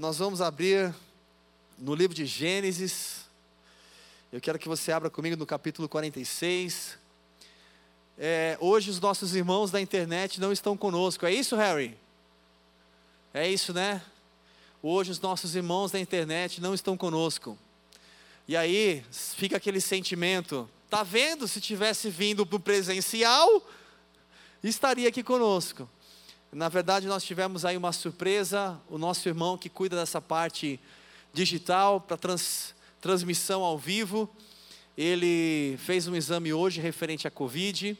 Nós 0.00 0.16
vamos 0.16 0.40
abrir 0.40 0.94
no 1.76 1.94
livro 1.94 2.14
de 2.14 2.24
Gênesis. 2.24 3.26
Eu 4.32 4.40
quero 4.40 4.58
que 4.58 4.66
você 4.66 4.90
abra 4.90 5.10
comigo 5.10 5.36
no 5.36 5.44
capítulo 5.44 5.86
46. 5.90 6.96
É, 8.16 8.56
hoje 8.62 8.88
os 8.88 8.98
nossos 8.98 9.34
irmãos 9.34 9.70
da 9.70 9.78
internet 9.78 10.40
não 10.40 10.52
estão 10.52 10.74
conosco. 10.74 11.26
É 11.26 11.34
isso, 11.34 11.54
Harry? 11.54 11.98
É 13.34 13.46
isso, 13.46 13.74
né? 13.74 14.00
Hoje 14.82 15.10
os 15.10 15.20
nossos 15.20 15.54
irmãos 15.54 15.90
da 15.90 16.00
internet 16.00 16.62
não 16.62 16.72
estão 16.72 16.96
conosco. 16.96 17.58
E 18.48 18.56
aí 18.56 19.04
fica 19.10 19.58
aquele 19.58 19.82
sentimento, 19.82 20.66
tá 20.88 21.02
vendo? 21.02 21.46
Se 21.46 21.60
tivesse 21.60 22.08
vindo 22.08 22.46
para 22.46 22.56
o 22.56 22.60
presencial, 22.60 23.68
estaria 24.64 25.10
aqui 25.10 25.22
conosco. 25.22 25.86
Na 26.52 26.68
verdade, 26.68 27.06
nós 27.06 27.22
tivemos 27.22 27.64
aí 27.64 27.76
uma 27.76 27.92
surpresa, 27.92 28.76
o 28.88 28.98
nosso 28.98 29.28
irmão 29.28 29.56
que 29.56 29.68
cuida 29.68 29.94
dessa 29.94 30.20
parte 30.20 30.80
digital 31.32 32.00
para 32.00 32.16
trans, 32.16 32.74
transmissão 33.00 33.62
ao 33.62 33.78
vivo, 33.78 34.28
ele 34.98 35.78
fez 35.78 36.08
um 36.08 36.16
exame 36.16 36.52
hoje 36.52 36.80
referente 36.80 37.28
à 37.28 37.30
Covid 37.30 37.96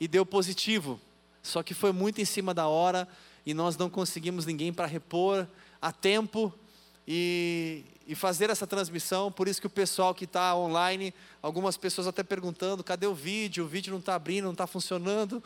e 0.00 0.08
deu 0.08 0.26
positivo. 0.26 1.00
Só 1.44 1.62
que 1.62 1.74
foi 1.74 1.92
muito 1.92 2.20
em 2.20 2.24
cima 2.24 2.52
da 2.52 2.66
hora 2.66 3.06
e 3.46 3.54
nós 3.54 3.76
não 3.76 3.88
conseguimos 3.88 4.46
ninguém 4.46 4.72
para 4.72 4.86
repor 4.86 5.46
a 5.80 5.92
tempo 5.92 6.52
e, 7.06 7.84
e 8.04 8.16
fazer 8.16 8.50
essa 8.50 8.66
transmissão. 8.66 9.30
Por 9.30 9.46
isso 9.46 9.60
que 9.60 9.68
o 9.68 9.70
pessoal 9.70 10.12
que 10.12 10.24
está 10.24 10.56
online, 10.56 11.14
algumas 11.40 11.76
pessoas 11.76 12.08
até 12.08 12.24
perguntando: 12.24 12.82
cadê 12.82 13.06
o 13.06 13.14
vídeo? 13.14 13.64
O 13.64 13.68
vídeo 13.68 13.92
não 13.92 14.00
está 14.00 14.16
abrindo, 14.16 14.46
não 14.46 14.52
está 14.52 14.66
funcionando 14.66 15.40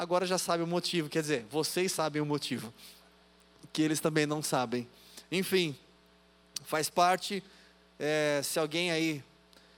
agora 0.00 0.24
já 0.24 0.38
sabe 0.38 0.62
o 0.62 0.66
motivo, 0.66 1.10
quer 1.10 1.20
dizer, 1.20 1.46
vocês 1.50 1.92
sabem 1.92 2.22
o 2.22 2.24
motivo, 2.24 2.72
que 3.70 3.82
eles 3.82 4.00
também 4.00 4.24
não 4.24 4.42
sabem. 4.42 4.88
Enfim, 5.30 5.76
faz 6.64 6.88
parte. 6.88 7.44
É, 7.98 8.40
se 8.42 8.58
alguém 8.58 8.90
aí 8.90 9.22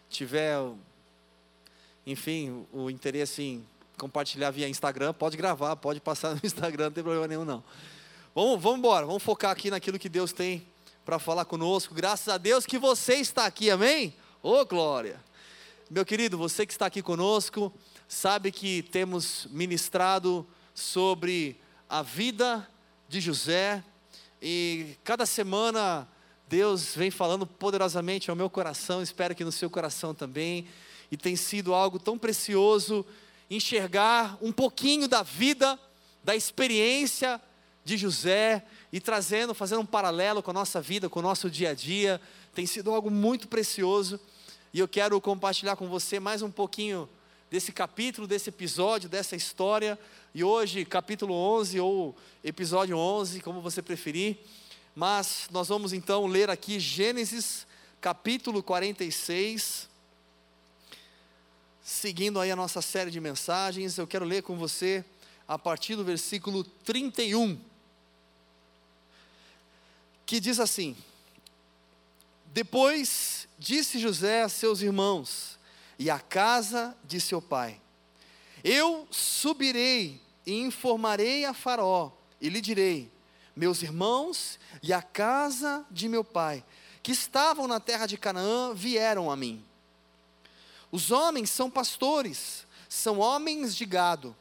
tiver, 0.09 0.57
enfim, 2.07 2.65
o 2.73 2.89
interesse 2.89 3.43
em 3.43 3.67
compartilhar 3.99 4.53
via 4.53 4.69
Instagram, 4.69 5.13
pode 5.13 5.37
gravar, 5.37 5.75
pode 5.75 5.99
passar 5.99 6.37
no 6.37 6.41
Instagram, 6.47 6.85
não 6.85 6.93
tem 6.93 7.03
problema 7.03 7.27
nenhum 7.27 7.45
não. 7.45 7.65
Vamos, 8.33 8.63
vamos 8.63 8.79
embora, 8.79 9.05
vamos 9.05 9.25
focar 9.25 9.51
aqui 9.51 9.73
naquilo 9.73 9.99
que 9.99 10.09
Deus 10.09 10.33
tem 10.33 10.65
para 11.05 11.19
falar 11.19 11.47
conosco. 11.47 11.97
Graças 11.97 12.29
a 12.29 12.39
Deus 12.39 12.65
que 12.65 12.79
você 12.79 13.15
está 13.15 13.45
aqui, 13.45 13.73
amém? 13.73 14.15
Ô 14.41 14.53
oh, 14.53 14.65
glória! 14.65 15.19
Meu 15.91 16.07
querido, 16.07 16.39
você 16.39 16.65
que 16.65 16.73
está 16.73 16.87
aqui 16.87 17.03
conosco, 17.03 17.73
sabe 18.13 18.53
que 18.53 18.83
temos 18.83 19.47
ministrado 19.51 20.47
sobre 20.75 21.59
a 21.89 22.03
vida 22.03 22.69
de 23.09 23.23
José 23.23 23.83
e 24.41 24.99
cada 25.03 25.25
semana 25.25 26.07
Deus 26.47 26.95
vem 26.95 27.11
falando 27.11 27.47
poderosamente 27.47 28.29
ao 28.29 28.37
meu 28.37 28.51
coração, 28.51 29.03
espero 29.03 29.35
que 29.35 29.43
no 29.43 29.51
seu 29.51 29.71
coração 29.71 30.15
também, 30.15 30.69
e 31.11 31.17
tem 31.17 31.35
sido 31.37 31.73
algo 31.73 31.99
tão 31.99 32.19
precioso 32.19 33.05
enxergar 33.51 34.37
um 34.43 34.53
pouquinho 34.53 35.09
da 35.09 35.23
vida, 35.23 35.79
da 36.23 36.37
experiência 36.37 37.41
de 37.83 37.97
José 37.97 38.63
e 38.93 39.01
trazendo, 39.01 39.55
fazendo 39.55 39.81
um 39.81 39.87
paralelo 39.87 40.43
com 40.43 40.51
a 40.51 40.55
nossa 40.55 40.83
vida, 40.83 41.09
com 41.09 41.21
o 41.21 41.23
nosso 41.23 41.51
dia 41.51 41.71
a 41.71 41.75
dia, 41.75 42.21
tem 42.55 42.67
sido 42.67 42.93
algo 42.93 43.11
muito 43.11 43.49
precioso 43.49 44.21
e 44.71 44.79
eu 44.81 44.87
quero 44.87 45.19
compartilhar 45.19 45.77
com 45.77 45.89
você 45.89 46.21
mais 46.21 46.43
um 46.43 46.51
pouquinho 46.51 47.09
desse 47.53 47.71
capítulo, 47.71 48.27
desse 48.27 48.49
episódio, 48.49 49.11
dessa 49.11 49.37
história. 49.37 49.99
E 50.35 50.43
hoje, 50.43 50.87
capítulo 50.87 51.35
11 51.35 51.79
ou 51.81 52.17
episódio 52.43 52.97
11, 52.97 53.43
como 53.43 53.61
você 53.61 53.83
preferir. 53.83 54.39
Mas 54.97 55.49
nós 55.51 55.69
vamos 55.69 55.93
então 55.93 56.27
ler 56.27 56.49
aqui 56.49 56.81
Gênesis, 56.81 57.67
capítulo 58.01 58.63
46. 58.63 59.87
Seguindo 61.83 62.41
aí 62.41 62.51
a 62.51 62.57
nossa 62.57 62.81
série 62.81 63.11
de 63.11 63.21
mensagens, 63.21 63.99
eu 63.99 64.07
quero 64.07 64.25
ler 64.25 64.43
com 64.43 64.57
você 64.57 65.05
a 65.47 65.59
partir 65.59 65.95
do 65.95 66.03
versículo 66.03 66.65
31. 66.65 67.61
Que 70.25 70.41
diz 70.41 70.59
assim: 70.59 70.97
Depois 72.47 73.47
disse 73.59 73.99
José 73.99 74.41
a 74.41 74.49
seus 74.49 74.81
irmãos: 74.81 75.52
e 76.03 76.11
a 76.11 76.19
casa 76.19 76.97
de 77.05 77.21
seu 77.21 77.41
pai. 77.41 77.81
Eu 78.65 79.07
subirei 79.09 80.21
e 80.45 80.53
informarei 80.53 81.45
a 81.45 81.55
Faraó, 81.55 82.11
e 82.41 82.49
lhe 82.49 82.61
direi: 82.61 83.09
Meus 83.55 83.83
irmãos 83.83 84.59
e 84.83 84.93
a 84.93 85.01
casa 85.01 85.87
de 85.93 86.09
meu 86.09 86.25
pai, 86.25 86.65
que 87.05 87.13
estavam 87.13 87.69
na 87.69 87.79
terra 87.79 88.07
de 88.07 88.19
Canaã, 88.19 88.75
vieram 88.75 89.31
a 89.31 89.37
mim. 89.37 89.65
Os 90.91 91.13
homens 91.13 91.51
são 91.51 91.71
pastores, 91.71 92.67
são 92.89 93.21
homens 93.21 93.77
de 93.77 93.87
gado, 93.87 94.35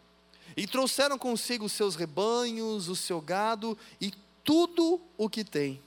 e 0.58 0.66
trouxeram 0.66 1.16
consigo 1.16 1.66
os 1.66 1.74
seus 1.74 1.96
rebanhos, 1.96 2.90
o 2.90 2.96
seu 2.96 3.22
gado 3.22 3.78
e 4.00 4.12
tudo 4.44 5.00
o 5.16 5.30
que 5.30 5.44
tem. 5.44 5.80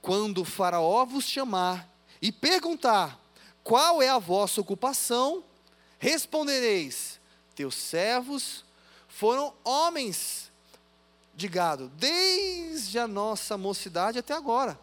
Quando 0.00 0.44
Faraó 0.44 1.04
vos 1.04 1.24
chamar 1.24 1.88
e 2.22 2.30
perguntar: 2.30 3.19
qual 3.70 4.02
é 4.02 4.08
a 4.08 4.18
vossa 4.18 4.60
ocupação? 4.60 5.44
Respondereis: 5.96 7.20
Teus 7.54 7.76
servos 7.76 8.64
foram 9.06 9.54
homens 9.62 10.50
de 11.36 11.46
gado, 11.46 11.88
desde 11.94 12.98
a 12.98 13.06
nossa 13.06 13.56
mocidade 13.56 14.18
até 14.18 14.34
agora, 14.34 14.76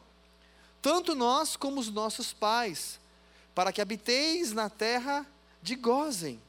tanto 0.82 1.16
nós 1.16 1.58
como 1.58 1.82
os 1.82 1.90
nossos 1.90 2.32
pais, 2.32 2.98
para 3.54 3.74
que 3.74 3.82
habiteis 3.82 4.54
na 4.54 4.70
terra 4.70 5.28
de 5.62 5.76
Gozem, 5.76 6.42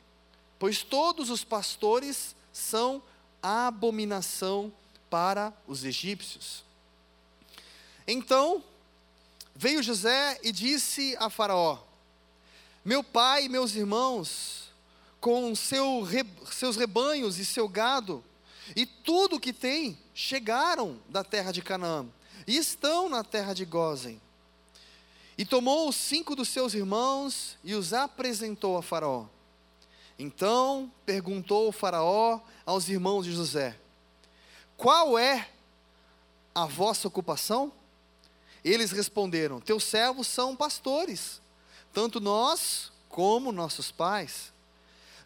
pois 0.60 0.84
todos 0.84 1.30
os 1.30 1.42
pastores 1.42 2.36
são 2.52 3.02
abominação 3.42 4.72
para 5.10 5.52
os 5.66 5.82
egípcios. 5.82 6.62
Então 8.06 8.62
veio 9.56 9.82
José 9.82 10.38
e 10.44 10.52
disse 10.52 11.16
a 11.18 11.28
Faraó: 11.28 11.87
meu 12.84 13.02
pai 13.02 13.44
e 13.44 13.48
meus 13.48 13.74
irmãos, 13.74 14.70
com 15.20 15.54
seu, 15.54 16.06
seus 16.52 16.76
rebanhos 16.76 17.38
e 17.38 17.44
seu 17.44 17.68
gado, 17.68 18.24
e 18.76 18.86
tudo 18.86 19.36
o 19.36 19.40
que 19.40 19.52
tem, 19.52 19.98
chegaram 20.14 20.98
da 21.08 21.24
terra 21.24 21.52
de 21.52 21.62
Canaã, 21.62 22.06
e 22.46 22.56
estão 22.56 23.08
na 23.08 23.24
terra 23.24 23.52
de 23.52 23.64
Gozen. 23.64 24.20
E 25.36 25.44
tomou 25.44 25.92
cinco 25.92 26.34
dos 26.34 26.48
seus 26.48 26.74
irmãos 26.74 27.56
e 27.62 27.74
os 27.74 27.92
apresentou 27.92 28.76
a 28.76 28.82
Faraó. 28.82 29.26
Então 30.18 30.92
perguntou 31.06 31.68
o 31.68 31.72
Faraó 31.72 32.40
aos 32.66 32.88
irmãos 32.88 33.24
de 33.24 33.32
José: 33.32 33.78
Qual 34.76 35.16
é 35.16 35.48
a 36.52 36.66
vossa 36.66 37.06
ocupação? 37.06 37.72
Eles 38.64 38.90
responderam: 38.90 39.60
Teus 39.60 39.84
servos 39.84 40.26
são 40.26 40.56
pastores 40.56 41.40
tanto 41.92 42.20
nós 42.20 42.92
como 43.08 43.52
nossos 43.52 43.90
pais. 43.90 44.52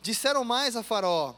Disseram 0.00 0.44
mais 0.44 0.76
a 0.76 0.82
Faraó: 0.82 1.34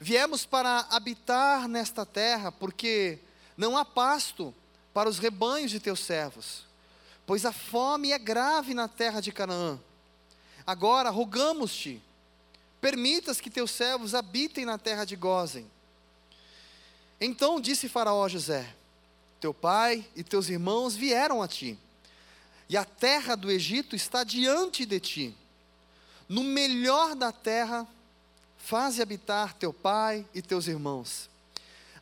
Viemos 0.00 0.46
para 0.46 0.86
habitar 0.90 1.68
nesta 1.68 2.06
terra, 2.06 2.50
porque 2.50 3.18
não 3.56 3.76
há 3.76 3.84
pasto 3.84 4.54
para 4.94 5.08
os 5.08 5.18
rebanhos 5.18 5.70
de 5.70 5.80
teus 5.80 6.00
servos, 6.00 6.64
pois 7.26 7.44
a 7.44 7.52
fome 7.52 8.12
é 8.12 8.18
grave 8.18 8.74
na 8.74 8.88
terra 8.88 9.20
de 9.20 9.32
Canaã. 9.32 9.78
Agora 10.66 11.10
rogamos-te, 11.10 12.02
permitas 12.80 13.40
que 13.40 13.50
teus 13.50 13.70
servos 13.70 14.14
habitem 14.14 14.64
na 14.64 14.78
terra 14.78 15.04
de 15.04 15.16
Gozem. 15.16 15.70
Então 17.20 17.60
disse 17.60 17.88
Faraó 17.88 18.24
a 18.24 18.28
José: 18.28 18.74
Teu 19.40 19.52
pai 19.52 20.06
e 20.14 20.22
teus 20.22 20.48
irmãos 20.48 20.94
vieram 20.94 21.42
a 21.42 21.48
ti 21.48 21.78
e 22.68 22.76
a 22.76 22.84
terra 22.84 23.34
do 23.34 23.50
Egito 23.50 23.96
está 23.96 24.22
diante 24.22 24.84
de 24.84 25.00
ti. 25.00 25.34
No 26.28 26.44
melhor 26.44 27.14
da 27.14 27.32
terra, 27.32 27.88
faze 28.58 29.00
habitar 29.00 29.54
teu 29.54 29.72
pai 29.72 30.26
e 30.34 30.42
teus 30.42 30.66
irmãos. 30.66 31.30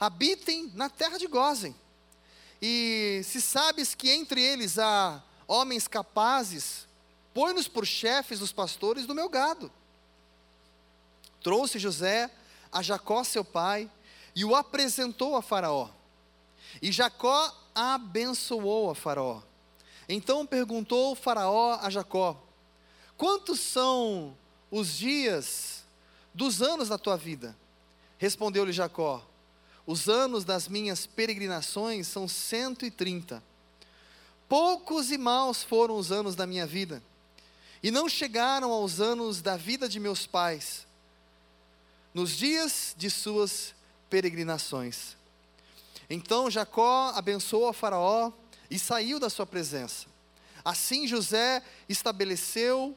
Habitem 0.01 0.71
na 0.75 0.91
terra 0.91 1.19
de 1.19 1.27
Gozem. 1.27 1.75
E 2.61 3.21
se 3.25 3.41
sabes 3.41 3.95
que 3.95 4.11
entre 4.11 4.43
eles 4.43 4.79
há 4.79 5.23
homens 5.47 5.87
capazes, 5.87 6.87
põe-nos 7.33 7.69
por 7.69 7.87
chefes 7.87 8.41
dos 8.41 8.53
pastores 8.53 9.07
do 9.07 9.15
meu 9.15 9.29
gado. 9.29 9.71
Trouxe 11.43 11.79
José 11.79 12.29
a 12.73 12.83
Jacó, 12.83 13.23
seu 13.23 13.45
pai, 13.45 13.89
e 14.35 14.45
o 14.45 14.57
apresentou 14.57 15.37
a 15.37 15.43
Faraó. 15.43 15.89
E 16.83 16.91
Jacó 16.91 17.55
abençoou 17.75 18.91
a 18.91 18.95
Faraó. 18.95 19.41
Então 20.09 20.47
perguntou 20.47 21.15
Faraó 21.15 21.79
a 21.81 21.91
Jacó: 21.91 22.41
Quantos 23.17 23.61
são 23.61 24.37
os 24.71 24.97
dias 24.97 25.85
dos 26.33 26.63
anos 26.63 26.89
da 26.89 26.99
tua 26.99 27.17
vida? 27.17 27.57
Respondeu-lhe 28.19 28.73
Jacó: 28.73 29.25
Os 29.87 30.09
anos 30.09 30.45
das 30.45 30.69
minhas 30.69 31.07
peregrinações 31.07 32.07
são 32.07 32.29
cento 32.29 32.85
e 32.85 32.91
trinta. 32.91 33.43
Poucos 34.49 35.11
e 35.11 35.19
maus 35.19 35.63
foram 35.65 35.97
os 35.97 36.13
anos 36.13 36.37
da 36.37 36.47
minha 36.47 36.67
vida, 36.67 37.03
e 37.83 37.91
não 37.91 38.09
chegaram 38.09 38.71
aos 38.71 39.01
anos 39.01 39.43
da 39.43 39.57
vida 39.57 39.89
de 39.89 39.99
meus 39.99 40.25
pais, 40.25 40.87
nos 42.15 42.31
dias 42.31 42.95
de 42.97 43.11
suas 43.11 43.75
peregrinações. 44.09 45.17
Então 46.09 46.49
Jacó 46.49 47.13
abençoou 47.17 47.69
a 47.69 47.73
Faraó 47.73 48.31
e 48.71 48.79
saiu 48.79 49.19
da 49.19 49.31
sua 49.31 49.47
presença. 49.47 50.07
Assim 50.65 51.07
José 51.07 51.63
estabeleceu 51.89 52.97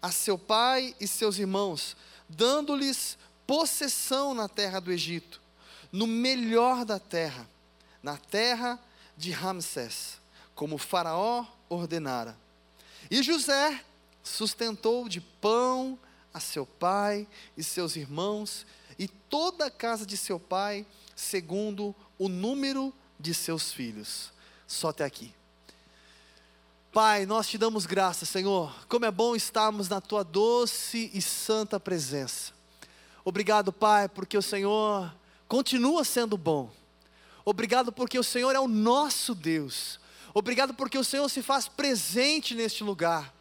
a 0.00 0.10
seu 0.10 0.38
pai 0.38 0.94
e 1.00 1.06
seus 1.06 1.38
irmãos, 1.38 1.96
dando-lhes 2.28 3.18
possessão 3.46 4.32
na 4.32 4.48
terra 4.48 4.80
do 4.80 4.92
Egito, 4.92 5.40
no 5.92 6.06
melhor 6.06 6.84
da 6.84 6.98
terra, 6.98 7.48
na 8.02 8.16
terra 8.16 8.78
de 9.16 9.30
Ramsés, 9.30 10.18
como 10.54 10.78
Faraó 10.78 11.44
ordenara. 11.68 12.38
E 13.10 13.22
José 13.22 13.84
sustentou 14.22 15.08
de 15.08 15.20
pão 15.20 15.98
a 16.32 16.40
seu 16.40 16.64
pai 16.64 17.26
e 17.56 17.62
seus 17.62 17.96
irmãos 17.96 18.64
e 18.98 19.08
toda 19.08 19.66
a 19.66 19.70
casa 19.70 20.06
de 20.06 20.16
seu 20.16 20.38
pai, 20.38 20.86
segundo 21.16 21.94
o 22.18 22.28
número 22.28 22.94
de 23.18 23.34
seus 23.34 23.72
filhos. 23.72 24.32
Só 24.70 24.90
até 24.90 25.04
aqui. 25.04 25.34
Pai, 26.92 27.26
nós 27.26 27.48
te 27.48 27.58
damos 27.58 27.86
graça, 27.86 28.24
Senhor. 28.24 28.72
Como 28.86 29.04
é 29.04 29.10
bom 29.10 29.34
estarmos 29.34 29.88
na 29.88 30.00
tua 30.00 30.22
doce 30.22 31.10
e 31.12 31.20
santa 31.20 31.80
presença. 31.80 32.52
Obrigado, 33.24 33.72
Pai, 33.72 34.08
porque 34.08 34.38
o 34.38 34.42
Senhor 34.42 35.12
continua 35.48 36.04
sendo 36.04 36.38
bom. 36.38 36.70
Obrigado 37.44 37.90
porque 37.90 38.16
o 38.16 38.22
Senhor 38.22 38.54
é 38.54 38.60
o 38.60 38.68
nosso 38.68 39.34
Deus. 39.34 39.98
Obrigado 40.32 40.72
porque 40.72 40.96
o 40.96 41.04
Senhor 41.04 41.28
se 41.28 41.42
faz 41.42 41.66
presente 41.66 42.54
neste 42.54 42.84
lugar. 42.84 43.34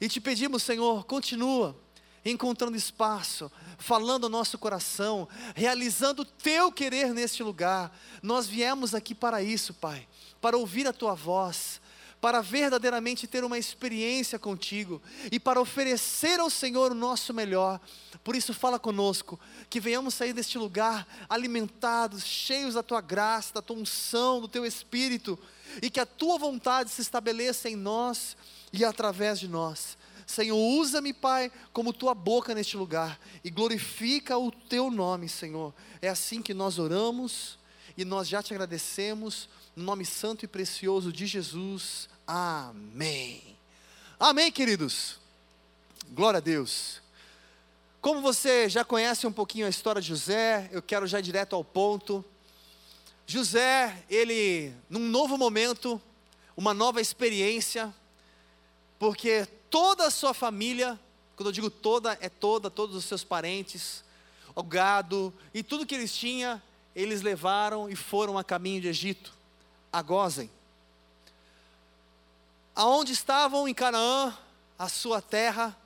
E 0.00 0.08
te 0.08 0.18
pedimos, 0.18 0.62
Senhor, 0.62 1.04
continua 1.04 1.76
encontrando 2.24 2.76
espaço, 2.76 3.52
falando 3.78 4.24
ao 4.24 4.30
nosso 4.30 4.58
coração, 4.58 5.28
realizando 5.54 6.22
o 6.22 6.24
teu 6.24 6.72
querer 6.72 7.12
neste 7.12 7.42
lugar. 7.42 7.94
Nós 8.22 8.46
viemos 8.46 8.94
aqui 8.94 9.14
para 9.14 9.42
isso, 9.42 9.74
Pai, 9.74 10.08
para 10.40 10.56
ouvir 10.56 10.86
a 10.86 10.92
tua 10.92 11.14
voz, 11.14 11.80
para 12.20 12.42
verdadeiramente 12.42 13.26
ter 13.26 13.44
uma 13.44 13.58
experiência 13.58 14.38
contigo 14.38 15.00
e 15.32 15.40
para 15.40 15.60
oferecer 15.60 16.38
ao 16.38 16.50
Senhor 16.50 16.92
o 16.92 16.94
nosso 16.94 17.32
melhor. 17.32 17.80
Por 18.22 18.36
isso, 18.36 18.52
fala 18.52 18.78
conosco, 18.78 19.40
que 19.70 19.80
venhamos 19.80 20.14
sair 20.14 20.32
deste 20.32 20.58
lugar 20.58 21.06
alimentados, 21.28 22.24
cheios 22.24 22.74
da 22.74 22.82
tua 22.82 23.00
graça, 23.00 23.54
da 23.54 23.62
tua 23.62 23.76
unção, 23.76 24.40
do 24.40 24.48
teu 24.48 24.66
espírito, 24.66 25.38
e 25.80 25.88
que 25.88 26.00
a 26.00 26.06
tua 26.06 26.38
vontade 26.38 26.90
se 26.90 27.00
estabeleça 27.00 27.70
em 27.70 27.76
nós 27.76 28.36
e 28.72 28.84
através 28.84 29.40
de 29.40 29.48
nós. 29.48 29.96
Senhor, 30.26 30.56
usa-me, 30.56 31.12
Pai, 31.12 31.50
como 31.72 31.92
tua 31.92 32.14
boca 32.14 32.54
neste 32.54 32.76
lugar 32.76 33.18
e 33.42 33.50
glorifica 33.50 34.38
o 34.38 34.52
teu 34.52 34.90
nome, 34.90 35.28
Senhor. 35.28 35.74
É 36.00 36.08
assim 36.08 36.40
que 36.40 36.54
nós 36.54 36.78
oramos 36.78 37.58
e 37.96 38.04
nós 38.04 38.28
já 38.28 38.40
te 38.40 38.52
agradecemos, 38.54 39.48
no 39.74 39.84
nome 39.84 40.04
santo 40.04 40.44
e 40.44 40.48
precioso 40.48 41.12
de 41.12 41.26
Jesus. 41.26 42.08
Amém. 42.26 43.56
Amém, 44.18 44.50
queridos. 44.50 45.18
Glória 46.10 46.38
a 46.38 46.40
Deus. 46.40 47.00
Como 48.00 48.20
você 48.20 48.68
já 48.68 48.84
conhece 48.84 49.26
um 49.26 49.32
pouquinho 49.32 49.66
a 49.66 49.70
história 49.70 50.00
de 50.00 50.08
José, 50.08 50.68
eu 50.72 50.80
quero 50.80 51.06
já 51.06 51.18
ir 51.18 51.22
direto 51.22 51.54
ao 51.54 51.62
ponto. 51.62 52.24
José, 53.26 54.04
ele, 54.08 54.72
num 54.88 55.00
novo 55.08 55.36
momento, 55.36 56.00
uma 56.56 56.74
nova 56.74 57.00
experiência, 57.00 57.94
porque 58.98 59.46
toda 59.68 60.06
a 60.06 60.10
sua 60.10 60.34
família, 60.34 60.98
quando 61.36 61.48
eu 61.48 61.52
digo 61.52 61.70
toda, 61.70 62.18
é 62.20 62.28
toda, 62.28 62.70
todos 62.70 62.96
os 62.96 63.04
seus 63.04 63.22
parentes, 63.22 64.02
o 64.54 64.62
gado 64.62 65.32
e 65.54 65.62
tudo 65.62 65.86
que 65.86 65.94
eles 65.94 66.14
tinham, 66.14 66.60
eles 66.94 67.22
levaram 67.22 67.88
e 67.88 67.94
foram 67.94 68.36
a 68.36 68.44
caminho 68.44 68.80
de 68.80 68.88
Egito, 68.88 69.32
a 69.92 70.02
Gozem. 70.02 70.50
Aonde 72.74 73.12
estavam 73.12 73.68
em 73.68 73.74
Canaã, 73.74 74.36
a 74.78 74.88
sua 74.88 75.20
terra 75.20 75.76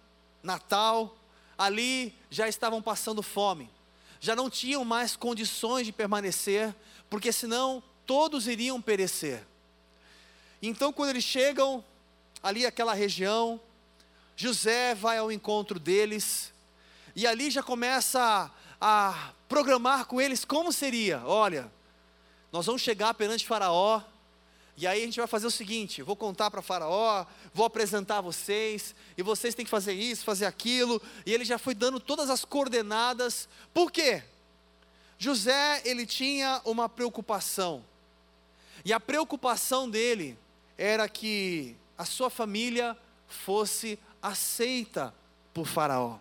natal, 0.42 1.16
ali 1.56 2.14
já 2.30 2.48
estavam 2.48 2.82
passando 2.82 3.22
fome, 3.22 3.70
já 4.20 4.36
não 4.36 4.48
tinham 4.48 4.84
mais 4.84 5.16
condições 5.16 5.86
de 5.86 5.92
permanecer, 5.92 6.74
porque 7.08 7.32
senão 7.32 7.82
todos 8.06 8.46
iriam 8.46 8.80
perecer. 8.80 9.44
Então, 10.62 10.92
quando 10.92 11.10
eles 11.10 11.24
chegam 11.24 11.84
ali 12.42 12.64
àquela 12.64 12.94
região, 12.94 13.60
José 14.36 14.94
vai 14.94 15.18
ao 15.18 15.30
encontro 15.30 15.78
deles, 15.78 16.52
e 17.14 17.26
ali 17.26 17.50
já 17.50 17.62
começa 17.62 18.50
a, 18.80 19.10
a 19.10 19.32
programar 19.48 20.06
com 20.06 20.20
eles 20.20 20.44
como 20.44 20.72
seria: 20.72 21.22
olha, 21.24 21.70
nós 22.54 22.66
vamos 22.66 22.82
chegar 22.82 23.12
perante 23.14 23.44
Faraó, 23.44 24.00
e 24.76 24.86
aí 24.86 25.02
a 25.02 25.04
gente 25.04 25.18
vai 25.18 25.26
fazer 25.26 25.48
o 25.48 25.50
seguinte: 25.50 26.02
vou 26.02 26.14
contar 26.14 26.52
para 26.52 26.62
Faraó, 26.62 27.26
vou 27.52 27.66
apresentar 27.66 28.20
vocês, 28.20 28.94
e 29.18 29.24
vocês 29.24 29.56
têm 29.56 29.64
que 29.64 29.70
fazer 29.72 29.92
isso, 29.92 30.24
fazer 30.24 30.46
aquilo, 30.46 31.02
e 31.26 31.34
ele 31.34 31.44
já 31.44 31.58
foi 31.58 31.74
dando 31.74 31.98
todas 31.98 32.30
as 32.30 32.44
coordenadas, 32.44 33.48
por 33.72 33.90
quê? 33.90 34.22
José, 35.18 35.82
ele 35.84 36.06
tinha 36.06 36.62
uma 36.64 36.88
preocupação, 36.88 37.84
e 38.84 38.92
a 38.92 39.00
preocupação 39.00 39.90
dele 39.90 40.38
era 40.78 41.08
que 41.08 41.74
a 41.98 42.04
sua 42.04 42.30
família 42.30 42.96
fosse 43.26 43.98
aceita 44.22 45.12
por 45.52 45.66
Faraó. 45.66 46.18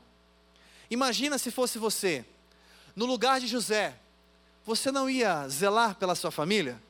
Imagina 0.89 1.38
se 1.38 1.51
fosse 1.51 1.77
você, 1.77 2.25
no 2.95 3.06
lugar 3.06 3.39
de 3.39 3.45
José, 3.45 4.00
você 4.65 4.92
não 4.92 5.10
ia 5.10 5.48
zelar 5.50 5.95
pela 5.95 6.15
sua 6.15 6.31
família? 6.31 6.81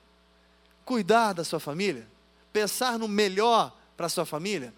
Cuidar 0.86 1.34
da 1.34 1.44
sua 1.44 1.60
família? 1.60 2.08
Pensar 2.52 3.00
no 3.00 3.08
melhor 3.08 3.76
para 3.98 4.06
a 4.06 4.10
sua 4.10 4.26
família? 4.26 4.74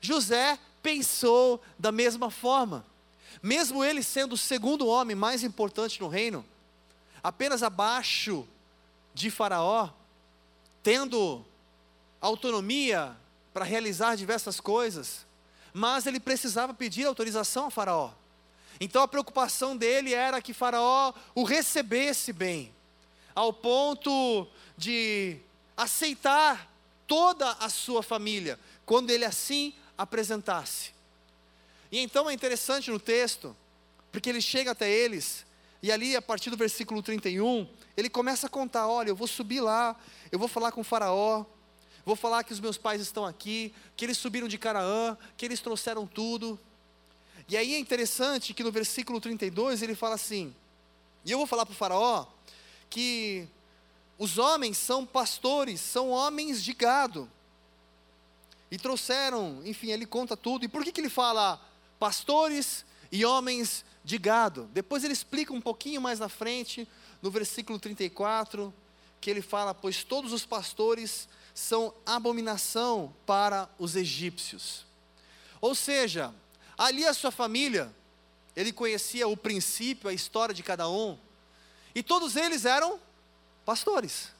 José 0.00 0.58
pensou 0.82 1.62
da 1.78 1.92
mesma 1.92 2.30
forma. 2.30 2.84
Mesmo 3.42 3.84
ele 3.84 4.02
sendo 4.02 4.32
o 4.32 4.38
segundo 4.38 4.86
homem 4.86 5.16
mais 5.16 5.42
importante 5.42 6.00
no 6.00 6.08
reino, 6.08 6.44
apenas 7.22 7.62
abaixo 7.62 8.46
de 9.14 9.30
Faraó, 9.30 9.90
tendo 10.82 11.44
autonomia 12.20 13.16
para 13.52 13.64
realizar 13.64 14.16
diversas 14.16 14.60
coisas, 14.60 15.26
mas 15.72 16.06
ele 16.06 16.20
precisava 16.20 16.74
pedir 16.74 17.06
autorização 17.06 17.66
a 17.66 17.70
Faraó. 17.70 18.12
Então 18.82 19.00
a 19.00 19.06
preocupação 19.06 19.76
dele 19.76 20.12
era 20.12 20.42
que 20.42 20.52
Faraó 20.52 21.12
o 21.36 21.44
recebesse 21.44 22.32
bem, 22.32 22.74
ao 23.32 23.52
ponto 23.52 24.48
de 24.76 25.36
aceitar 25.76 26.68
toda 27.06 27.48
a 27.52 27.68
sua 27.68 28.02
família, 28.02 28.58
quando 28.84 29.10
ele 29.10 29.24
assim 29.24 29.72
apresentasse. 29.96 30.90
E 31.92 32.00
então 32.00 32.28
é 32.28 32.34
interessante 32.34 32.90
no 32.90 32.98
texto, 32.98 33.56
porque 34.10 34.28
ele 34.28 34.40
chega 34.40 34.72
até 34.72 34.90
eles, 34.90 35.46
e 35.80 35.92
ali 35.92 36.16
a 36.16 36.22
partir 36.22 36.50
do 36.50 36.56
versículo 36.56 37.04
31, 37.04 37.68
ele 37.96 38.10
começa 38.10 38.48
a 38.48 38.50
contar: 38.50 38.88
olha, 38.88 39.10
eu 39.10 39.16
vou 39.16 39.28
subir 39.28 39.60
lá, 39.60 39.94
eu 40.32 40.40
vou 40.40 40.48
falar 40.48 40.72
com 40.72 40.82
Faraó, 40.82 41.44
Vou 42.04 42.16
falar 42.16 42.42
que 42.42 42.52
os 42.52 42.58
meus 42.58 42.76
pais 42.76 43.00
estão 43.00 43.24
aqui, 43.24 43.72
que 43.96 44.04
eles 44.04 44.18
subiram 44.18 44.48
de 44.48 44.58
Canaã, 44.58 45.16
que 45.36 45.44
eles 45.44 45.60
trouxeram 45.60 46.04
tudo. 46.04 46.58
E 47.52 47.56
aí 47.58 47.74
é 47.74 47.78
interessante 47.78 48.54
que 48.54 48.64
no 48.64 48.72
versículo 48.72 49.20
32 49.20 49.82
ele 49.82 49.94
fala 49.94 50.14
assim: 50.14 50.56
E 51.22 51.30
eu 51.30 51.36
vou 51.36 51.46
falar 51.46 51.66
para 51.66 51.74
o 51.74 51.76
Faraó 51.76 52.24
que 52.88 53.46
os 54.18 54.38
homens 54.38 54.78
são 54.78 55.04
pastores, 55.04 55.78
são 55.78 56.08
homens 56.08 56.64
de 56.64 56.72
gado. 56.72 57.30
E 58.70 58.78
trouxeram, 58.78 59.60
enfim, 59.66 59.90
ele 59.90 60.06
conta 60.06 60.34
tudo. 60.34 60.64
E 60.64 60.68
por 60.68 60.82
que, 60.82 60.90
que 60.90 60.98
ele 61.02 61.10
fala 61.10 61.60
pastores 62.00 62.86
e 63.10 63.22
homens 63.22 63.84
de 64.02 64.16
gado? 64.16 64.66
Depois 64.72 65.04
ele 65.04 65.12
explica 65.12 65.52
um 65.52 65.60
pouquinho 65.60 66.00
mais 66.00 66.18
na 66.18 66.30
frente, 66.30 66.88
no 67.20 67.30
versículo 67.30 67.78
34, 67.78 68.72
que 69.20 69.28
ele 69.28 69.42
fala: 69.42 69.74
Pois 69.74 70.02
todos 70.02 70.32
os 70.32 70.46
pastores 70.46 71.28
são 71.52 71.92
abominação 72.06 73.14
para 73.26 73.68
os 73.78 73.94
egípcios. 73.94 74.86
Ou 75.60 75.74
seja, 75.74 76.34
ali 76.76 77.04
a 77.06 77.14
sua 77.14 77.30
família, 77.30 77.94
ele 78.54 78.72
conhecia 78.72 79.26
o 79.28 79.36
princípio, 79.36 80.08
a 80.08 80.12
história 80.12 80.54
de 80.54 80.62
cada 80.62 80.88
um, 80.88 81.18
e 81.94 82.02
todos 82.02 82.36
eles 82.36 82.64
eram 82.64 83.00
pastores. 83.64 84.30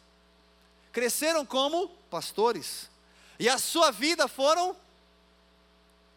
Cresceram 0.92 1.44
como 1.44 1.88
pastores. 2.10 2.90
E 3.38 3.48
a 3.48 3.58
sua 3.58 3.90
vida 3.90 4.28
foram 4.28 4.76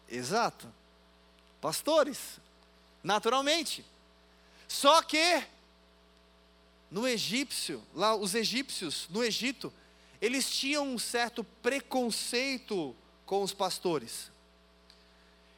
exato, 0.08 0.72
pastores, 1.60 2.38
naturalmente. 3.02 3.84
Só 4.68 5.02
que 5.02 5.44
no 6.90 7.06
egípcio, 7.06 7.82
lá 7.94 8.14
os 8.14 8.34
egípcios 8.34 9.06
no 9.10 9.24
Egito, 9.24 9.72
eles 10.20 10.50
tinham 10.50 10.86
um 10.86 10.98
certo 10.98 11.44
preconceito 11.62 12.94
com 13.24 13.42
os 13.42 13.52
pastores. 13.52 14.30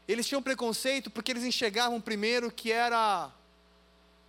Eles 0.08 0.26
tinham 0.26 0.42
preconceito 0.42 1.10
porque 1.10 1.30
eles 1.30 1.44
enxergavam 1.44 2.00
primeiro 2.00 2.50
que 2.50 2.72
era 2.72 3.30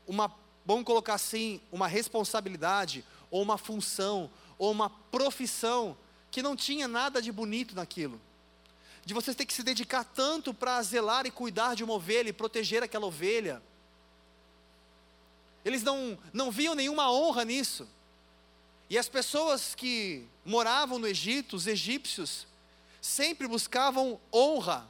uma, 0.06 0.30
vamos 0.66 0.84
colocar 0.84 1.14
assim, 1.14 1.62
uma 1.72 1.88
responsabilidade, 1.88 3.06
ou 3.32 3.42
uma 3.42 3.58
função, 3.58 4.30
ou 4.58 4.72
uma 4.72 4.90
profissão, 4.90 5.98
que 6.30 6.44
não 6.44 6.56
tinha 6.56 6.86
nada 6.86 7.22
de 7.22 7.32
bonito 7.32 7.76
naquilo. 7.76 8.20
De 9.06 9.14
você 9.14 9.34
ter 9.34 9.46
que 9.46 9.54
se 9.54 9.64
dedicar 9.64 10.04
tanto 10.04 10.54
para 10.54 10.82
zelar 10.84 11.26
e 11.26 11.32
cuidar 11.32 11.76
de 11.76 11.84
uma 11.84 11.94
ovelha 11.94 12.30
e 12.30 12.34
proteger 12.34 12.84
aquela 12.84 13.06
ovelha. 13.06 13.62
Eles 15.64 15.82
não, 15.82 16.18
não 16.34 16.52
viam 16.52 16.76
nenhuma 16.76 17.10
honra 17.10 17.46
nisso. 17.46 17.88
E 18.90 18.98
as 18.98 19.08
pessoas 19.08 19.74
que 19.76 20.28
moravam 20.44 21.00
no 21.00 21.08
Egito, 21.08 21.56
os 21.56 21.68
egípcios, 21.68 22.48
sempre 23.02 23.48
buscavam 23.48 24.20
honra, 24.34 24.88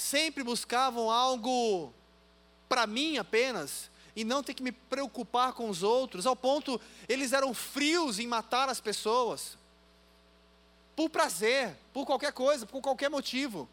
sempre 0.00 0.42
buscavam 0.42 1.10
algo 1.10 1.92
para 2.68 2.86
mim 2.86 3.18
apenas, 3.18 3.90
e 4.16 4.24
não 4.24 4.42
ter 4.42 4.54
que 4.54 4.62
me 4.62 4.72
preocupar 4.72 5.52
com 5.52 5.68
os 5.68 5.82
outros, 5.82 6.26
ao 6.26 6.34
ponto 6.34 6.80
eles 7.08 7.32
eram 7.32 7.52
frios 7.52 8.18
em 8.18 8.26
matar 8.26 8.68
as 8.68 8.80
pessoas, 8.80 9.56
por 10.96 11.10
prazer, 11.10 11.76
por 11.92 12.06
qualquer 12.06 12.32
coisa, 12.32 12.66
por 12.66 12.80
qualquer 12.80 13.08
motivo. 13.10 13.68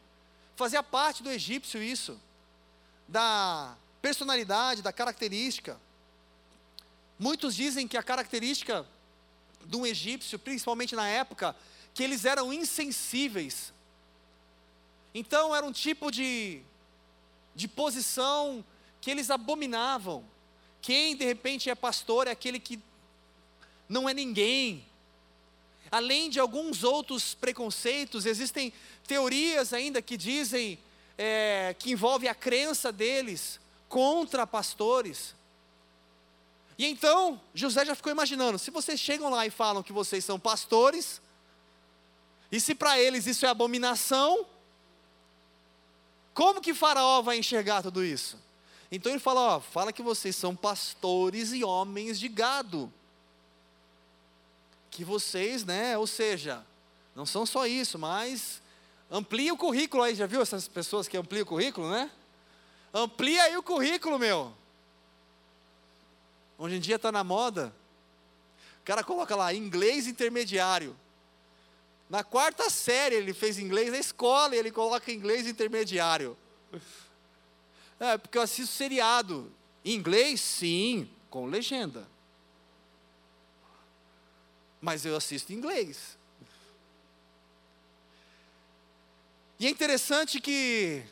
Fazia 0.56 0.84
parte 0.84 1.24
do 1.24 1.32
egípcio 1.32 1.82
isso, 1.82 2.20
da 3.08 3.76
personalidade, 4.02 4.82
da 4.82 4.92
característica. 4.94 5.80
Muitos 7.18 7.56
dizem 7.56 7.88
que 7.88 7.98
a 7.98 8.04
característica 8.04 8.86
de 9.66 9.78
um 9.78 9.86
egípcio, 9.86 10.38
principalmente 10.38 10.96
na 10.96 11.08
época, 11.08 11.56
que 11.94 12.04
eles 12.04 12.26
eram 12.26 12.54
insensíveis. 12.54 13.74
Então 15.20 15.56
era 15.56 15.66
um 15.66 15.72
tipo 15.72 16.12
de, 16.12 16.62
de 17.56 17.68
posição 17.68 18.64
que 19.02 19.10
eles 19.10 19.32
abominavam. 19.32 20.24
Quem 20.80 21.16
de 21.16 21.26
repente 21.26 21.72
é 21.72 21.74
pastor 21.74 22.28
é 22.28 22.32
aquele 22.32 22.60
que 22.60 22.80
não 23.90 24.08
é 24.08 24.14
ninguém. 24.14 24.86
Além 25.90 26.30
de 26.30 26.40
alguns 26.40 26.84
outros 26.84 27.34
preconceitos, 27.34 28.28
existem 28.28 28.72
teorias 29.08 29.74
ainda 29.74 30.04
que 30.04 30.16
dizem 30.18 30.78
é, 31.18 31.76
que 31.80 31.90
envolve 31.90 32.28
a 32.28 32.36
crença 32.36 32.92
deles 32.92 33.60
contra 33.90 34.46
pastores. 34.46 35.34
E 36.78 36.86
então, 36.86 37.42
José 37.56 37.84
já 37.84 37.96
ficou 37.96 38.12
imaginando: 38.12 38.60
se 38.60 38.70
vocês 38.70 39.00
chegam 39.00 39.32
lá 39.32 39.48
e 39.48 39.50
falam 39.50 39.82
que 39.82 39.92
vocês 39.92 40.24
são 40.24 40.40
pastores, 40.40 41.20
e 42.52 42.60
se 42.60 42.76
para 42.76 43.00
eles 43.00 43.26
isso 43.26 43.48
é 43.48 43.50
abominação, 43.50 44.46
como 46.38 46.62
que 46.62 46.72
Faraó 46.72 47.24
vai 47.24 47.40
enxergar 47.40 47.82
tudo 47.82 48.06
isso? 48.06 48.38
Então 48.92 49.12
ele 49.12 49.18
fala: 49.20 49.56
ó, 49.56 49.60
fala 49.60 49.92
que 49.92 50.04
vocês 50.04 50.36
são 50.36 50.56
pastores 50.56 51.52
e 51.52 51.64
homens 51.64 52.20
de 52.20 52.28
gado. 52.28 52.94
Que 54.92 55.04
vocês, 55.04 55.66
né, 55.66 55.98
ou 55.98 56.06
seja, 56.06 56.64
não 57.16 57.26
são 57.26 57.44
só 57.44 57.66
isso, 57.66 57.98
mas 57.98 58.62
amplia 59.10 59.52
o 59.52 59.58
currículo 59.58 60.04
aí, 60.04 60.14
já 60.14 60.28
viu 60.28 60.40
essas 60.40 60.68
pessoas 60.68 61.08
que 61.08 61.18
ampliam 61.18 61.42
o 61.42 61.48
currículo, 61.48 61.90
né? 61.90 62.12
Amplia 62.94 63.42
aí 63.42 63.58
o 63.58 63.64
currículo, 63.64 64.20
meu. 64.20 64.54
Hoje 66.56 66.76
em 66.76 66.80
dia 66.80 66.98
está 66.98 67.12
na 67.12 67.24
moda. 67.24 67.74
O 68.82 68.86
cara 68.86 69.04
coloca 69.04 69.36
lá, 69.36 69.52
inglês 69.56 70.06
intermediário. 70.06 70.96
Na 72.10 72.24
quarta 72.24 72.70
série 72.70 73.16
ele 73.16 73.34
fez 73.34 73.60
inglês 73.60 73.92
na 73.92 73.98
escola 73.98 74.56
e 74.56 74.60
ele 74.60 74.72
coloca 74.72 75.12
inglês 75.12 75.46
intermediário. 75.46 76.38
É, 78.00 78.18
porque 78.18 78.38
eu 78.38 78.42
assisto 78.42 78.74
seriado. 78.76 79.52
Em 79.84 79.96
inglês, 79.96 80.40
sim, 80.40 81.10
com 81.30 81.46
legenda. 81.48 82.08
Mas 84.80 85.06
eu 85.06 85.16
assisto 85.16 85.52
em 85.52 85.56
inglês. 85.56 86.18
E 89.60 89.66
é 89.66 89.70
interessante 89.70 90.40
que 90.40 91.04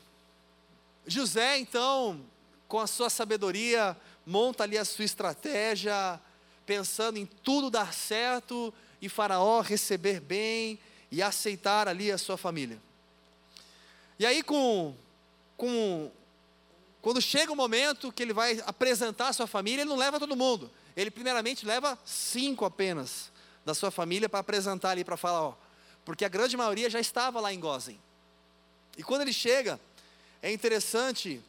José, 1.08 1.58
então, 1.58 2.24
com 2.68 2.80
a 2.80 2.88
sua 2.88 3.10
sabedoria, 3.10 3.98
monta 4.26 4.64
ali 4.64 4.78
a 4.78 4.86
sua 4.86 5.04
estratégia, 5.06 6.20
pensando 6.66 7.18
em 7.18 7.26
tudo 7.26 7.70
dar 7.70 7.94
certo 7.94 8.74
e 9.02 9.10
Faraó 9.10 9.62
receber 9.62 10.20
bem 10.20 10.80
e 11.12 11.22
aceitar 11.22 11.88
ali 11.88 12.12
a 12.12 12.18
sua 12.18 12.38
família. 12.38 12.80
E 14.18 14.26
aí, 14.26 14.42
com, 14.44 14.96
com 15.58 16.12
quando 17.02 17.22
chega 17.22 17.52
o 17.52 17.56
momento 17.56 18.12
que 18.12 18.24
ele 18.24 18.34
vai 18.34 18.62
apresentar 18.66 19.28
a 19.28 19.34
sua 19.34 19.46
família, 19.46 19.82
ele 19.82 19.90
não 19.90 19.98
leva 19.98 20.20
todo 20.20 20.36
mundo. 20.36 20.72
Ele 20.96 21.12
primeiramente 21.12 21.66
leva 21.66 22.00
cinco 22.06 22.66
apenas 22.66 23.32
da 23.66 23.74
sua 23.74 23.92
família 23.92 24.30
para 24.30 24.40
apresentar 24.40 24.92
ali 24.92 25.04
para 25.04 25.18
falar, 25.18 25.42
ó, 25.42 25.54
porque 26.04 26.24
a 26.24 26.30
grande 26.30 26.56
maioria 26.56 26.90
já 26.90 27.00
estava 27.00 27.40
lá 27.40 27.54
em 27.54 27.60
Gozen. 27.60 28.00
E 28.98 29.04
quando 29.04 29.22
ele 29.22 29.34
chega, 29.34 29.80
é 30.42 30.52
interessante, 30.52 31.42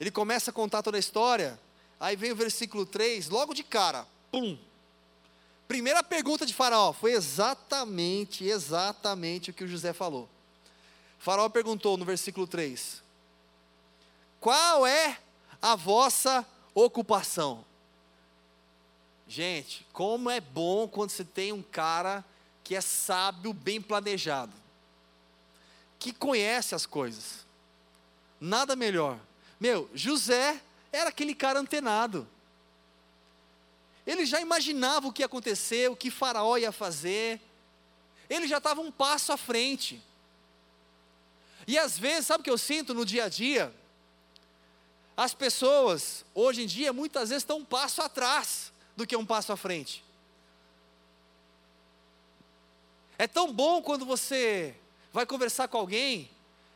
ele 0.00 0.10
começa 0.10 0.50
a 0.50 0.54
contar 0.54 0.82
toda 0.82 0.96
a 0.96 1.00
história, 1.00 1.58
aí 2.00 2.16
vem 2.16 2.32
o 2.32 2.36
versículo 2.36 2.86
3, 2.86 3.28
logo 3.28 3.52
de 3.54 3.62
cara, 3.62 4.06
pum. 4.30 4.58
Primeira 5.68 6.02
pergunta 6.02 6.44
de 6.44 6.52
Faraó 6.52 6.92
foi 6.92 7.12
exatamente, 7.12 8.44
exatamente 8.44 9.50
o 9.50 9.54
que 9.54 9.64
o 9.64 9.68
José 9.68 9.92
falou. 9.92 10.28
Faraó 11.18 11.48
perguntou 11.48 11.96
no 11.96 12.04
versículo 12.04 12.46
3: 12.46 13.02
qual 14.40 14.84
é 14.84 15.18
a 15.62 15.76
vossa 15.76 16.44
ocupação? 16.74 17.64
Gente, 19.28 19.86
como 19.92 20.28
é 20.28 20.40
bom 20.40 20.88
quando 20.88 21.10
você 21.10 21.24
tem 21.24 21.52
um 21.52 21.62
cara 21.62 22.24
que 22.64 22.74
é 22.74 22.80
sábio, 22.80 23.52
bem 23.52 23.80
planejado, 23.80 24.52
que 25.98 26.12
conhece 26.12 26.74
as 26.74 26.86
coisas. 26.86 27.46
Nada 28.40 28.74
melhor. 28.74 29.18
Meu, 29.60 29.88
José 29.94 30.60
era 30.90 31.10
aquele 31.10 31.36
cara 31.36 31.60
antenado. 31.60 32.26
Ele 34.06 34.26
já 34.26 34.40
imaginava 34.40 35.06
o 35.06 35.12
que 35.12 35.22
ia 35.22 35.26
acontecer, 35.26 35.90
o 35.90 35.96
que 35.96 36.10
Faraó 36.10 36.56
ia 36.56 36.72
fazer. 36.72 37.40
Ele 38.28 38.46
já 38.46 38.58
estava 38.58 38.80
um 38.80 38.90
passo 38.90 39.32
à 39.32 39.36
frente. 39.36 40.02
E 41.66 41.78
às 41.78 41.98
vezes, 41.98 42.26
sabe 42.26 42.40
o 42.40 42.44
que 42.44 42.50
eu 42.50 42.58
sinto 42.58 42.92
no 42.92 43.04
dia 43.04 43.24
a 43.24 43.28
dia? 43.28 43.72
As 45.16 45.34
pessoas, 45.34 46.24
hoje 46.34 46.62
em 46.62 46.66
dia, 46.66 46.92
muitas 46.92 47.28
vezes 47.28 47.42
estão 47.42 47.58
um 47.58 47.64
passo 47.64 48.02
atrás 48.02 48.72
do 48.96 49.06
que 49.06 49.16
um 49.16 49.26
passo 49.26 49.52
à 49.52 49.56
frente. 49.56 50.04
É 53.18 53.26
tão 53.26 53.52
bom 53.52 53.80
quando 53.82 54.04
você 54.04 54.74
vai 55.12 55.24
conversar 55.24 55.68
com 55.68 55.78
alguém 55.78 56.30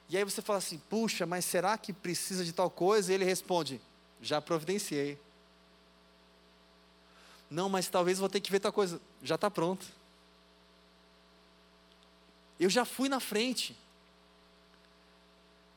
e 0.09 0.17
aí 0.17 0.25
você 0.25 0.41
fala 0.41 0.59
assim: 0.59 0.79
puxa, 0.79 1.27
mas 1.27 1.45
será 1.45 1.77
que 1.77 1.93
precisa 1.93 2.45
de 2.45 2.53
tal 2.53 2.71
coisa? 2.71 3.11
E 3.11 3.15
ele 3.15 3.25
responde: 3.25 3.81
já 4.21 4.41
providenciei. 4.41 5.19
Não, 7.51 7.69
mas 7.69 7.89
talvez 7.89 8.19
vou 8.19 8.29
ter 8.29 8.41
que 8.41 8.51
ver 8.51 8.61
tal 8.61 8.73
coisa. 8.73 9.01
Já 9.23 9.37
está 9.37 9.51
pronto. 9.51 9.87
Eu 12.59 12.71
já 12.71 12.85
fui 12.85 13.09
na 13.09 13.21
frente. 13.21 13.77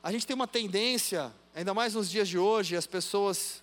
A 0.02 0.12
gente 0.12 0.26
tem 0.26 0.36
uma 0.36 0.48
tendência 0.48 1.34
Ainda 1.60 1.74
mais 1.74 1.94
nos 1.94 2.10
dias 2.10 2.30
de 2.30 2.38
hoje, 2.38 2.76
as 2.76 2.86
pessoas 2.86 3.62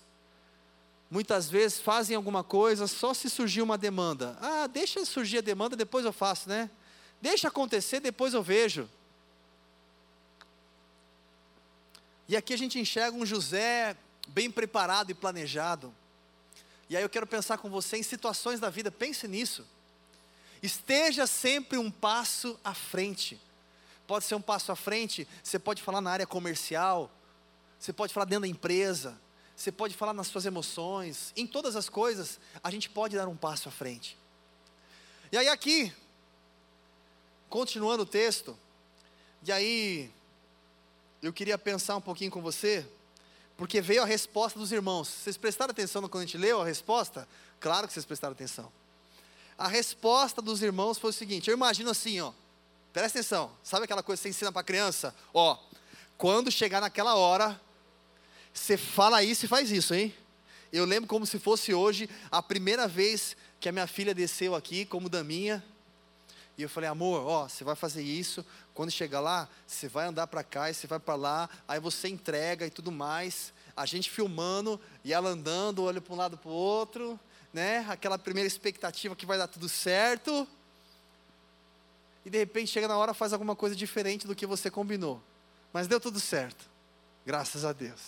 muitas 1.11 1.49
vezes 1.49 1.79
fazem 1.79 2.17
alguma 2.17 2.45
coisa 2.45 2.87
só 2.87 3.15
se 3.15 3.31
surgir 3.31 3.63
uma 3.63 3.79
demanda. 3.79 4.37
Ah, 4.41 4.67
deixa 4.67 5.03
surgir 5.05 5.39
a 5.39 5.41
demanda, 5.41 5.77
depois 5.77 6.05
eu 6.05 6.13
faço, 6.13 6.49
né? 6.49 6.69
Deixa 7.23 7.49
acontecer, 7.49 8.01
depois 8.01 8.35
eu 8.35 8.43
vejo. 8.43 8.87
E 12.29 12.37
aqui 12.37 12.53
a 12.53 12.59
gente 12.59 12.79
enxerga 12.79 13.17
um 13.17 13.25
José 13.25 13.97
bem 14.29 14.51
preparado 14.51 15.11
e 15.11 15.15
planejado. 15.15 15.95
E 16.89 16.97
aí 16.97 17.03
eu 17.03 17.09
quero 17.09 17.27
pensar 17.27 17.59
com 17.59 17.69
você 17.69 17.97
em 17.97 18.03
situações 18.03 18.61
da 18.61 18.71
vida, 18.71 18.91
pense 18.91 19.27
nisso. 19.27 19.67
Esteja 20.63 21.27
sempre 21.27 21.79
um 21.79 21.91
passo 21.91 22.59
à 22.65 22.75
frente. 22.75 23.41
Pode 24.07 24.25
ser 24.25 24.37
um 24.37 24.41
passo 24.41 24.71
à 24.71 24.77
frente, 24.77 25.27
você 25.43 25.59
pode 25.59 25.83
falar 25.83 26.01
na 26.01 26.11
área 26.11 26.27
comercial, 26.27 27.11
você 27.79 27.93
pode 27.93 28.15
falar 28.15 28.25
dentro 28.25 28.43
da 28.43 28.49
empresa, 28.49 29.19
você 29.57 29.73
pode 29.73 29.95
falar 29.95 30.13
nas 30.13 30.29
suas 30.29 30.47
emoções, 30.47 31.33
em 31.37 31.47
todas 31.47 31.75
as 31.75 31.89
coisas, 31.89 32.39
a 32.63 32.71
gente 32.71 32.89
pode 32.89 33.17
dar 33.17 33.27
um 33.27 33.37
passo 33.37 33.69
à 33.69 33.73
frente. 33.73 34.17
E 35.33 35.37
aí 35.37 35.49
aqui, 35.49 35.93
continuando 37.49 38.05
o 38.05 38.07
texto, 38.07 38.57
e 39.43 39.51
aí 39.51 40.11
eu 41.21 41.33
queria 41.33 41.59
pensar 41.59 41.97
um 41.97 42.01
pouquinho 42.01 42.31
com 42.31 42.41
você, 42.41 42.87
porque 43.57 43.81
veio 43.81 44.03
a 44.03 44.07
resposta 44.07 44.59
dos 44.59 44.73
irmãos. 44.73 45.09
Vocês 45.09 45.37
prestaram 45.37 45.71
atenção 45.71 46.03
quando 46.09 46.23
a 46.23 46.27
gente 46.27 46.37
leu 46.37 46.61
a 46.61 46.65
resposta? 46.65 47.27
Claro 47.59 47.87
que 47.87 47.93
vocês 47.95 48.05
prestaram 48.05 48.33
atenção. 48.33 48.71
A 49.57 49.69
resposta 49.69 50.43
dos 50.43 50.63
irmãos 50.63 50.99
foi 50.99 51.11
o 51.11 51.13
seguinte: 51.13 51.49
eu 51.49 51.55
imagino 51.55 51.91
assim, 51.91 52.21
ó. 52.21 52.33
Presta 52.93 53.19
atenção. 53.19 53.51
Sabe 53.63 53.85
aquela 53.85 54.03
coisa 54.03 54.21
que 54.21 54.25
você 54.25 54.29
ensina 54.31 54.53
para 54.53 54.63
criança? 54.63 55.15
Ó, 55.33 55.59
quando 56.17 56.51
chegar 56.51 56.81
naquela 56.81 57.15
hora, 57.15 57.61
você 58.53 58.77
fala 58.77 59.23
isso 59.23 59.45
e 59.45 59.49
faz 59.49 59.71
isso, 59.71 59.95
hein? 59.95 60.15
Eu 60.73 60.85
lembro 60.85 61.09
como 61.09 61.27
se 61.27 61.39
fosse 61.39 61.73
hoje 61.73 62.09
a 62.31 62.43
primeira 62.43 62.89
vez 62.89 63.37
que 63.61 63.69
a 63.69 63.73
minha 63.73 63.87
filha 63.87 64.15
desceu 64.15 64.55
aqui 64.55 64.85
como 64.85 65.09
daminha. 65.09 65.65
E 66.59 66.63
eu 66.63 66.69
falei, 66.69 66.89
amor, 66.89 67.27
ó, 67.27 67.49
você 67.49 67.63
vai 67.63 67.77
fazer 67.77 68.03
isso. 68.03 68.45
Quando 68.73 68.91
chegar 68.91 69.21
lá, 69.21 69.49
você 69.67 69.89
vai 69.89 70.07
andar 70.07 70.27
para 70.27 70.43
cá 70.43 70.71
e 70.71 70.75
você 70.75 70.87
vai 70.87 70.99
para 70.99 71.15
lá. 71.15 71.51
Aí 71.69 71.79
você 71.79 72.09
entrega 72.09 72.67
e 72.67 72.71
tudo 72.71 72.91
mais. 72.91 73.53
A 73.77 73.85
gente 73.85 74.11
filmando 74.11 74.81
e 75.05 75.13
ela 75.13 75.29
andando, 75.29 75.83
olha 75.83 76.01
para 76.01 76.15
um 76.15 76.17
lado 76.17 76.39
para 76.39 76.49
o 76.51 76.55
outro, 76.55 77.21
né? 77.53 77.85
Aquela 77.91 78.19
primeira 78.19 78.47
expectativa 78.47 79.15
que 79.15 79.27
vai 79.27 79.37
dar 79.37 79.49
tudo 79.49 79.69
certo. 79.69 80.49
E 82.25 82.31
de 82.31 82.39
repente 82.39 82.73
chega 82.73 82.89
na 82.89 82.97
hora 82.97 83.13
faz 83.13 83.35
alguma 83.35 83.55
coisa 83.55 83.77
diferente 83.77 84.27
do 84.27 84.35
que 84.35 84.47
você 84.47 84.71
combinou. 84.71 85.23
Mas 85.73 85.87
deu 85.87 86.01
tudo 86.01 86.19
certo. 86.19 86.69
Graças 87.27 87.67
a 87.67 87.73
Deus. 87.73 88.01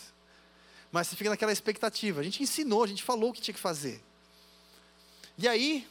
Mas 0.90 1.08
você 1.08 1.16
fica 1.16 1.28
naquela 1.28 1.52
expectativa. 1.52 2.20
A 2.20 2.24
gente 2.24 2.42
ensinou, 2.42 2.82
a 2.82 2.86
gente 2.86 3.02
falou 3.02 3.30
o 3.30 3.32
que 3.32 3.42
tinha 3.42 3.54
que 3.54 3.60
fazer. 3.60 4.02
E 5.36 5.46
aí, 5.46 5.86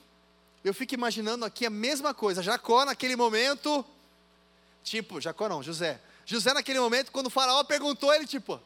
eu 0.68 0.74
fico 0.74 0.94
imaginando 0.94 1.46
aqui 1.46 1.66
a 1.66 1.70
mesma 1.70 2.14
coisa. 2.14 2.44
Jacó, 2.44 2.84
naquele 2.84 3.16
momento, 3.16 3.86
tipo, 4.84 5.22
Jacó 5.22 5.48
não, 5.48 5.64
José. 5.64 6.02
José, 6.26 6.54
naquele 6.54 6.80
momento, 6.80 7.12
quando 7.12 7.28
o 7.28 7.32
faraó 7.32 7.64
perguntou, 7.64 8.14
ele 8.14 8.28
tipo, 8.28 8.60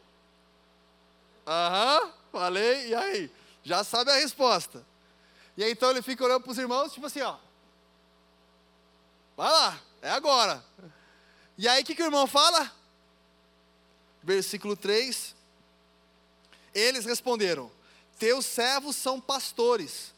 aham, 1.45 2.11
falei, 2.31 2.87
e 2.87 2.95
aí? 2.95 3.31
Já 3.63 3.83
sabe 3.83 4.09
a 4.09 4.15
resposta. 4.15 4.83
E 5.55 5.63
aí 5.63 5.71
então 5.71 5.91
ele 5.91 6.01
fica 6.01 6.23
olhando 6.25 6.41
para 6.41 6.51
os 6.51 6.57
irmãos, 6.57 6.91
tipo 6.91 7.05
assim, 7.05 7.21
ó. 7.21 7.37
Vai 9.37 9.51
lá, 9.51 9.79
é 10.01 10.09
agora. 10.09 10.63
E 11.57 11.67
aí 11.67 11.83
o 11.83 11.85
que, 11.85 11.93
que 11.93 12.01
o 12.01 12.05
irmão 12.05 12.25
fala? 12.25 12.71
Versículo 14.23 14.75
3. 14.75 15.35
Eles 16.73 17.05
responderam: 17.05 17.71
Teus 18.17 18.45
servos 18.45 18.95
são 18.95 19.21
pastores, 19.21 20.13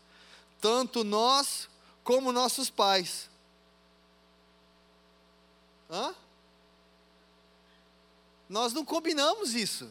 tanto 0.61 1.03
nós 1.03 1.67
como 2.03 2.31
nossos 2.31 2.69
pais. 2.69 3.29
Hã? 5.89 6.13
Nós 8.49 8.73
não 8.73 8.83
combinamos 8.83 9.53
isso. 9.53 9.89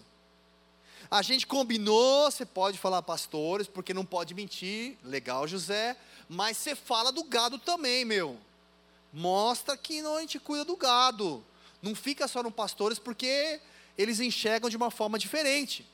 A 1.10 1.20
gente 1.20 1.46
combinou, 1.46 2.30
você 2.30 2.46
pode 2.46 2.78
falar 2.78 3.02
pastores, 3.02 3.66
porque 3.66 3.92
não 3.92 4.04
pode 4.04 4.34
mentir, 4.34 4.96
legal, 5.04 5.46
José, 5.46 5.96
mas 6.28 6.56
você 6.56 6.74
fala 6.74 7.12
do 7.12 7.24
gado 7.24 7.58
também, 7.58 8.04
meu. 8.04 8.38
Mostra 9.12 9.76
que 9.76 10.00
não 10.00 10.16
a 10.16 10.20
gente 10.20 10.38
cuida 10.38 10.64
do 10.64 10.76
gado. 10.76 11.44
Não 11.82 11.94
fica 11.94 12.26
só 12.26 12.42
no 12.42 12.50
pastores, 12.50 12.98
porque 12.98 13.60
eles 13.98 14.20
enxergam 14.20 14.70
de 14.70 14.76
uma 14.76 14.90
forma 14.90 15.18
diferente. 15.18 15.86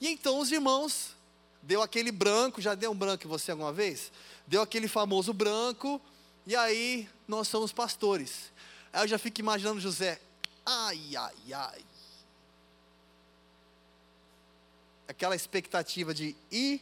E 0.00 0.08
então 0.08 0.38
os 0.38 0.52
irmãos 0.52 1.16
deu 1.62 1.82
aquele 1.82 2.12
branco, 2.12 2.60
já 2.60 2.74
deu 2.74 2.92
um 2.92 2.94
branco 2.94 3.24
em 3.24 3.28
você 3.28 3.50
alguma 3.50 3.72
vez? 3.72 4.12
Deu 4.46 4.62
aquele 4.62 4.88
famoso 4.88 5.32
branco, 5.32 6.00
e 6.46 6.54
aí 6.54 7.08
nós 7.26 7.48
somos 7.48 7.72
pastores. 7.72 8.52
Aí 8.92 9.02
eu 9.02 9.08
já 9.08 9.18
fico 9.18 9.40
imaginando 9.40 9.80
José, 9.80 10.20
ai, 10.64 11.16
ai, 11.16 11.52
ai. 11.52 11.84
Aquela 15.08 15.34
expectativa 15.34 16.14
de 16.14 16.36
ir 16.50 16.80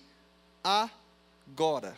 agora. 0.62 1.96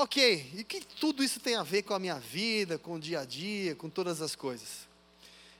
Ok, 0.00 0.52
e 0.54 0.62
que 0.62 0.80
tudo 0.80 1.24
isso 1.24 1.40
tem 1.40 1.56
a 1.56 1.64
ver 1.64 1.82
com 1.82 1.92
a 1.92 1.98
minha 1.98 2.20
vida, 2.20 2.78
com 2.78 2.94
o 2.94 3.00
dia 3.00 3.20
a 3.20 3.24
dia, 3.24 3.74
com 3.74 3.90
todas 3.90 4.22
as 4.22 4.36
coisas? 4.36 4.86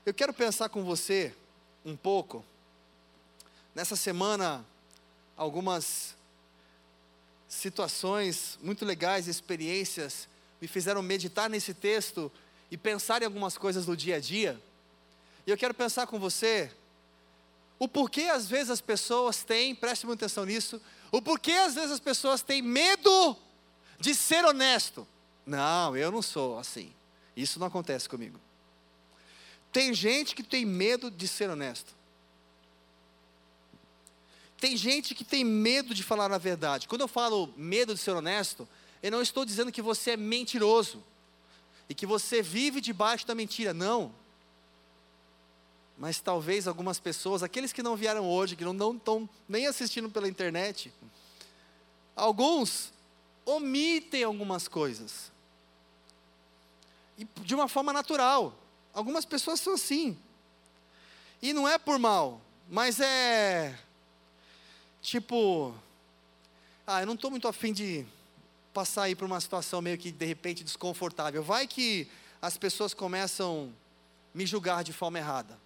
Eu 0.06 0.14
quero 0.14 0.32
pensar 0.32 0.68
com 0.68 0.84
você 0.84 1.34
um 1.84 1.96
pouco. 1.96 2.44
Nessa 3.74 3.96
semana, 3.96 4.64
algumas 5.38 6.16
situações 7.48 8.58
muito 8.60 8.84
legais, 8.84 9.26
experiências, 9.26 10.28
me 10.60 10.66
fizeram 10.68 11.00
meditar 11.00 11.48
nesse 11.48 11.72
texto 11.72 12.30
e 12.70 12.76
pensar 12.76 13.22
em 13.22 13.24
algumas 13.24 13.56
coisas 13.56 13.86
do 13.86 13.96
dia 13.96 14.16
a 14.16 14.20
dia. 14.20 14.60
E 15.46 15.50
eu 15.50 15.56
quero 15.56 15.72
pensar 15.72 16.06
com 16.06 16.18
você 16.18 16.70
o 17.78 17.86
porquê 17.86 18.22
às 18.22 18.48
vezes 18.48 18.70
as 18.70 18.80
pessoas 18.80 19.44
têm, 19.44 19.74
preste 19.74 20.04
muita 20.04 20.26
atenção 20.26 20.44
nisso, 20.44 20.82
o 21.12 21.22
porquê 21.22 21.52
às 21.52 21.76
vezes 21.76 21.92
as 21.92 22.00
pessoas 22.00 22.42
têm 22.42 22.60
medo 22.60 23.36
de 24.00 24.14
ser 24.14 24.44
honesto. 24.44 25.06
Não, 25.46 25.96
eu 25.96 26.10
não 26.10 26.20
sou 26.20 26.58
assim. 26.58 26.92
Isso 27.36 27.60
não 27.60 27.68
acontece 27.68 28.08
comigo. 28.08 28.38
Tem 29.72 29.94
gente 29.94 30.34
que 30.34 30.42
tem 30.42 30.66
medo 30.66 31.10
de 31.10 31.28
ser 31.28 31.48
honesto. 31.48 31.94
Tem 34.60 34.76
gente 34.76 35.14
que 35.14 35.24
tem 35.24 35.44
medo 35.44 35.94
de 35.94 36.02
falar 36.02 36.32
a 36.32 36.38
verdade. 36.38 36.88
Quando 36.88 37.02
eu 37.02 37.08
falo 37.08 37.52
medo 37.56 37.94
de 37.94 38.00
ser 38.00 38.10
honesto, 38.10 38.68
eu 39.02 39.10
não 39.10 39.22
estou 39.22 39.44
dizendo 39.44 39.70
que 39.70 39.80
você 39.80 40.12
é 40.12 40.16
mentiroso 40.16 41.02
e 41.88 41.94
que 41.94 42.04
você 42.04 42.42
vive 42.42 42.80
debaixo 42.80 43.26
da 43.26 43.34
mentira. 43.34 43.72
Não. 43.72 44.12
Mas 45.96 46.20
talvez 46.20 46.66
algumas 46.66 46.98
pessoas, 46.98 47.42
aqueles 47.42 47.72
que 47.72 47.82
não 47.82 47.96
vieram 47.96 48.28
hoje, 48.28 48.56
que 48.56 48.64
não 48.64 48.94
estão 48.94 49.28
nem 49.48 49.66
assistindo 49.66 50.10
pela 50.10 50.28
internet, 50.28 50.92
alguns 52.16 52.92
omitem 53.44 54.24
algumas 54.24 54.66
coisas. 54.66 55.30
E 57.16 57.26
de 57.42 57.54
uma 57.54 57.68
forma 57.68 57.92
natural. 57.92 58.54
Algumas 58.92 59.24
pessoas 59.24 59.60
são 59.60 59.74
assim. 59.74 60.18
E 61.40 61.52
não 61.52 61.68
é 61.68 61.78
por 61.78 61.98
mal, 61.98 62.40
mas 62.68 62.98
é 62.98 63.78
tipo, 65.00 65.74
ah, 66.86 67.00
eu 67.02 67.06
não 67.06 67.14
estou 67.14 67.30
muito 67.30 67.48
afim 67.48 67.72
de 67.72 68.06
passar 68.72 69.04
aí 69.04 69.14
por 69.14 69.24
uma 69.24 69.40
situação 69.40 69.82
meio 69.82 69.98
que 69.98 70.12
de 70.12 70.24
repente 70.24 70.62
desconfortável. 70.62 71.42
Vai 71.42 71.66
que 71.66 72.08
as 72.40 72.56
pessoas 72.56 72.94
começam 72.94 73.72
me 74.32 74.46
julgar 74.46 74.84
de 74.84 74.92
forma 74.92 75.18
errada. 75.18 75.58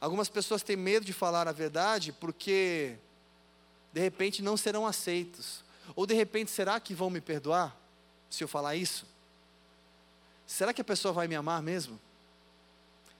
Algumas 0.00 0.28
pessoas 0.28 0.62
têm 0.62 0.76
medo 0.76 1.04
de 1.04 1.12
falar 1.12 1.48
a 1.48 1.52
verdade 1.52 2.12
porque 2.12 2.96
de 3.92 4.00
repente 4.00 4.42
não 4.42 4.56
serão 4.56 4.86
aceitos. 4.86 5.64
Ou 5.94 6.06
de 6.06 6.14
repente, 6.14 6.50
será 6.50 6.78
que 6.78 6.94
vão 6.94 7.10
me 7.10 7.20
perdoar 7.20 7.76
se 8.28 8.44
eu 8.44 8.48
falar 8.48 8.76
isso? 8.76 9.06
Será 10.46 10.72
que 10.72 10.80
a 10.80 10.84
pessoa 10.84 11.12
vai 11.12 11.26
me 11.26 11.34
amar 11.34 11.62
mesmo? 11.62 11.98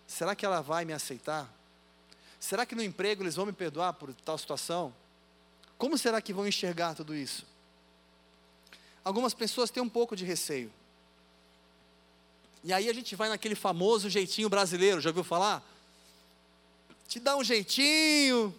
Será 0.07 0.37
que 0.37 0.45
ela 0.47 0.61
vai 0.61 0.85
me 0.85 0.92
aceitar? 0.92 1.53
Será 2.38 2.64
que 2.66 2.75
no 2.75 2.83
emprego 2.83 3.22
eles 3.22 3.35
vão 3.35 3.46
me 3.46 3.53
perdoar 3.53 3.92
por 3.94 4.12
tal 4.14 4.37
situação? 4.37 4.94
Como 5.79 5.99
será 5.99 6.20
que 6.20 6.33
vão 6.33 6.46
enxergar 6.46 6.94
tudo 6.94 7.14
isso? 7.14 7.46
Algumas 9.05 9.35
pessoas 9.35 9.70
têm 9.70 9.83
um 9.83 9.88
pouco 9.88 10.16
de 10.16 10.25
receio. 10.25 10.72
E 12.64 12.72
aí 12.72 12.88
a 12.88 12.92
gente 12.92 13.14
vai 13.14 13.29
naquele 13.29 13.55
famoso 13.55 14.11
jeitinho 14.11 14.49
brasileiro, 14.49 15.01
já 15.01 15.11
ouviu 15.11 15.22
falar? 15.22 15.62
Te 17.07 17.20
dá 17.20 17.37
um 17.37 17.44
jeitinho, 17.44 18.53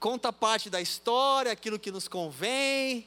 conta 0.00 0.32
parte 0.32 0.70
da 0.70 0.80
história, 0.80 1.52
aquilo 1.52 1.78
que 1.78 1.90
nos 1.90 2.08
convém. 2.08 3.06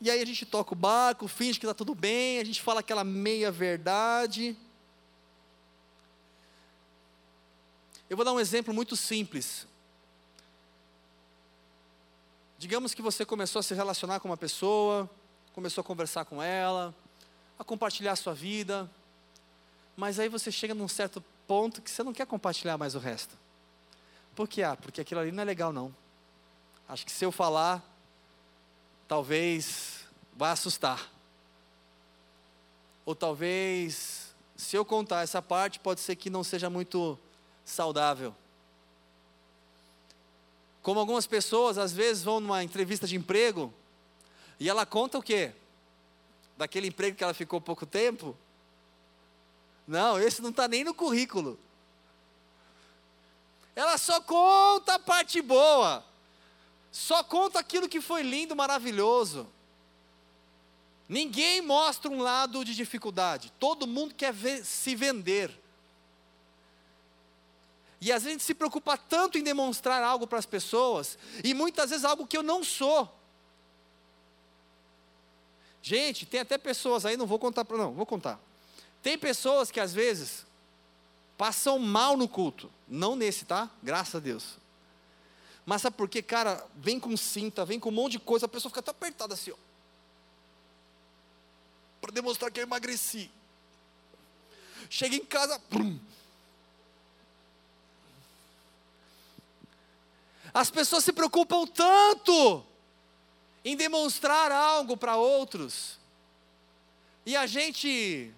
E 0.00 0.10
aí 0.10 0.20
a 0.20 0.26
gente 0.26 0.44
toca 0.44 0.72
o 0.72 0.76
barco, 0.76 1.28
finge 1.28 1.58
que 1.58 1.66
está 1.66 1.74
tudo 1.74 1.94
bem, 1.94 2.40
a 2.40 2.44
gente 2.44 2.60
fala 2.60 2.80
aquela 2.80 3.04
meia 3.04 3.52
verdade. 3.52 4.56
Eu 8.08 8.16
vou 8.16 8.24
dar 8.24 8.32
um 8.32 8.40
exemplo 8.40 8.74
muito 8.74 8.96
simples. 8.96 9.66
Digamos 12.58 12.94
que 12.94 13.02
você 13.02 13.24
começou 13.24 13.60
a 13.60 13.62
se 13.62 13.74
relacionar 13.74 14.20
com 14.20 14.28
uma 14.28 14.36
pessoa, 14.36 15.08
começou 15.54 15.82
a 15.82 15.84
conversar 15.84 16.24
com 16.24 16.42
ela, 16.42 16.94
a 17.58 17.64
compartilhar 17.64 18.12
a 18.12 18.16
sua 18.16 18.34
vida, 18.34 18.90
mas 19.96 20.18
aí 20.18 20.28
você 20.28 20.50
chega 20.50 20.74
num 20.74 20.88
certo 20.88 21.22
ponto 21.46 21.80
que 21.80 21.90
você 21.90 22.02
não 22.02 22.12
quer 22.12 22.26
compartilhar 22.26 22.76
mais 22.76 22.94
o 22.94 22.98
resto. 22.98 23.36
Por 24.34 24.48
que? 24.48 24.62
Ah, 24.62 24.76
porque 24.76 25.00
aquilo 25.00 25.20
ali 25.20 25.32
não 25.32 25.42
é 25.42 25.44
legal 25.44 25.72
não. 25.72 25.94
Acho 26.88 27.06
que 27.06 27.12
se 27.12 27.24
eu 27.24 27.32
falar, 27.32 27.82
talvez 29.08 30.00
vai 30.36 30.50
assustar. 30.50 31.10
Ou 33.06 33.14
talvez, 33.14 34.34
se 34.56 34.76
eu 34.76 34.84
contar 34.84 35.22
essa 35.22 35.40
parte, 35.40 35.78
pode 35.78 36.00
ser 36.00 36.16
que 36.16 36.28
não 36.28 36.42
seja 36.42 36.68
muito 36.68 37.18
saudável. 37.64 38.34
Como 40.82 41.00
algumas 41.00 41.26
pessoas 41.26 41.78
às 41.78 41.92
vezes 41.92 42.22
vão 42.22 42.40
numa 42.40 42.62
entrevista 42.62 43.06
de 43.06 43.16
emprego 43.16 43.72
e 44.60 44.68
ela 44.68 44.84
conta 44.84 45.18
o 45.18 45.22
quê? 45.22 45.52
Daquele 46.56 46.88
emprego 46.88 47.16
que 47.16 47.24
ela 47.24 47.34
ficou 47.34 47.60
pouco 47.60 47.86
tempo? 47.86 48.36
Não, 49.86 50.18
esse 50.20 50.40
não 50.40 50.50
está 50.50 50.68
nem 50.68 50.84
no 50.84 50.94
currículo. 50.94 51.58
Ela 53.74 53.98
só 53.98 54.20
conta 54.20 54.94
a 54.94 54.98
parte 54.98 55.40
boa. 55.42 56.04
só 56.92 57.24
conta 57.24 57.58
aquilo 57.58 57.88
que 57.88 58.00
foi 58.00 58.22
lindo, 58.22 58.54
maravilhoso. 58.54 59.48
Ninguém 61.08 61.60
mostra 61.60 62.10
um 62.10 62.22
lado 62.22 62.64
de 62.64 62.74
dificuldade. 62.74 63.52
Todo 63.58 63.86
mundo 63.86 64.14
quer 64.14 64.32
ver, 64.32 64.64
se 64.64 64.94
vender. 64.94 65.63
E 68.04 68.12
às 68.12 68.22
vezes 68.22 68.26
a 68.26 68.38
gente 68.38 68.44
se 68.44 68.52
preocupa 68.52 68.98
tanto 68.98 69.38
em 69.38 69.42
demonstrar 69.42 70.02
algo 70.02 70.26
para 70.26 70.38
as 70.38 70.44
pessoas, 70.44 71.16
e 71.42 71.54
muitas 71.54 71.88
vezes 71.88 72.04
algo 72.04 72.26
que 72.26 72.36
eu 72.36 72.42
não 72.42 72.62
sou. 72.62 73.10
Gente, 75.82 76.26
tem 76.26 76.40
até 76.40 76.58
pessoas 76.58 77.06
aí, 77.06 77.16
não 77.16 77.26
vou 77.26 77.38
contar 77.38 77.64
para 77.64 77.78
não, 77.78 77.94
vou 77.94 78.04
contar. 78.04 78.38
Tem 79.02 79.16
pessoas 79.16 79.70
que 79.70 79.80
às 79.80 79.94
vezes 79.94 80.44
passam 81.38 81.78
mal 81.78 82.14
no 82.14 82.28
culto, 82.28 82.70
não 82.86 83.16
nesse, 83.16 83.46
tá? 83.46 83.70
Graças 83.82 84.16
a 84.16 84.20
Deus. 84.20 84.58
Mas 85.64 85.80
sabe 85.80 85.96
por 85.96 86.06
quê? 86.06 86.20
Cara, 86.20 86.62
vem 86.76 87.00
com 87.00 87.16
cinta, 87.16 87.64
vem 87.64 87.80
com 87.80 87.88
um 87.88 87.92
monte 87.92 88.12
de 88.12 88.18
coisa, 88.18 88.44
a 88.44 88.50
pessoa 88.50 88.68
fica 88.68 88.80
até 88.80 88.90
apertada 88.90 89.32
assim, 89.32 89.50
ó. 89.50 89.56
Para 92.02 92.12
demonstrar 92.12 92.50
que 92.50 92.60
eu 92.60 92.64
emagreci. 92.64 93.30
Chega 94.90 95.16
em 95.16 95.24
casa, 95.24 95.58
pum. 95.58 95.98
As 100.54 100.70
pessoas 100.70 101.02
se 101.02 101.12
preocupam 101.12 101.66
tanto 101.66 102.64
em 103.64 103.76
demonstrar 103.76 104.52
algo 104.52 104.96
para 104.96 105.16
outros. 105.16 105.98
E 107.26 107.34
a 107.34 107.44
gente 107.44 108.32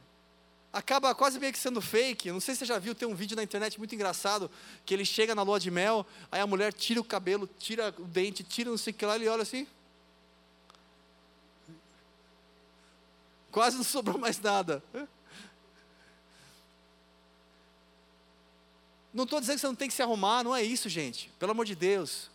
acaba 0.73 1.15
quase 1.15 1.39
meio 1.39 1.53
que 1.53 1.59
sendo 1.59 1.83
fake. 1.83 2.33
Não 2.33 2.41
sei 2.41 2.55
se 2.55 2.61
você 2.61 2.65
já 2.65 2.79
viu, 2.79 2.95
tem 2.95 3.07
um 3.07 3.15
vídeo 3.15 3.37
na 3.37 3.43
internet 3.43 3.79
muito 3.79 3.95
engraçado, 3.95 4.51
que 4.87 4.95
ele 4.95 5.05
chega 5.05 5.35
na 5.35 5.43
lua 5.43 5.61
de 5.61 5.71
mel, 5.71 6.07
aí 6.33 6.41
a 6.41 6.47
mulher 6.47 6.73
tira 6.73 7.01
o 7.01 7.05
cabelo, 7.05 7.47
tira 7.59 7.95
o 7.99 8.05
dente, 8.05 8.43
tira 8.43 8.71
não 8.71 8.79
sei 8.79 8.93
o 8.93 8.97
que 8.97 9.05
lá, 9.05 9.17
ele 9.17 9.29
olha 9.29 9.43
assim. 9.43 9.67
Quase 13.51 13.77
não 13.77 13.85
sobrou 13.85 14.19
mais 14.19 14.39
nada. 14.41 14.83
Não 19.17 19.25
estou 19.25 19.41
dizendo 19.41 19.55
que 19.55 19.61
você 19.63 19.67
não 19.67 19.75
tem 19.75 19.89
que 19.89 19.95
se 19.95 20.03
arrumar, 20.03 20.45
não 20.45 20.55
é 20.55 20.63
isso, 20.63 20.91
gente. 20.91 21.33
Pelo 21.39 21.53
amor 21.53 21.65
de 21.65 21.75
Deus. 21.75 22.31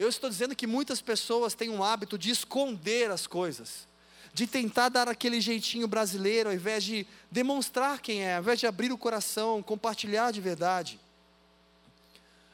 Eu 0.00 0.08
estou 0.08 0.28
dizendo 0.28 0.56
que 0.56 0.66
muitas 0.66 1.00
pessoas 1.00 1.54
têm 1.54 1.70
um 1.70 1.80
hábito 1.80 2.18
de 2.18 2.28
esconder 2.28 3.08
as 3.08 3.24
coisas, 3.24 3.86
de 4.32 4.44
tentar 4.44 4.88
dar 4.88 5.08
aquele 5.08 5.40
jeitinho 5.40 5.86
brasileiro, 5.86 6.48
ao 6.48 6.54
invés 6.56 6.82
de 6.82 7.06
demonstrar 7.30 8.00
quem 8.00 8.24
é, 8.24 8.34
ao 8.34 8.42
invés 8.42 8.58
de 8.58 8.66
abrir 8.66 8.90
o 8.90 8.98
coração, 8.98 9.62
compartilhar 9.62 10.32
de 10.32 10.40
verdade. 10.40 10.98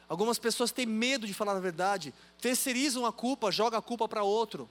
Algumas 0.07 0.37
pessoas 0.37 0.71
têm 0.71 0.85
medo 0.85 1.25
de 1.25 1.33
falar 1.33 1.53
a 1.53 1.59
verdade, 1.59 2.13
terceirizam 2.39 3.03
a 3.03 3.11
culpa, 3.11 3.51
jogam 3.51 3.79
a 3.79 3.81
culpa 3.81 4.07
para 4.07 4.21
outro, 4.21 4.69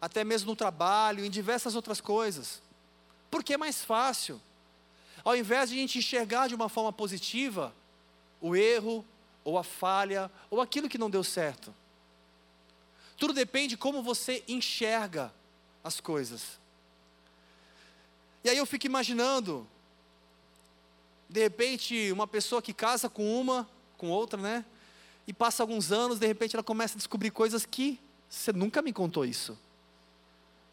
até 0.00 0.24
mesmo 0.24 0.48
no 0.48 0.56
trabalho, 0.56 1.26
em 1.26 1.30
diversas 1.30 1.74
outras 1.74 2.00
coisas, 2.00 2.62
porque 3.30 3.52
é 3.52 3.58
mais 3.58 3.84
fácil. 3.84 4.40
Ao 5.22 5.36
invés 5.36 5.68
de 5.68 5.76
a 5.76 5.78
gente 5.78 5.98
enxergar 5.98 6.48
de 6.48 6.54
uma 6.54 6.70
forma 6.70 6.90
positiva 6.90 7.74
o 8.44 8.54
erro, 8.54 9.02
ou 9.42 9.56
a 9.56 9.64
falha, 9.64 10.30
ou 10.50 10.60
aquilo 10.60 10.86
que 10.86 10.98
não 10.98 11.08
deu 11.08 11.24
certo. 11.24 11.74
Tudo 13.16 13.32
depende 13.32 13.68
de 13.68 13.76
como 13.78 14.02
você 14.02 14.44
enxerga 14.46 15.32
as 15.82 15.98
coisas. 15.98 16.60
E 18.44 18.50
aí 18.50 18.58
eu 18.58 18.66
fico 18.66 18.84
imaginando, 18.84 19.66
de 21.26 21.40
repente, 21.40 22.12
uma 22.12 22.26
pessoa 22.26 22.60
que 22.60 22.74
casa 22.74 23.08
com 23.08 23.40
uma, 23.40 23.66
com 23.96 24.10
outra, 24.10 24.38
né? 24.38 24.62
E 25.26 25.32
passa 25.32 25.62
alguns 25.62 25.90
anos, 25.90 26.18
de 26.18 26.26
repente 26.26 26.54
ela 26.54 26.62
começa 26.62 26.96
a 26.96 26.98
descobrir 26.98 27.30
coisas 27.30 27.64
que 27.64 27.98
você 28.28 28.52
nunca 28.52 28.82
me 28.82 28.92
contou 28.92 29.24
isso. 29.24 29.58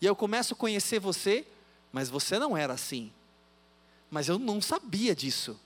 E 0.02 0.06
eu 0.06 0.14
começo 0.14 0.54
a 0.54 0.58
conhecer 0.58 1.00
você, 1.00 1.48
mas 1.90 2.10
você 2.10 2.38
não 2.38 2.58
era 2.58 2.74
assim. 2.74 3.14
Mas 4.10 4.28
eu 4.28 4.38
não 4.38 4.62
sabia 4.62 5.16
disso. 5.16 5.58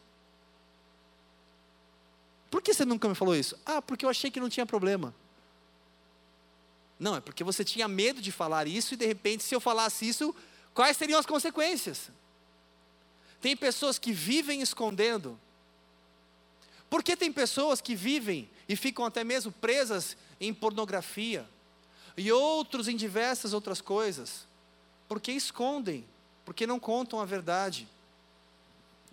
Por 2.55 2.61
que 2.61 2.73
você 2.73 2.85
nunca 2.85 3.09
me 3.09 3.15
falou 3.15 3.35
isso? 3.35 3.59
Ah, 3.65 3.81
porque 3.81 4.05
eu 4.05 4.09
achei 4.09 4.31
que 4.31 4.39
não 4.39 4.47
tinha 4.47 4.65
problema. 4.65 5.13
Não, 6.97 7.17
é 7.17 7.19
porque 7.19 7.43
você 7.43 7.65
tinha 7.65 7.85
medo 7.85 8.21
de 8.21 8.31
falar 8.31 8.65
isso 8.65 8.93
e 8.93 8.97
de 8.97 9.05
repente, 9.05 9.43
se 9.43 9.53
eu 9.53 9.59
falasse 9.59 10.07
isso, 10.07 10.33
quais 10.73 10.95
seriam 10.95 11.19
as 11.19 11.25
consequências? 11.25 12.09
Tem 13.41 13.57
pessoas 13.57 13.99
que 13.99 14.13
vivem 14.13 14.61
escondendo. 14.61 15.37
Por 16.89 17.03
que 17.03 17.17
tem 17.17 17.29
pessoas 17.29 17.81
que 17.81 17.93
vivem 17.93 18.49
e 18.69 18.77
ficam 18.77 19.03
até 19.03 19.21
mesmo 19.21 19.51
presas 19.51 20.15
em 20.39 20.53
pornografia 20.53 21.45
e 22.15 22.31
outros 22.31 22.87
em 22.87 22.95
diversas 22.95 23.51
outras 23.51 23.81
coisas? 23.81 24.47
Porque 25.09 25.33
escondem, 25.33 26.05
porque 26.45 26.65
não 26.65 26.79
contam 26.79 27.19
a 27.19 27.25
verdade, 27.25 27.85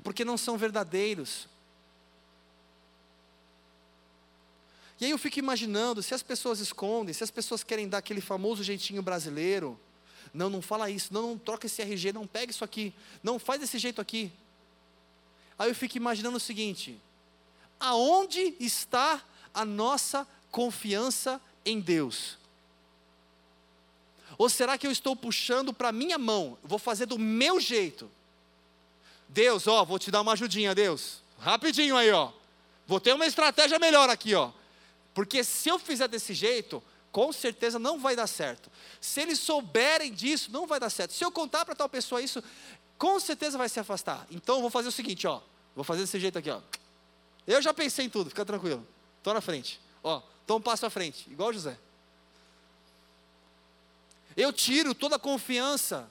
porque 0.04 0.24
não 0.24 0.38
são 0.38 0.56
verdadeiros, 0.56 1.50
E 5.02 5.04
aí 5.04 5.10
eu 5.10 5.18
fico 5.18 5.40
imaginando, 5.40 6.00
se 6.00 6.14
as 6.14 6.22
pessoas 6.22 6.60
escondem, 6.60 7.12
se 7.12 7.24
as 7.24 7.30
pessoas 7.32 7.64
querem 7.64 7.88
dar 7.88 7.98
aquele 7.98 8.20
famoso 8.20 8.62
jeitinho 8.62 9.02
brasileiro, 9.02 9.76
não, 10.32 10.48
não 10.48 10.62
fala 10.62 10.88
isso, 10.88 11.12
não, 11.12 11.22
não 11.22 11.36
troca 11.36 11.66
esse 11.66 11.82
RG, 11.82 12.12
não 12.12 12.24
pega 12.24 12.52
isso 12.52 12.62
aqui, 12.62 12.94
não 13.20 13.36
faz 13.36 13.60
desse 13.60 13.80
jeito 13.80 14.00
aqui. 14.00 14.30
Aí 15.58 15.68
eu 15.68 15.74
fico 15.74 15.96
imaginando 15.96 16.36
o 16.36 16.40
seguinte: 16.40 16.96
aonde 17.80 18.54
está 18.60 19.20
a 19.52 19.64
nossa 19.64 20.24
confiança 20.52 21.40
em 21.66 21.80
Deus? 21.80 22.38
Ou 24.38 24.48
será 24.48 24.78
que 24.78 24.86
eu 24.86 24.92
estou 24.92 25.16
puxando 25.16 25.72
para 25.72 25.90
minha 25.90 26.16
mão, 26.16 26.56
vou 26.62 26.78
fazer 26.78 27.06
do 27.06 27.18
meu 27.18 27.58
jeito? 27.58 28.08
Deus, 29.28 29.66
ó, 29.66 29.84
vou 29.84 29.98
te 29.98 30.12
dar 30.12 30.20
uma 30.20 30.34
ajudinha, 30.34 30.76
Deus. 30.76 31.22
Rapidinho 31.40 31.96
aí, 31.96 32.12
ó. 32.12 32.30
Vou 32.86 33.00
ter 33.00 33.12
uma 33.12 33.26
estratégia 33.26 33.80
melhor 33.80 34.08
aqui, 34.08 34.36
ó. 34.36 34.52
Porque 35.14 35.44
se 35.44 35.68
eu 35.68 35.78
fizer 35.78 36.08
desse 36.08 36.32
jeito, 36.32 36.82
com 37.10 37.32
certeza 37.32 37.78
não 37.78 38.00
vai 38.00 38.16
dar 38.16 38.26
certo. 38.26 38.70
Se 39.00 39.20
eles 39.20 39.38
souberem 39.38 40.12
disso, 40.12 40.50
não 40.50 40.66
vai 40.66 40.80
dar 40.80 40.90
certo. 40.90 41.12
Se 41.12 41.24
eu 41.24 41.30
contar 41.30 41.64
para 41.64 41.74
tal 41.74 41.88
pessoa 41.88 42.22
isso, 42.22 42.42
com 42.96 43.20
certeza 43.20 43.58
vai 43.58 43.68
se 43.68 43.78
afastar. 43.78 44.26
Então 44.30 44.56
eu 44.56 44.60
vou 44.62 44.70
fazer 44.70 44.88
o 44.88 44.92
seguinte, 44.92 45.26
ó. 45.26 45.40
Vou 45.74 45.84
fazer 45.84 46.00
desse 46.02 46.18
jeito 46.18 46.38
aqui, 46.38 46.50
ó. 46.50 46.60
Eu 47.46 47.60
já 47.60 47.74
pensei 47.74 48.06
em 48.06 48.10
tudo, 48.10 48.30
fica 48.30 48.44
tranquilo. 48.44 48.86
Estou 49.18 49.34
na 49.34 49.40
frente. 49.40 49.80
Ó, 50.02 50.22
estou 50.40 50.58
um 50.58 50.62
passo 50.62 50.86
à 50.86 50.90
frente, 50.90 51.30
igual 51.30 51.52
José. 51.52 51.78
Eu 54.36 54.52
tiro 54.52 54.94
toda 54.94 55.16
a 55.16 55.18
confiança 55.18 56.08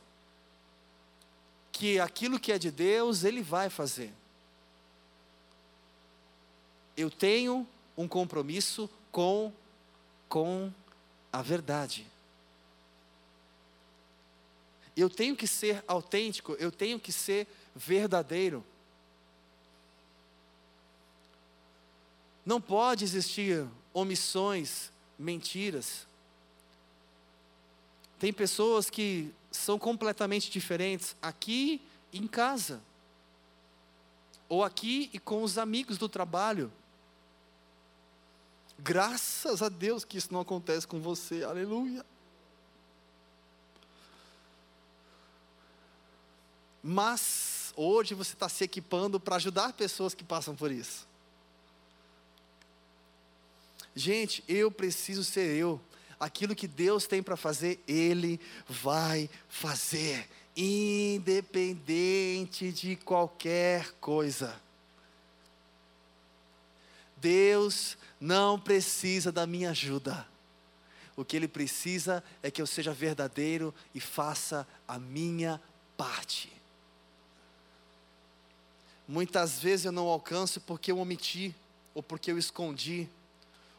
que 1.71 1.99
aquilo 1.99 2.39
que 2.39 2.51
é 2.51 2.59
de 2.59 2.69
Deus, 2.69 3.23
Ele 3.23 3.41
vai 3.41 3.69
fazer. 3.69 4.13
Eu 6.95 7.09
tenho 7.09 7.67
um 8.01 8.07
compromisso 8.07 8.89
com, 9.11 9.53
com 10.27 10.71
a 11.31 11.41
verdade. 11.41 12.07
Eu 14.95 15.09
tenho 15.09 15.35
que 15.35 15.47
ser 15.47 15.83
autêntico, 15.87 16.53
eu 16.59 16.71
tenho 16.71 16.99
que 16.99 17.11
ser 17.11 17.47
verdadeiro. 17.75 18.63
Não 22.45 22.59
pode 22.59 23.03
existir 23.03 23.65
omissões, 23.93 24.91
mentiras. 25.17 26.07
Tem 28.19 28.33
pessoas 28.33 28.89
que 28.89 29.33
são 29.51 29.77
completamente 29.77 30.49
diferentes 30.49 31.15
aqui 31.21 31.81
em 32.13 32.27
casa, 32.27 32.81
ou 34.49 34.63
aqui 34.63 35.09
e 35.13 35.19
com 35.19 35.43
os 35.43 35.57
amigos 35.57 35.97
do 35.97 36.09
trabalho. 36.09 36.71
Graças 38.83 39.61
a 39.61 39.69
Deus 39.69 40.03
que 40.03 40.17
isso 40.17 40.33
não 40.33 40.41
acontece 40.41 40.87
com 40.87 40.99
você, 40.99 41.43
aleluia. 41.43 42.03
Mas 46.81 47.71
hoje 47.75 48.15
você 48.15 48.33
está 48.33 48.49
se 48.49 48.63
equipando 48.63 49.19
para 49.19 49.35
ajudar 49.35 49.73
pessoas 49.73 50.15
que 50.15 50.23
passam 50.23 50.55
por 50.55 50.71
isso. 50.71 51.07
Gente, 53.95 54.43
eu 54.47 54.71
preciso 54.71 55.23
ser 55.23 55.55
eu. 55.55 55.79
Aquilo 56.19 56.55
que 56.55 56.67
Deus 56.67 57.05
tem 57.05 57.21
para 57.21 57.37
fazer, 57.37 57.79
Ele 57.87 58.39
vai 58.67 59.29
fazer, 59.47 60.27
independente 60.57 61.61
de 62.71 62.95
qualquer 62.95 63.91
coisa. 63.99 64.59
Deus 67.21 67.97
não 68.19 68.59
precisa 68.59 69.31
da 69.31 69.45
minha 69.45 69.69
ajuda. 69.69 70.27
O 71.15 71.23
que 71.23 71.35
Ele 71.35 71.47
precisa 71.47 72.23
é 72.41 72.49
que 72.49 72.61
eu 72.61 72.65
seja 72.65 72.91
verdadeiro 72.91 73.73
e 73.93 73.99
faça 73.99 74.67
a 74.87 74.97
minha 74.97 75.61
parte. 75.95 76.51
Muitas 79.07 79.59
vezes 79.59 79.85
eu 79.85 79.91
não 79.91 80.07
alcanço 80.07 80.59
porque 80.61 80.91
eu 80.91 80.97
omiti, 80.97 81.53
ou 81.93 82.01
porque 82.01 82.31
eu 82.31 82.37
escondi, 82.37 83.07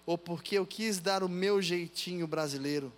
ou 0.07 0.17
porque 0.17 0.57
eu 0.57 0.67
quis 0.67 0.99
dar 0.99 1.23
o 1.23 1.29
meu 1.29 1.61
jeitinho 1.61 2.27
brasileiro. 2.27 2.93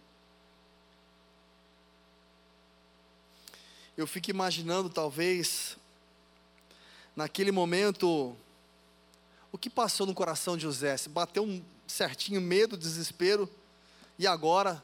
Eu 3.96 4.06
fico 4.06 4.30
imaginando, 4.30 4.90
talvez, 4.90 5.76
naquele 7.14 7.52
momento, 7.52 8.36
o 9.54 9.58
que 9.58 9.70
passou 9.70 10.04
no 10.04 10.12
coração 10.12 10.56
de 10.56 10.64
José? 10.64 10.96
Se 10.96 11.08
bateu 11.08 11.44
um 11.44 11.64
certinho 11.86 12.40
medo, 12.40 12.76
desespero, 12.76 13.48
e 14.18 14.26
agora? 14.26 14.82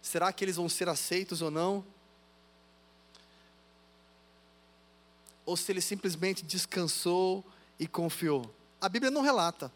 Será 0.00 0.32
que 0.32 0.44
eles 0.44 0.54
vão 0.54 0.68
ser 0.68 0.88
aceitos 0.88 1.42
ou 1.42 1.50
não? 1.50 1.84
Ou 5.44 5.56
se 5.56 5.72
ele 5.72 5.80
simplesmente 5.80 6.44
descansou 6.44 7.44
e 7.76 7.88
confiou? 7.88 8.54
A 8.80 8.88
Bíblia 8.88 9.10
não 9.10 9.20
relata. 9.20 9.72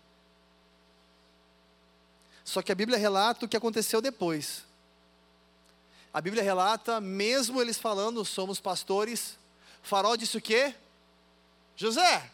Só 2.45 2.62
que 2.62 2.71
a 2.71 2.77
Bíblia 2.77 2.97
relata 2.97 3.45
o 3.45 3.49
que 3.49 3.57
aconteceu 3.57 4.01
depois. 4.01 4.62
A 6.14 6.21
Bíblia 6.21 6.45
relata, 6.45 7.01
mesmo 7.01 7.61
eles 7.61 7.77
falando, 7.77 8.25
somos 8.25 8.61
pastores, 8.61 9.37
Farol 9.83 10.16
disse 10.16 10.37
o 10.37 10.40
quê? 10.40 10.77
José, 11.75 12.31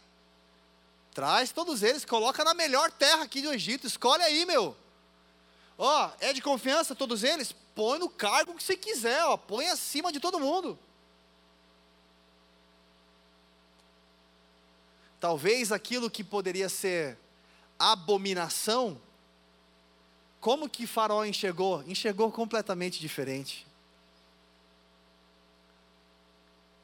traz 1.13 1.51
todos 1.51 1.83
eles, 1.83 2.03
coloca 2.03 2.43
na 2.43 2.53
melhor 2.53 2.91
terra 2.91 3.23
aqui 3.23 3.41
do 3.41 3.53
Egito, 3.53 3.87
escolhe 3.87 4.23
aí, 4.23 4.45
meu. 4.45 4.75
Ó, 5.77 6.11
é 6.19 6.33
de 6.33 6.41
confiança 6.41 6.95
todos 6.95 7.23
eles? 7.23 7.53
Põe 7.75 7.99
no 7.99 8.09
cargo 8.09 8.53
que 8.55 8.63
você 8.63 8.75
quiser, 8.75 9.23
ó, 9.25 9.37
põe 9.37 9.67
acima 9.69 10.11
de 10.11 10.19
todo 10.19 10.39
mundo. 10.39 10.77
Talvez 15.19 15.71
aquilo 15.71 16.09
que 16.09 16.23
poderia 16.23 16.67
ser 16.67 17.17
abominação, 17.79 19.01
como 20.41 20.69
que 20.69 20.85
Faraó 20.85 21.23
enxergou? 21.23 21.81
Enxergou 21.87 22.29
completamente 22.29 22.99
diferente. 22.99 23.65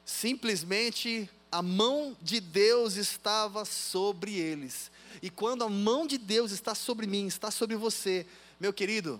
Simplesmente 0.05 1.29
a 1.51 1.61
mão 1.61 2.15
de 2.21 2.39
Deus 2.39 2.95
estava 2.95 3.65
sobre 3.65 4.35
eles. 4.35 4.91
E 5.21 5.29
quando 5.29 5.63
a 5.63 5.69
mão 5.69 6.05
de 6.05 6.17
Deus 6.17 6.51
está 6.51 6.75
sobre 6.75 7.07
mim, 7.07 7.27
está 7.27 7.49
sobre 7.49 7.75
você, 7.75 8.25
meu 8.59 8.71
querido, 8.71 9.19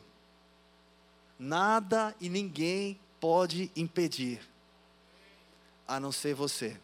nada 1.38 2.16
e 2.20 2.30
ninguém 2.30 3.00
pode 3.20 3.72
impedir, 3.76 4.42
a 5.88 6.00
não 6.00 6.12
ser 6.12 6.34
você. 6.34 6.80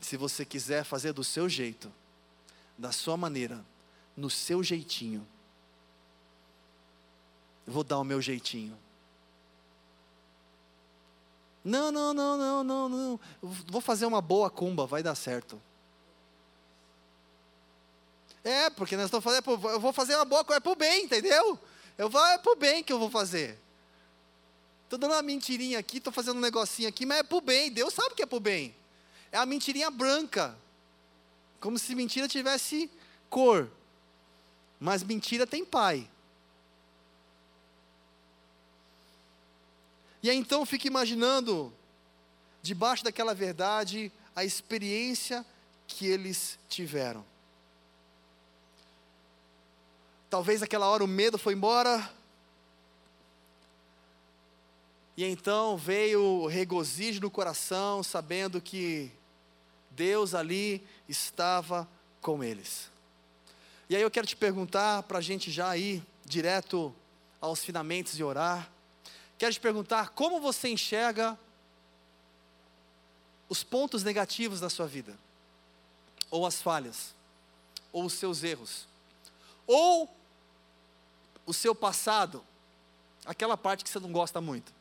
Se 0.00 0.16
você 0.16 0.44
quiser 0.44 0.84
fazer 0.84 1.12
do 1.12 1.24
seu 1.24 1.48
jeito, 1.48 1.92
da 2.76 2.92
sua 2.92 3.16
maneira, 3.16 3.64
no 4.16 4.28
seu 4.28 4.62
jeitinho, 4.62 5.26
vou 7.66 7.84
dar 7.84 7.98
o 7.98 8.04
meu 8.04 8.20
jeitinho. 8.20 8.76
Não, 11.64 11.92
não, 11.92 12.14
não, 12.14 12.36
não, 12.36 12.64
não, 12.64 12.88
não. 12.88 13.20
Vou 13.42 13.80
fazer 13.80 14.06
uma 14.06 14.20
boa 14.20 14.48
cumba, 14.48 14.86
vai 14.86 15.02
dar 15.02 15.14
certo. 15.14 15.60
É, 18.42 18.70
porque 18.70 18.96
nós 18.96 19.06
estamos 19.06 19.22
fazendo, 19.22 19.44
é 19.50 19.74
eu 19.74 19.80
vou 19.80 19.92
fazer 19.92 20.16
uma 20.16 20.24
boa 20.24 20.44
coisa, 20.44 20.58
é 20.58 20.60
para 20.60 20.72
o 20.72 20.76
bem, 20.76 21.04
entendeu? 21.04 21.58
Eu 21.98 22.08
vou, 22.08 22.24
é 22.26 22.38
para 22.38 22.52
o 22.52 22.56
bem 22.56 22.82
que 22.82 22.92
eu 22.92 22.98
vou 22.98 23.10
fazer. 23.10 23.58
Estou 24.84 24.98
dando 24.98 25.12
uma 25.12 25.22
mentirinha 25.22 25.78
aqui, 25.78 25.98
estou 25.98 26.12
fazendo 26.12 26.38
um 26.38 26.40
negocinho 26.40 26.88
aqui, 26.88 27.04
mas 27.04 27.18
é 27.18 27.22
para 27.22 27.36
o 27.36 27.40
bem, 27.40 27.70
Deus 27.70 27.92
sabe 27.92 28.14
que 28.14 28.22
é 28.22 28.26
para 28.26 28.38
o 28.38 28.40
bem. 28.40 28.74
É 29.30 29.38
a 29.38 29.46
mentirinha 29.46 29.90
branca. 29.90 30.56
Como 31.60 31.78
se 31.78 31.94
mentira 31.94 32.26
tivesse 32.26 32.90
cor. 33.28 33.70
Mas 34.80 35.02
mentira 35.02 35.46
tem 35.46 35.64
pai. 35.64 36.08
E 40.22 40.28
aí 40.28 40.36
então 40.36 40.66
fica 40.66 40.86
imaginando, 40.86 41.72
debaixo 42.62 43.02
daquela 43.02 43.34
verdade, 43.34 44.12
a 44.36 44.44
experiência 44.44 45.44
que 45.86 46.06
eles 46.06 46.58
tiveram. 46.68 47.24
Talvez 50.28 50.62
aquela 50.62 50.86
hora 50.86 51.02
o 51.02 51.08
medo 51.08 51.38
foi 51.38 51.54
embora. 51.54 52.08
E 55.16 55.24
então 55.24 55.76
veio 55.76 56.22
o 56.22 56.46
regozijo 56.46 57.20
no 57.20 57.30
coração, 57.30 58.02
sabendo 58.02 58.60
que 58.60 59.10
Deus 59.90 60.34
ali 60.34 60.86
estava 61.08 61.88
com 62.20 62.44
eles. 62.44 62.88
E 63.88 63.96
aí 63.96 64.02
eu 64.02 64.10
quero 64.10 64.26
te 64.26 64.36
perguntar, 64.36 65.02
para 65.02 65.18
a 65.18 65.20
gente 65.20 65.50
já 65.50 65.76
ir 65.76 66.02
direto 66.24 66.94
aos 67.40 67.64
finamentos 67.64 68.18
e 68.18 68.22
orar. 68.22 68.70
Quero 69.40 69.54
te 69.54 69.60
perguntar 69.60 70.10
como 70.10 70.38
você 70.38 70.68
enxerga 70.68 71.38
os 73.48 73.64
pontos 73.64 74.04
negativos 74.04 74.60
da 74.60 74.68
sua 74.68 74.86
vida, 74.86 75.18
ou 76.30 76.44
as 76.44 76.60
falhas, 76.60 77.14
ou 77.90 78.04
os 78.04 78.12
seus 78.12 78.44
erros, 78.44 78.86
ou 79.66 80.14
o 81.46 81.54
seu 81.54 81.74
passado, 81.74 82.44
aquela 83.24 83.56
parte 83.56 83.82
que 83.82 83.88
você 83.88 83.98
não 83.98 84.12
gosta 84.12 84.42
muito. 84.42 84.74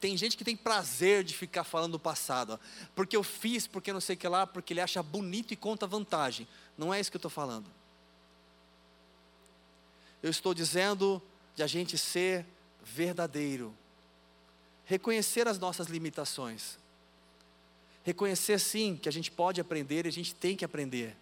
Tem 0.00 0.16
gente 0.16 0.34
que 0.34 0.44
tem 0.44 0.56
prazer 0.56 1.22
de 1.22 1.36
ficar 1.36 1.62
falando 1.62 1.92
do 1.92 2.00
passado, 2.00 2.54
ó, 2.54 2.88
porque 2.94 3.14
eu 3.14 3.22
fiz, 3.22 3.66
porque 3.66 3.92
não 3.92 4.00
sei 4.00 4.16
o 4.16 4.18
que 4.18 4.28
lá, 4.28 4.46
porque 4.46 4.72
ele 4.72 4.80
acha 4.80 5.02
bonito 5.02 5.52
e 5.52 5.56
conta 5.56 5.86
vantagem. 5.86 6.48
Não 6.78 6.92
é 6.92 6.98
isso 6.98 7.10
que 7.10 7.16
eu 7.16 7.18
estou 7.18 7.30
falando. 7.30 7.70
Eu 10.22 10.30
estou 10.30 10.54
dizendo 10.54 11.22
de 11.54 11.62
a 11.62 11.66
gente 11.66 11.98
ser 11.98 12.46
verdadeiro, 12.82 13.74
reconhecer 14.84 15.46
as 15.46 15.58
nossas 15.58 15.88
limitações, 15.88 16.78
reconhecer 18.04 18.58
sim 18.58 18.96
que 18.96 19.08
a 19.08 19.12
gente 19.12 19.30
pode 19.30 19.60
aprender 19.60 20.06
e 20.06 20.08
a 20.08 20.12
gente 20.12 20.34
tem 20.34 20.56
que 20.56 20.64
aprender, 20.64 21.16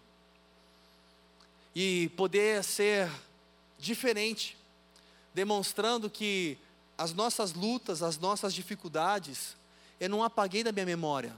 e 1.75 2.09
poder 2.17 2.63
ser 2.63 3.09
diferente, 3.77 4.57
demonstrando 5.33 6.09
que 6.09 6.57
as 6.97 7.13
nossas 7.13 7.53
lutas, 7.53 8.03
as 8.03 8.17
nossas 8.17 8.53
dificuldades, 8.53 9.55
eu 9.99 10.09
não 10.09 10.23
apaguei 10.23 10.63
da 10.63 10.71
minha 10.71 10.85
memória, 10.85 11.35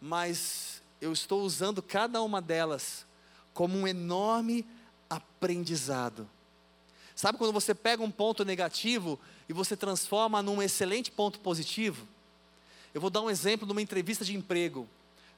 mas 0.00 0.80
eu 1.00 1.12
estou 1.12 1.42
usando 1.42 1.82
cada 1.82 2.22
uma 2.22 2.40
delas 2.40 3.04
como 3.52 3.76
um 3.76 3.86
enorme 3.86 4.66
aprendizado 5.10 6.28
Sabe 7.14 7.38
quando 7.38 7.52
você 7.52 7.74
pega 7.74 8.02
um 8.02 8.10
ponto 8.10 8.44
negativo 8.44 9.18
e 9.48 9.52
você 9.52 9.76
transforma 9.76 10.42
num 10.42 10.62
excelente 10.62 11.10
ponto 11.10 11.38
positivo? 11.40 12.06
Eu 12.94 13.00
vou 13.00 13.10
dar 13.10 13.20
um 13.22 13.30
exemplo 13.30 13.66
de 13.66 13.72
uma 13.72 13.82
entrevista 13.82 14.24
de 14.24 14.34
emprego. 14.34 14.88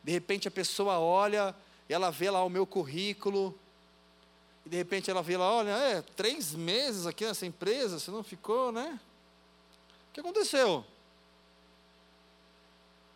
De 0.02 0.12
repente 0.12 0.48
a 0.48 0.50
pessoa 0.50 0.98
olha, 0.98 1.54
ela 1.88 2.10
vê 2.10 2.30
lá 2.30 2.44
o 2.44 2.48
meu 2.48 2.66
currículo, 2.66 3.58
e 4.64 4.68
de 4.68 4.76
repente 4.76 5.10
ela 5.10 5.22
vê 5.22 5.36
lá, 5.36 5.50
olha, 5.50 5.70
é, 5.70 6.02
três 6.02 6.54
meses 6.54 7.06
aqui 7.06 7.24
nessa 7.24 7.44
empresa, 7.44 7.98
você 7.98 8.10
não 8.10 8.22
ficou, 8.22 8.72
né? 8.72 8.98
O 10.08 10.12
que 10.14 10.20
aconteceu? 10.20 10.84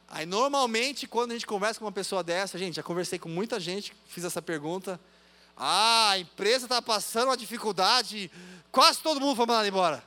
Aí 0.09 0.27
normalmente 0.27 1.07
quando 1.07 1.31
a 1.31 1.35
gente 1.35 1.47
conversa 1.47 1.79
com 1.79 1.87
uma 1.87 1.93
pessoa 1.93 2.23
dessa, 2.23 2.59
gente, 2.59 2.77
já 2.77 2.83
conversei 2.83 3.19
com 3.19 3.29
muita 3.29 3.59
gente, 3.59 3.95
fiz 4.07 4.25
essa 4.25 4.43
pergunta, 4.43 5.01
ah, 5.59 6.11
a 6.11 6.19
empresa 6.19 6.67
está 6.67 6.81
passando 6.81 7.29
uma 7.29 7.37
dificuldade, 7.37 8.31
quase 8.71 9.01
todo 9.01 9.21
mundo 9.21 9.35
foi 9.35 9.45
mandado 9.45 9.67
embora. 9.67 10.05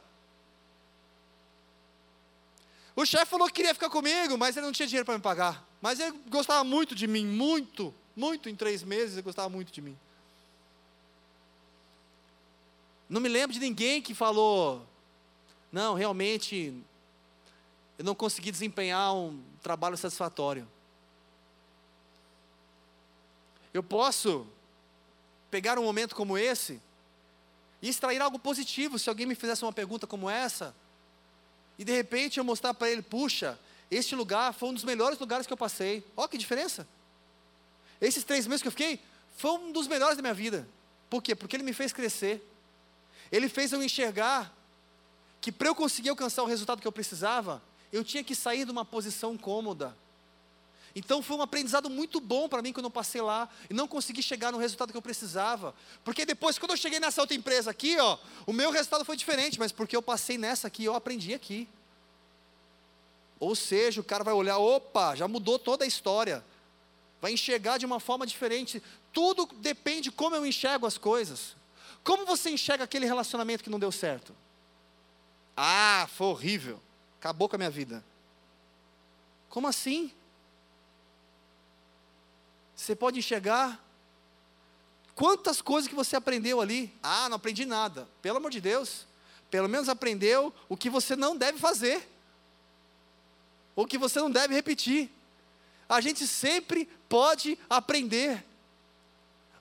O 2.96 3.06
chefe 3.06 3.26
falou 3.26 3.48
que 3.48 3.54
queria 3.54 3.74
ficar 3.74 3.90
comigo, 3.90 4.38
mas 4.38 4.56
ele 4.56 4.66
não 4.66 4.72
tinha 4.72 4.88
dinheiro 4.88 5.06
para 5.06 5.16
me 5.16 5.22
pagar. 5.22 5.68
Mas 5.82 6.00
ele 6.00 6.18
gostava 6.30 6.64
muito 6.64 6.96
de 6.96 7.06
mim, 7.06 7.26
muito, 7.26 7.94
muito 8.16 8.48
em 8.48 8.56
três 8.56 8.84
meses, 8.84 9.14
ele 9.14 9.24
gostava 9.24 9.50
muito 9.50 9.72
de 9.72 9.82
mim. 9.82 9.98
Não 13.10 13.20
me 13.20 13.28
lembro 13.28 13.54
de 13.54 13.60
ninguém 13.60 14.02
que 14.02 14.14
falou, 14.14 14.86
não, 15.70 15.96
realmente, 15.96 16.74
eu 17.98 18.06
não 18.06 18.16
consegui 18.16 18.52
desempenhar 18.52 19.14
um 19.14 19.42
trabalho 19.62 19.98
satisfatório. 19.98 20.66
Eu 23.74 23.84
posso 23.84 24.48
pegar 25.52 25.78
um 25.78 25.84
momento 25.84 26.16
como 26.16 26.38
esse 26.38 26.82
e 27.82 27.90
extrair 27.90 28.22
algo 28.22 28.40
positivo. 28.40 28.98
Se 28.98 29.10
alguém 29.10 29.26
me 29.26 29.36
fizesse 29.36 29.64
uma 29.64 29.74
pergunta 29.74 30.08
como 30.08 30.30
essa, 30.30 30.74
e 31.78 31.84
de 31.84 31.92
repente 31.92 32.40
eu 32.40 32.44
mostrar 32.44 32.74
para 32.74 32.90
ele: 32.90 33.02
puxa, 33.02 33.60
este 33.92 34.16
lugar 34.16 34.54
foi 34.54 34.70
um 34.70 34.74
dos 34.74 34.86
melhores 34.86 35.20
lugares 35.20 35.46
que 35.46 35.54
eu 35.54 35.58
passei. 35.58 36.04
Olha 36.16 36.30
que 36.30 36.38
diferença. 36.38 36.88
Esses 38.00 38.24
três 38.24 38.48
meses 38.48 38.62
que 38.62 38.68
eu 38.68 38.72
fiquei, 38.72 39.00
foi 39.38 39.52
um 39.52 39.72
dos 39.72 39.88
melhores 39.88 40.16
da 40.16 40.22
minha 40.22 40.34
vida. 40.34 40.68
Por 41.10 41.22
quê? 41.22 41.36
Porque 41.36 41.56
ele 41.56 41.64
me 41.64 41.74
fez 41.74 41.92
crescer. 41.92 42.42
Ele 43.32 43.50
fez 43.50 43.72
eu 43.72 43.84
enxergar 43.84 44.56
que 45.40 45.52
para 45.52 45.68
eu 45.68 45.76
conseguir 45.76 46.10
alcançar 46.10 46.44
o 46.44 46.46
resultado 46.46 46.82
que 46.82 46.88
eu 46.88 46.92
precisava, 46.92 47.62
eu 47.92 48.04
tinha 48.04 48.24
que 48.24 48.36
sair 48.36 48.66
de 48.66 48.72
uma 48.72 48.86
posição 48.86 49.38
cômoda. 49.38 49.96
Então 50.96 51.22
foi 51.22 51.38
um 51.38 51.42
aprendizado 51.42 51.90
muito 51.90 52.20
bom 52.20 52.50
para 52.50 52.62
mim 52.62 52.74
quando 52.74 52.86
eu 52.86 52.92
passei 52.92 53.22
lá 53.22 53.50
e 53.70 53.74
não 53.74 53.88
consegui 53.88 54.22
chegar 54.22 54.52
no 54.52 54.58
resultado 54.58 54.92
que 54.92 54.98
eu 54.98 55.02
precisava. 55.02 55.74
Porque 56.04 56.26
depois, 56.26 56.60
quando 56.60 56.72
eu 56.72 56.78
cheguei 56.78 57.00
nessa 57.00 57.22
outra 57.22 57.36
empresa 57.36 57.72
aqui, 57.72 57.98
ó, 57.98 58.18
o 58.46 58.52
meu 58.52 58.72
resultado 58.72 59.06
foi 59.06 59.16
diferente, 59.16 59.58
mas 59.58 59.72
porque 59.72 59.96
eu 59.96 60.02
passei 60.02 60.38
nessa 60.38 60.68
aqui, 60.68 60.84
eu 60.84 60.96
aprendi 60.96 61.34
aqui. 61.34 61.68
Ou 63.40 63.56
seja, 63.56 64.02
o 64.02 64.04
cara 64.04 64.24
vai 64.24 64.34
olhar, 64.34 64.58
opa, 64.58 65.16
já 65.16 65.28
mudou 65.28 65.58
toda 65.58 65.84
a 65.84 65.88
história. 65.88 66.44
Vai 67.22 67.34
enxergar 67.34 67.78
de 67.78 67.86
uma 67.86 68.00
forma 68.00 68.28
diferente. 68.28 68.84
Tudo 69.14 69.48
depende 69.58 70.04
de 70.04 70.12
como 70.12 70.36
eu 70.36 70.46
enxergo 70.46 70.86
as 70.86 70.98
coisas. 70.98 71.56
Como 72.04 72.26
você 72.26 72.50
enxerga 72.50 72.84
aquele 72.84 73.06
relacionamento 73.06 73.64
que 73.64 73.70
não 73.70 73.80
deu 73.80 73.92
certo? 73.92 74.36
Ah, 75.56 76.08
foi 76.16 76.28
horrível. 76.28 76.80
Acabou 77.20 77.48
com 77.48 77.56
a 77.56 77.60
minha 77.60 77.70
vida. 77.70 78.04
Como 79.50 79.68
assim? 79.68 80.12
Você 82.82 82.96
pode 82.96 83.20
enxergar 83.20 83.80
quantas 85.14 85.62
coisas 85.62 85.88
que 85.88 85.94
você 85.94 86.16
aprendeu 86.16 86.60
ali. 86.60 86.92
Ah, 87.04 87.30
não 87.30 87.36
aprendi 87.36 87.64
nada. 87.64 88.10
Pelo 88.24 88.38
amor 88.38 88.50
de 88.50 88.60
Deus. 88.60 89.06
Pelo 89.52 89.70
menos 89.70 89.88
aprendeu 89.88 90.52
o 90.68 90.76
que 90.76 90.90
você 90.90 91.16
não 91.16 91.38
deve 91.38 91.60
fazer. 91.60 92.10
Ou 93.76 93.86
que 93.86 94.00
você 94.00 94.20
não 94.20 94.32
deve 94.32 94.56
repetir. 94.56 95.12
A 95.88 96.02
gente 96.02 96.26
sempre 96.26 96.90
pode 97.08 97.56
aprender. 97.70 98.44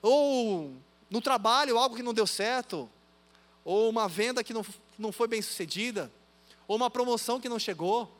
Ou 0.01 0.73
no 1.07 1.21
trabalho, 1.21 1.77
algo 1.77 1.95
que 1.95 2.01
não 2.01 2.15
deu 2.15 2.25
certo. 2.25 2.89
Ou 3.63 3.87
uma 3.87 4.07
venda 4.07 4.43
que 4.43 4.51
não, 4.51 4.65
não 4.97 5.11
foi 5.11 5.27
bem 5.27 5.43
sucedida. 5.43 6.11
Ou 6.67 6.75
uma 6.75 6.89
promoção 6.89 7.39
que 7.39 7.47
não 7.47 7.59
chegou. 7.59 8.11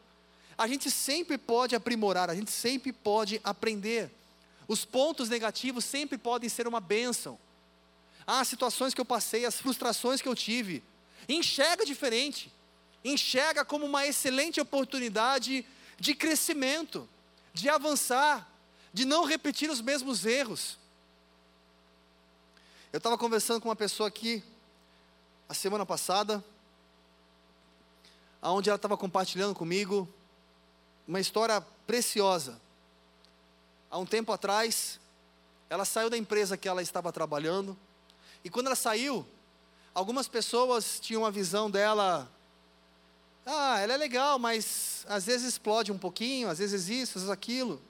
A 0.55 0.67
gente 0.67 0.91
sempre 0.91 1.39
pode 1.39 1.75
aprimorar, 1.75 2.29
a 2.29 2.35
gente 2.35 2.51
sempre 2.51 2.93
pode 2.93 3.41
aprender. 3.43 4.20
Os 4.71 4.85
pontos 4.85 5.27
negativos 5.27 5.83
sempre 5.83 6.17
podem 6.17 6.47
ser 6.47 6.65
uma 6.65 6.79
bênção. 6.79 7.37
As 8.25 8.47
situações 8.47 8.93
que 8.93 9.01
eu 9.01 9.03
passei, 9.03 9.43
as 9.43 9.59
frustrações 9.59 10.21
que 10.21 10.29
eu 10.29 10.33
tive. 10.33 10.81
Enxerga 11.27 11.85
diferente. 11.85 12.49
Enxerga 13.03 13.65
como 13.65 13.85
uma 13.85 14.07
excelente 14.07 14.61
oportunidade 14.61 15.65
de 15.99 16.15
crescimento, 16.15 17.05
de 17.53 17.67
avançar, 17.67 18.49
de 18.93 19.03
não 19.03 19.25
repetir 19.25 19.69
os 19.69 19.81
mesmos 19.81 20.25
erros. 20.25 20.77
Eu 22.93 22.99
estava 22.99 23.17
conversando 23.17 23.59
com 23.59 23.67
uma 23.67 23.75
pessoa 23.75 24.07
aqui, 24.07 24.41
a 25.49 25.53
semana 25.53 25.85
passada, 25.85 26.41
onde 28.41 28.69
ela 28.69 28.77
estava 28.77 28.95
compartilhando 28.95 29.53
comigo 29.53 30.07
uma 31.05 31.19
história 31.19 31.59
preciosa 31.85 32.57
há 33.91 33.97
um 33.97 34.05
tempo 34.05 34.31
atrás, 34.31 34.99
ela 35.69 35.83
saiu 35.83 36.09
da 36.09 36.17
empresa 36.17 36.57
que 36.57 36.67
ela 36.67 36.81
estava 36.81 37.11
trabalhando, 37.11 37.77
e 38.43 38.49
quando 38.49 38.67
ela 38.67 38.75
saiu, 38.75 39.25
algumas 39.93 40.27
pessoas 40.27 40.99
tinham 40.99 41.25
a 41.25 41.29
visão 41.29 41.69
dela, 41.69 42.31
ah, 43.45 43.79
ela 43.79 43.93
é 43.93 43.97
legal, 43.97 44.39
mas 44.39 45.05
às 45.07 45.25
vezes 45.25 45.47
explode 45.47 45.91
um 45.91 45.97
pouquinho, 45.97 46.49
às 46.49 46.59
vezes 46.59 46.87
isso, 46.87 47.17
às 47.17 47.23
vezes 47.23 47.29
aquilo. 47.29 47.81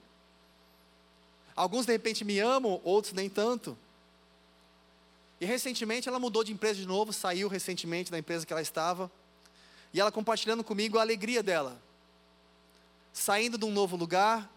Alguns 1.54 1.86
de 1.86 1.92
repente 1.92 2.24
me 2.24 2.38
amam, 2.38 2.80
outros 2.82 3.12
nem 3.12 3.28
tanto. 3.28 3.76
E 5.40 5.44
recentemente 5.44 6.08
ela 6.08 6.18
mudou 6.18 6.42
de 6.42 6.52
empresa 6.52 6.80
de 6.80 6.86
novo, 6.86 7.12
saiu 7.12 7.48
recentemente 7.48 8.10
da 8.10 8.18
empresa 8.18 8.46
que 8.46 8.52
ela 8.52 8.62
estava. 8.62 9.10
E 9.92 10.00
ela 10.00 10.10
compartilhando 10.10 10.64
comigo 10.64 10.98
a 10.98 11.02
alegria 11.02 11.42
dela. 11.42 11.80
Saindo 13.12 13.58
de 13.58 13.64
um 13.64 13.70
novo 13.70 13.96
lugar, 13.96 14.50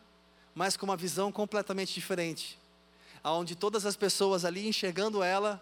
mas 0.56 0.78
com 0.78 0.86
uma 0.86 0.96
visão 0.96 1.34
completamente 1.34 1.94
diferente. 1.94 2.58
Onde 3.22 3.56
todas 3.56 3.86
as 3.86 3.98
pessoas 3.98 4.46
ali 4.46 4.68
enxergando 4.68 5.22
ela 5.22 5.62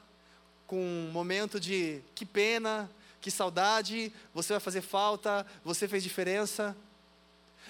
com 0.67 0.77
um 0.77 1.12
momento 1.12 1.60
de 1.60 2.01
que 2.13 2.25
pena, 2.25 2.89
que 3.19 3.32
saudade, 3.32 4.13
você 4.34 4.53
vai 4.53 4.60
fazer 4.60 4.82
falta, 4.82 5.45
você 5.65 5.88
fez 5.88 6.03
diferença. 6.03 6.77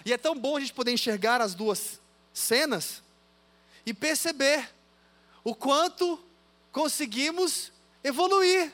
E 0.05 0.12
é 0.12 0.17
tão 0.17 0.38
bom 0.38 0.57
a 0.57 0.59
gente 0.59 0.73
poder 0.73 0.91
enxergar 0.91 1.39
as 1.39 1.55
duas 1.55 2.01
cenas 2.33 3.01
e 3.86 3.93
perceber 3.93 4.69
o 5.43 5.55
quanto 5.55 6.19
conseguimos 6.71 7.71
evoluir. 8.03 8.73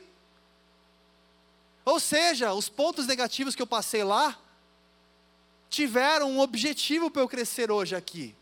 Ou 1.85 1.99
seja, 1.99 2.53
os 2.53 2.67
pontos 2.67 3.05
negativos 3.05 3.55
que 3.55 3.61
eu 3.61 3.67
passei 3.67 4.03
lá 4.03 4.39
tiveram 5.69 6.31
um 6.31 6.39
objetivo 6.39 7.11
para 7.11 7.21
eu 7.21 7.27
crescer 7.27 7.69
hoje 7.69 7.95
aqui 7.95 8.35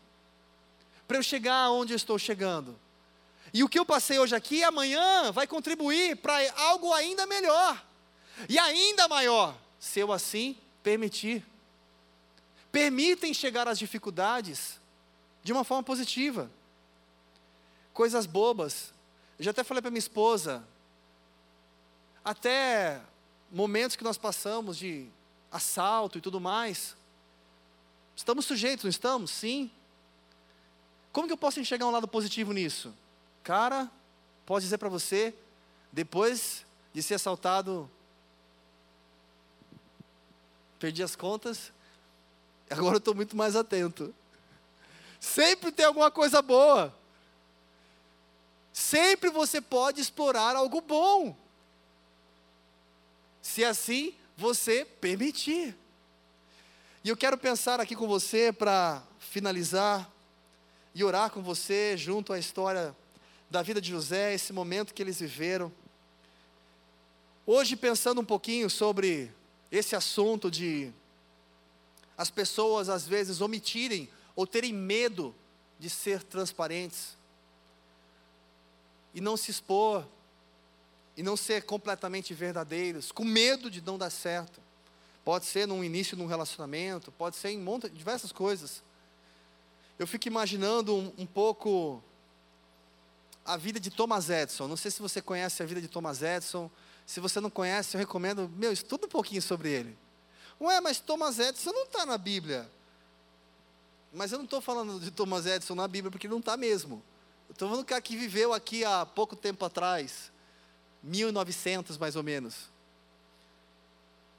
para 1.08 1.16
eu 1.16 1.22
chegar 1.22 1.70
onde 1.70 1.94
eu 1.94 1.96
estou 1.96 2.18
chegando. 2.18 2.78
E 3.52 3.64
o 3.64 3.68
que 3.68 3.78
eu 3.78 3.86
passei 3.86 4.18
hoje 4.18 4.36
aqui, 4.36 4.62
amanhã 4.62 5.32
vai 5.32 5.46
contribuir 5.46 6.16
para 6.18 6.34
algo 6.52 6.92
ainda 6.92 7.26
melhor 7.26 7.82
e 8.46 8.58
ainda 8.58 9.08
maior, 9.08 9.56
se 9.80 9.98
eu 9.98 10.12
assim 10.12 10.56
permitir. 10.82 11.42
Permitem 12.70 13.32
chegar 13.32 13.66
às 13.66 13.78
dificuldades 13.78 14.78
de 15.42 15.50
uma 15.50 15.64
forma 15.64 15.82
positiva. 15.82 16.50
Coisas 17.94 18.26
bobas. 18.26 18.92
Eu 19.38 19.46
já 19.46 19.50
até 19.50 19.64
falei 19.64 19.80
para 19.80 19.90
minha 19.90 19.98
esposa, 19.98 20.62
até 22.22 23.00
momentos 23.50 23.96
que 23.96 24.04
nós 24.04 24.18
passamos 24.18 24.76
de 24.76 25.08
assalto 25.50 26.18
e 26.18 26.20
tudo 26.20 26.38
mais. 26.38 26.94
Estamos 28.14 28.44
sujeitos, 28.44 28.84
não 28.84 28.90
estamos? 28.90 29.30
Sim. 29.30 29.70
Como 31.18 31.26
que 31.26 31.32
eu 31.32 31.36
posso 31.36 31.58
enxergar 31.58 31.84
um 31.84 31.90
lado 31.90 32.06
positivo 32.06 32.52
nisso? 32.52 32.94
Cara, 33.42 33.90
posso 34.46 34.60
dizer 34.60 34.78
para 34.78 34.88
você, 34.88 35.34
depois 35.90 36.64
de 36.94 37.02
ser 37.02 37.14
assaltado, 37.14 37.90
perdi 40.78 41.02
as 41.02 41.16
contas, 41.16 41.72
agora 42.70 42.94
eu 42.94 42.98
estou 42.98 43.16
muito 43.16 43.36
mais 43.36 43.56
atento. 43.56 44.14
Sempre 45.18 45.72
tem 45.72 45.86
alguma 45.86 46.08
coisa 46.08 46.40
boa. 46.40 46.96
Sempre 48.72 49.28
você 49.28 49.60
pode 49.60 50.00
explorar 50.00 50.54
algo 50.54 50.80
bom. 50.80 51.36
Se 53.42 53.64
assim 53.64 54.14
você 54.36 54.84
permitir. 54.84 55.76
E 57.02 57.08
eu 57.08 57.16
quero 57.16 57.36
pensar 57.36 57.80
aqui 57.80 57.96
com 57.96 58.06
você 58.06 58.52
para 58.52 59.02
finalizar 59.18 60.08
e 60.98 61.04
orar 61.04 61.30
com 61.30 61.40
você 61.40 61.96
junto 61.96 62.32
à 62.32 62.40
história 62.40 62.92
da 63.48 63.62
vida 63.62 63.80
de 63.80 63.88
José, 63.88 64.34
esse 64.34 64.52
momento 64.52 64.92
que 64.92 65.00
eles 65.00 65.20
viveram. 65.20 65.70
Hoje, 67.46 67.76
pensando 67.76 68.20
um 68.20 68.24
pouquinho 68.24 68.68
sobre 68.68 69.30
esse 69.70 69.94
assunto 69.94 70.50
de 70.50 70.92
as 72.16 72.30
pessoas 72.30 72.88
às 72.88 73.06
vezes 73.06 73.40
omitirem 73.40 74.08
ou 74.34 74.44
terem 74.44 74.72
medo 74.72 75.32
de 75.78 75.88
ser 75.88 76.20
transparentes 76.24 77.16
e 79.14 79.20
não 79.20 79.36
se 79.36 79.52
expor 79.52 80.04
e 81.16 81.22
não 81.22 81.36
ser 81.36 81.62
completamente 81.62 82.34
verdadeiros, 82.34 83.12
com 83.12 83.22
medo 83.22 83.70
de 83.70 83.80
não 83.80 83.96
dar 83.96 84.10
certo. 84.10 84.60
Pode 85.24 85.46
ser 85.46 85.64
no 85.64 85.84
início 85.84 86.16
de 86.16 86.24
um 86.24 86.26
relacionamento, 86.26 87.12
pode 87.12 87.36
ser 87.36 87.50
em 87.50 87.58
monte, 87.60 87.88
diversas 87.88 88.32
coisas 88.32 88.82
eu 89.98 90.06
fico 90.06 90.28
imaginando 90.28 90.94
um, 90.94 91.12
um, 91.18 91.26
pouco 91.26 92.02
a 93.44 93.56
vida 93.56 93.80
de 93.80 93.90
Thomas 93.90 94.30
Edison. 94.30 94.68
Não 94.68 94.76
sei 94.76 94.90
se 94.90 95.02
você 95.02 95.20
conhece 95.20 95.62
a 95.62 95.66
vida 95.66 95.80
de 95.80 95.88
Thomas 95.88 96.22
Edison. 96.22 96.70
Se 97.04 97.18
você 97.20 97.40
não 97.40 97.50
conhece, 97.50 97.96
eu 97.96 97.98
recomendo, 97.98 98.48
meu, 98.56 98.72
estuda 98.72 99.06
um 99.06 99.08
pouquinho 99.10 99.42
sobre 99.42 99.70
ele. 99.70 99.98
Ué, 100.60 100.80
mas 100.80 101.00
Thomas 101.00 101.38
Edison 101.38 101.72
não 101.72 101.84
está 101.84 102.06
na 102.06 102.16
Bíblia. 102.16 102.70
Mas 104.12 104.30
eu 104.32 104.38
não 104.38 104.44
estou 104.44 104.60
falando 104.60 105.00
de 105.00 105.10
Thomas 105.10 105.46
Edison 105.46 105.74
na 105.74 105.88
Bíblia, 105.88 106.10
porque 106.10 106.28
não 106.28 106.38
está 106.38 106.56
mesmo. 106.56 107.02
Estou 107.50 107.68
falando 107.68 107.84
do 107.84 107.88
cara 107.88 108.00
que 108.00 108.16
viveu 108.16 108.52
aqui 108.52 108.84
há 108.84 109.04
pouco 109.04 109.34
tempo 109.34 109.64
atrás, 109.64 110.30
1900 111.02 111.96
mais 111.98 112.14
ou 112.14 112.22
menos. 112.22 112.70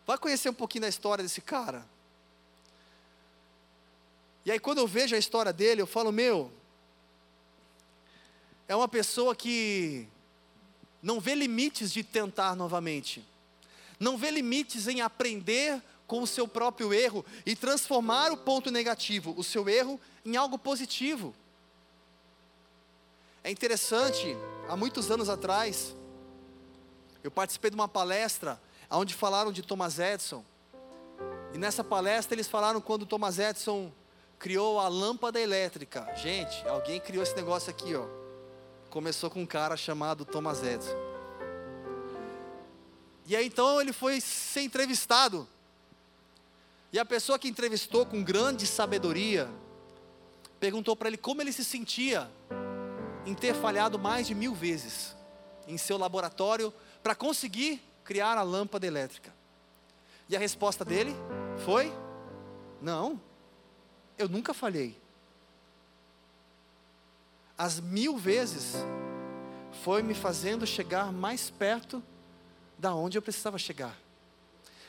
Vai 0.05 0.17
conhecer 0.17 0.49
um 0.49 0.53
pouquinho 0.53 0.83
da 0.83 0.89
história 0.89 1.23
desse 1.23 1.41
cara. 1.41 1.85
E 4.45 4.51
aí, 4.51 4.59
quando 4.59 4.79
eu 4.79 4.87
vejo 4.87 5.15
a 5.15 5.19
história 5.19 5.51
dele, 5.51 5.81
eu 5.81 5.87
falo: 5.87 6.11
meu, 6.11 6.51
é 8.67 8.75
uma 8.75 8.87
pessoa 8.87 9.35
que 9.35 10.07
não 11.01 11.19
vê 11.19 11.35
limites 11.35 11.91
de 11.91 12.03
tentar 12.03 12.55
novamente, 12.55 13.23
não 13.99 14.17
vê 14.17 14.31
limites 14.31 14.87
em 14.87 15.01
aprender 15.01 15.81
com 16.07 16.23
o 16.23 16.27
seu 16.27 16.47
próprio 16.47 16.93
erro 16.93 17.23
e 17.45 17.55
transformar 17.55 18.31
o 18.31 18.37
ponto 18.37 18.71
negativo, 18.71 19.33
o 19.37 19.43
seu 19.43 19.69
erro, 19.69 19.99
em 20.25 20.35
algo 20.35 20.57
positivo. 20.57 21.35
É 23.43 23.51
interessante, 23.51 24.35
há 24.67 24.75
muitos 24.75 25.11
anos 25.11 25.29
atrás, 25.29 25.95
eu 27.23 27.29
participei 27.29 27.69
de 27.69 27.75
uma 27.75 27.87
palestra 27.87 28.59
onde 28.89 29.13
falaram 29.13 29.51
de 29.51 29.61
Thomas 29.61 29.99
Edison. 29.99 30.43
E 31.53 31.57
nessa 31.57 31.83
palestra 31.83 32.35
eles 32.35 32.47
falaram 32.47 32.81
quando 32.81 33.05
Thomas 33.05 33.37
Edison 33.37 33.91
criou 34.39 34.79
a 34.79 34.87
lâmpada 34.87 35.39
elétrica. 35.39 36.07
Gente, 36.15 36.65
alguém 36.67 36.99
criou 36.99 37.21
esse 37.21 37.35
negócio 37.35 37.69
aqui, 37.69 37.93
ó. 37.93 38.07
Começou 38.89 39.29
com 39.29 39.41
um 39.41 39.45
cara 39.45 39.75
chamado 39.75 40.23
Thomas 40.23 40.63
Edison. 40.63 40.95
E 43.27 43.35
aí 43.35 43.45
então 43.45 43.79
ele 43.79 43.93
foi 43.93 44.19
ser 44.21 44.61
entrevistado. 44.61 45.47
E 46.91 46.97
a 46.97 47.05
pessoa 47.05 47.37
que 47.37 47.47
entrevistou 47.47 48.05
com 48.05 48.23
grande 48.23 48.65
sabedoria 48.65 49.47
perguntou 50.59 50.95
para 50.95 51.09
ele 51.09 51.17
como 51.17 51.41
ele 51.41 51.51
se 51.51 51.63
sentia 51.63 52.31
em 53.25 53.35
ter 53.35 53.53
falhado 53.53 53.99
mais 53.99 54.25
de 54.25 54.33
mil 54.33 54.55
vezes 54.55 55.15
em 55.67 55.77
seu 55.77 55.97
laboratório 55.97 56.73
para 57.03 57.13
conseguir 57.13 57.81
criar 58.03 58.37
a 58.37 58.41
lâmpada 58.41 58.87
elétrica. 58.87 59.31
E 60.27 60.35
a 60.35 60.39
resposta 60.39 60.83
dele 60.83 61.13
foi: 61.63 61.93
Não, 62.81 63.21
eu 64.19 64.27
nunca 64.27 64.53
falhei. 64.53 64.95
As 67.57 67.79
mil 67.79 68.17
vezes 68.17 68.75
foi 69.83 70.03
me 70.03 70.13
fazendo 70.13 70.67
chegar 70.67 71.11
mais 71.11 71.49
perto 71.49 72.03
da 72.77 72.93
onde 72.93 73.17
eu 73.17 73.21
precisava 73.21 73.57
chegar. 73.57 73.97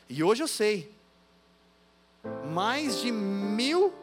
E 0.09 0.23
hoje 0.23 0.43
eu 0.43 0.49
sei, 0.49 0.93
mais 2.53 3.01
de 3.01 3.13
mil 3.13 3.95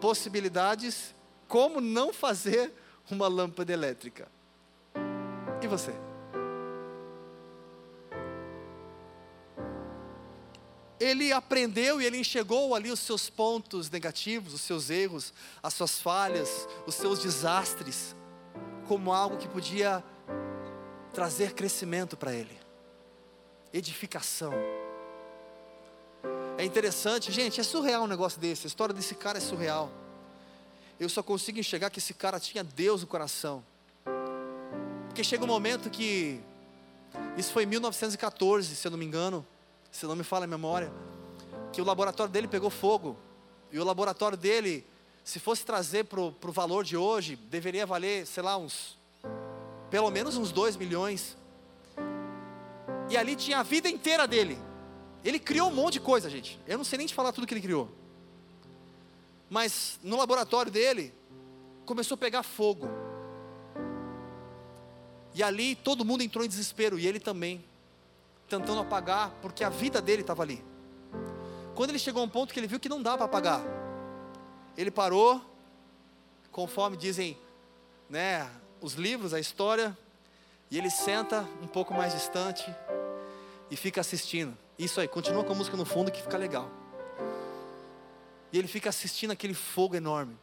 possibilidades 0.00 1.14
como 1.48 1.80
não 1.80 2.12
fazer 2.12 2.72
uma 3.10 3.28
lâmpada 3.28 3.72
elétrica. 3.72 4.28
E 5.62 5.66
você? 5.66 5.94
Ele 10.98 11.32
aprendeu 11.32 12.00
e 12.00 12.04
ele 12.04 12.18
enxergou 12.18 12.74
ali 12.74 12.90
os 12.90 13.00
seus 13.00 13.28
pontos 13.28 13.90
negativos, 13.90 14.54
os 14.54 14.60
seus 14.60 14.90
erros, 14.90 15.32
as 15.62 15.74
suas 15.74 15.98
falhas, 15.98 16.68
os 16.86 16.94
seus 16.94 17.18
desastres, 17.18 18.14
como 18.86 19.12
algo 19.12 19.36
que 19.36 19.48
podia 19.48 20.04
trazer 21.12 21.52
crescimento 21.54 22.16
para 22.16 22.32
ele, 22.32 22.56
edificação. 23.72 24.52
É 26.56 26.64
interessante, 26.64 27.32
gente, 27.32 27.60
é 27.60 27.64
surreal 27.64 28.04
um 28.04 28.06
negócio 28.06 28.40
desse, 28.40 28.66
a 28.66 28.68
história 28.68 28.94
desse 28.94 29.14
cara 29.14 29.38
é 29.38 29.40
surreal. 29.40 29.90
Eu 30.98 31.08
só 31.08 31.22
consigo 31.22 31.58
enxergar 31.58 31.90
que 31.90 31.98
esse 31.98 32.14
cara 32.14 32.38
tinha 32.38 32.62
Deus 32.62 33.00
no 33.00 33.06
coração. 33.08 33.64
Porque 35.08 35.24
chega 35.24 35.42
um 35.44 35.48
momento 35.48 35.90
que, 35.90 36.40
isso 37.36 37.52
foi 37.52 37.64
em 37.64 37.66
1914, 37.66 38.76
se 38.76 38.86
eu 38.86 38.90
não 38.90 38.98
me 38.98 39.04
engano, 39.04 39.44
se 39.94 40.06
não 40.06 40.16
me 40.16 40.24
fala 40.24 40.44
a 40.44 40.48
memória, 40.48 40.92
que 41.72 41.80
o 41.80 41.84
laboratório 41.84 42.32
dele 42.32 42.48
pegou 42.48 42.68
fogo. 42.68 43.16
E 43.70 43.78
o 43.78 43.84
laboratório 43.84 44.36
dele, 44.36 44.84
se 45.22 45.38
fosse 45.38 45.64
trazer 45.64 46.04
para 46.04 46.20
o 46.20 46.52
valor 46.52 46.82
de 46.82 46.96
hoje, 46.96 47.36
deveria 47.36 47.86
valer, 47.86 48.26
sei 48.26 48.42
lá, 48.42 48.56
uns. 48.56 48.98
Pelo 49.90 50.10
menos 50.10 50.36
uns 50.36 50.50
2 50.50 50.76
milhões. 50.76 51.36
E 53.08 53.16
ali 53.16 53.36
tinha 53.36 53.60
a 53.60 53.62
vida 53.62 53.88
inteira 53.88 54.26
dele. 54.26 54.58
Ele 55.24 55.38
criou 55.38 55.70
um 55.70 55.74
monte 55.74 55.94
de 55.94 56.00
coisa, 56.00 56.28
gente. 56.28 56.58
Eu 56.66 56.76
não 56.76 56.84
sei 56.84 56.98
nem 56.98 57.06
te 57.06 57.14
falar 57.14 57.30
tudo 57.30 57.46
que 57.46 57.54
ele 57.54 57.60
criou. 57.60 57.88
Mas 59.48 60.00
no 60.02 60.16
laboratório 60.16 60.72
dele, 60.72 61.14
começou 61.86 62.16
a 62.16 62.18
pegar 62.18 62.42
fogo. 62.42 62.88
E 65.32 65.40
ali 65.40 65.76
todo 65.76 66.04
mundo 66.04 66.22
entrou 66.24 66.44
em 66.44 66.48
desespero, 66.48 66.98
e 66.98 67.06
ele 67.06 67.20
também 67.20 67.64
tentando 68.48 68.80
apagar, 68.80 69.30
porque 69.42 69.64
a 69.64 69.68
vida 69.68 70.00
dele 70.00 70.22
estava 70.22 70.42
ali. 70.42 70.64
Quando 71.74 71.90
ele 71.90 71.98
chegou 71.98 72.22
a 72.22 72.24
um 72.24 72.28
ponto 72.28 72.52
que 72.52 72.60
ele 72.60 72.66
viu 72.66 72.78
que 72.78 72.88
não 72.88 73.02
dava 73.02 73.18
para 73.18 73.26
apagar, 73.26 73.60
ele 74.76 74.90
parou, 74.90 75.40
conforme 76.50 76.96
dizem 76.96 77.36
né, 78.08 78.48
os 78.80 78.94
livros, 78.94 79.34
a 79.34 79.40
história, 79.40 79.96
e 80.70 80.78
ele 80.78 80.90
senta 80.90 81.46
um 81.62 81.66
pouco 81.66 81.94
mais 81.94 82.12
distante 82.12 82.64
e 83.70 83.76
fica 83.76 84.00
assistindo. 84.00 84.56
Isso 84.78 85.00
aí, 85.00 85.08
continua 85.08 85.44
com 85.44 85.52
a 85.52 85.56
música 85.56 85.76
no 85.76 85.84
fundo 85.84 86.10
que 86.10 86.20
fica 86.20 86.36
legal. 86.36 86.70
E 88.52 88.58
ele 88.58 88.68
fica 88.68 88.88
assistindo 88.88 89.30
aquele 89.30 89.54
fogo 89.54 89.96
enorme. 89.96 90.36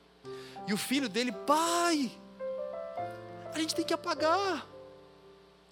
E 0.67 0.73
o 0.73 0.77
filho 0.77 1.09
dele, 1.09 1.31
pai, 1.31 2.11
a 3.53 3.59
gente 3.59 3.75
tem 3.75 3.85
que 3.85 3.93
apagar. 3.93 4.67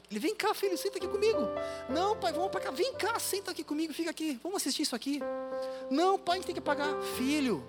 Ele, 0.10 0.20
vem 0.20 0.36
cá, 0.36 0.54
filho, 0.54 0.78
senta 0.78 0.98
aqui 0.98 1.08
comigo. 1.08 1.40
Não, 1.88 2.18
pai, 2.18 2.34
vamos 2.34 2.50
para 2.50 2.62
cá. 2.62 2.72
Vem 2.72 2.94
cá, 2.96 3.20
senta 3.20 3.52
aqui 3.52 3.64
comigo, 3.64 3.94
fica 3.94 4.10
aqui. 4.10 4.40
Vamos 4.42 4.58
assistir 4.58 4.82
isso 4.82 4.96
aqui. 4.96 5.22
Não, 5.90 6.18
pai, 6.18 6.36
a 6.36 6.38
gente 6.38 6.46
tem 6.48 6.56
que 6.56 6.60
apagar. 6.60 7.00
Filho, 7.16 7.64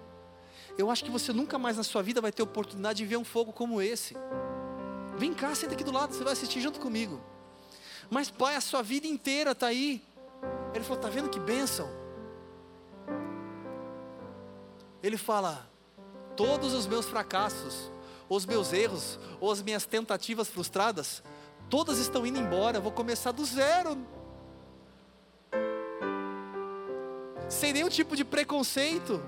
eu 0.78 0.90
acho 0.90 1.04
que 1.04 1.10
você 1.10 1.32
nunca 1.32 1.58
mais 1.58 1.76
na 1.76 1.82
sua 1.82 2.02
vida 2.02 2.20
vai 2.20 2.32
ter 2.32 2.42
oportunidade 2.42 2.98
de 2.98 3.04
ver 3.04 3.18
um 3.18 3.24
fogo 3.24 3.52
como 3.52 3.82
esse. 3.82 4.16
Vem 5.16 5.34
cá, 5.34 5.54
senta 5.54 5.74
aqui 5.74 5.84
do 5.84 5.92
lado, 5.92 6.14
você 6.14 6.24
vai 6.24 6.32
assistir 6.32 6.60
junto 6.60 6.80
comigo. 6.80 7.20
Mas, 8.08 8.30
pai, 8.30 8.56
a 8.56 8.60
sua 8.60 8.82
vida 8.82 9.06
inteira 9.06 9.50
está 9.50 9.66
aí. 9.66 10.02
Ele 10.74 10.82
falou: 10.82 10.96
está 10.96 11.10
vendo 11.10 11.28
que 11.28 11.38
bênção? 11.38 11.88
Ele 15.02 15.18
fala: 15.18 15.68
todos 16.36 16.72
os 16.72 16.86
meus 16.86 17.04
fracassos, 17.04 17.92
os 18.28 18.46
meus 18.46 18.72
erros, 18.72 19.18
ou 19.40 19.52
as 19.52 19.60
minhas 19.60 19.84
tentativas 19.84 20.48
frustradas, 20.48 21.22
todas 21.70 21.98
estão 21.98 22.26
indo 22.26 22.38
embora, 22.38 22.80
vou 22.80 22.90
começar 22.90 23.30
do 23.30 23.44
zero. 23.44 23.96
Sem 27.48 27.72
nenhum 27.72 27.88
tipo 27.88 28.16
de 28.16 28.24
preconceito. 28.24 29.22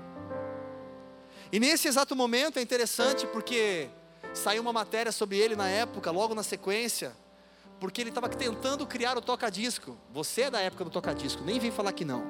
E 1.51 1.59
nesse 1.59 1.87
exato 1.87 2.15
momento 2.15 2.59
é 2.59 2.61
interessante 2.61 3.25
porque 3.27 3.89
saiu 4.33 4.61
uma 4.61 4.73
matéria 4.73 5.11
sobre 5.11 5.37
ele 5.37 5.55
na 5.55 5.69
época, 5.69 6.11
logo 6.11 6.35
na 6.35 6.43
sequência, 6.43 7.15
porque 7.79 8.01
ele 8.01 8.09
estava 8.09 8.27
tentando 8.27 8.85
criar 8.85 9.17
o 9.17 9.21
toca-disco. 9.21 9.97
Você 10.11 10.43
é 10.43 10.51
da 10.51 10.59
época 10.59 10.83
do 10.83 10.89
toca-disco, 10.89 11.43
nem 11.43 11.59
vem 11.59 11.71
falar 11.71 11.93
que 11.93 12.03
não. 12.03 12.25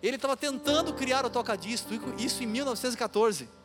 Ele 0.00 0.14
estava 0.14 0.36
tentando 0.36 0.94
criar 0.94 1.26
o 1.26 1.30
toca-disco, 1.30 1.88
isso 2.16 2.44
em 2.44 2.46
1914. 2.46 3.57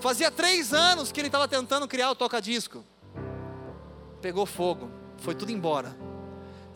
Fazia 0.00 0.30
três 0.30 0.72
anos 0.72 1.12
que 1.12 1.20
ele 1.20 1.28
estava 1.28 1.46
tentando 1.46 1.86
criar 1.86 2.10
o 2.10 2.14
toca-disco. 2.14 2.82
Pegou 4.22 4.46
fogo, 4.46 4.90
foi 5.18 5.34
tudo 5.34 5.52
embora. 5.52 5.94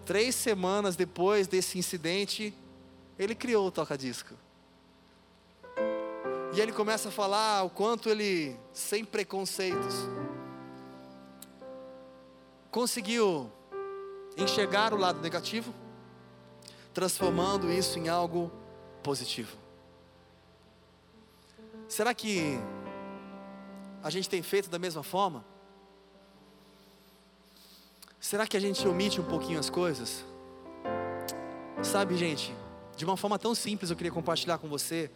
Três 0.05 0.35
semanas 0.35 0.95
depois 0.95 1.47
desse 1.47 1.79
incidente, 1.79 2.55
ele 3.19 3.35
criou 3.35 3.67
o 3.67 3.71
toca-disco. 3.71 4.35
E 6.55 6.61
ele 6.61 6.71
começa 6.71 7.09
a 7.09 7.13
falar 7.13 7.63
o 7.63 7.71
quanto 7.71 8.11
ele, 8.11 8.55
sem 8.75 9.03
preconceitos, 9.05 9.95
conseguiu 12.71 13.51
enxergar 14.37 14.93
o 14.93 14.99
lado 14.99 15.21
negativo, 15.21 15.73
transformando 16.93 17.73
isso 17.73 17.99
em 17.99 18.09
algo 18.09 18.53
positivo. 19.03 19.57
Será 21.89 22.13
que 22.13 22.59
a 24.05 24.11
gente 24.11 24.29
tem 24.29 24.43
feito 24.43 24.69
da 24.69 24.79
mesma 24.79 25.03
forma? 25.03 25.43
Será 28.21 28.47
que 28.47 28.55
a 28.55 28.61
gente 28.61 28.87
omite 28.87 29.19
um 29.19 29.25
pouquinho 29.25 29.59
as 29.59 29.71
coisas? 29.71 30.23
Sabe, 31.83 32.15
gente, 32.15 32.55
de 32.99 33.05
uma 33.07 33.17
forma 33.17 33.39
tão 33.39 33.55
simples 33.55 33.91
eu 33.91 33.97
queria 33.97 34.13
compartilhar 34.13 34.59
com 34.59 34.69
você. 34.69 35.11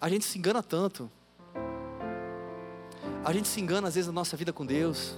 A 0.00 0.08
gente 0.08 0.24
se 0.24 0.38
engana 0.38 0.62
tanto. 0.62 1.10
A 3.24 3.32
gente 3.32 3.48
se 3.48 3.60
engana 3.60 3.88
às 3.88 3.96
vezes 3.96 4.06
na 4.06 4.12
nossa 4.12 4.36
vida 4.36 4.52
com 4.52 4.64
Deus. 4.64 5.16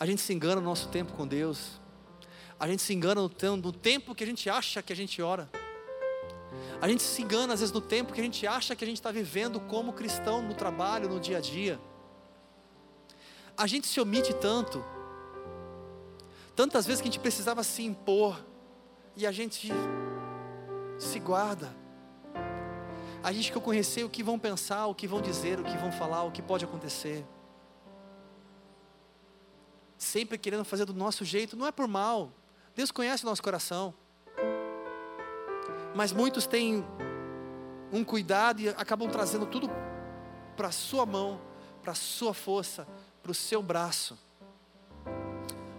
A 0.00 0.06
gente 0.06 0.22
se 0.22 0.32
engana 0.32 0.58
no 0.58 0.66
nosso 0.66 0.88
tempo 0.88 1.12
com 1.12 1.28
Deus. 1.28 1.78
A 2.58 2.66
gente 2.66 2.80
se 2.80 2.94
engana 2.94 3.20
no 3.20 3.72
tempo 3.72 4.14
que 4.14 4.24
a 4.24 4.26
gente 4.26 4.48
acha 4.48 4.82
que 4.82 4.92
a 4.92 4.96
gente 4.96 5.20
ora. 5.20 5.50
A 6.80 6.88
gente 6.88 7.02
se 7.02 7.22
engana 7.22 7.54
às 7.54 7.60
vezes 7.60 7.72
no 7.72 7.80
tempo 7.80 8.12
que 8.12 8.20
a 8.20 8.24
gente 8.24 8.46
acha 8.46 8.74
que 8.74 8.84
a 8.84 8.86
gente 8.86 8.98
está 8.98 9.10
vivendo 9.10 9.60
como 9.60 9.92
cristão 9.92 10.42
no 10.42 10.54
trabalho, 10.54 11.08
no 11.08 11.20
dia 11.20 11.38
a 11.38 11.40
dia. 11.40 11.80
A 13.56 13.66
gente 13.66 13.86
se 13.86 14.00
omite 14.00 14.34
tanto, 14.34 14.84
tantas 16.56 16.86
vezes 16.86 17.00
que 17.00 17.08
a 17.08 17.10
gente 17.10 17.20
precisava 17.20 17.62
se 17.62 17.82
impor, 17.82 18.40
e 19.16 19.26
a 19.26 19.32
gente 19.32 19.70
se 20.98 21.18
guarda. 21.18 21.74
A 23.22 23.32
gente 23.32 23.52
quer 23.52 23.60
conhecer 23.60 24.04
o 24.04 24.10
que 24.10 24.22
vão 24.22 24.38
pensar, 24.38 24.86
o 24.86 24.94
que 24.94 25.06
vão 25.06 25.20
dizer, 25.20 25.60
o 25.60 25.64
que 25.64 25.76
vão 25.76 25.92
falar, 25.92 26.24
o 26.24 26.32
que 26.32 26.42
pode 26.42 26.64
acontecer. 26.64 27.24
Sempre 29.96 30.36
querendo 30.36 30.64
fazer 30.64 30.84
do 30.84 30.94
nosso 30.94 31.24
jeito, 31.24 31.56
não 31.56 31.66
é 31.66 31.72
por 31.72 31.86
mal. 31.86 32.32
Deus 32.74 32.90
conhece 32.90 33.22
o 33.22 33.26
nosso 33.26 33.42
coração. 33.42 33.94
Mas 35.94 36.12
muitos 36.12 36.46
têm 36.46 36.84
um 37.92 38.02
cuidado 38.02 38.60
e 38.60 38.68
acabam 38.70 39.08
trazendo 39.10 39.46
tudo 39.46 39.70
para 40.56 40.68
a 40.68 40.72
sua 40.72 41.04
mão, 41.04 41.40
para 41.82 41.92
a 41.92 41.94
sua 41.94 42.32
força, 42.32 42.86
para 43.22 43.30
o 43.30 43.34
seu 43.34 43.62
braço. 43.62 44.18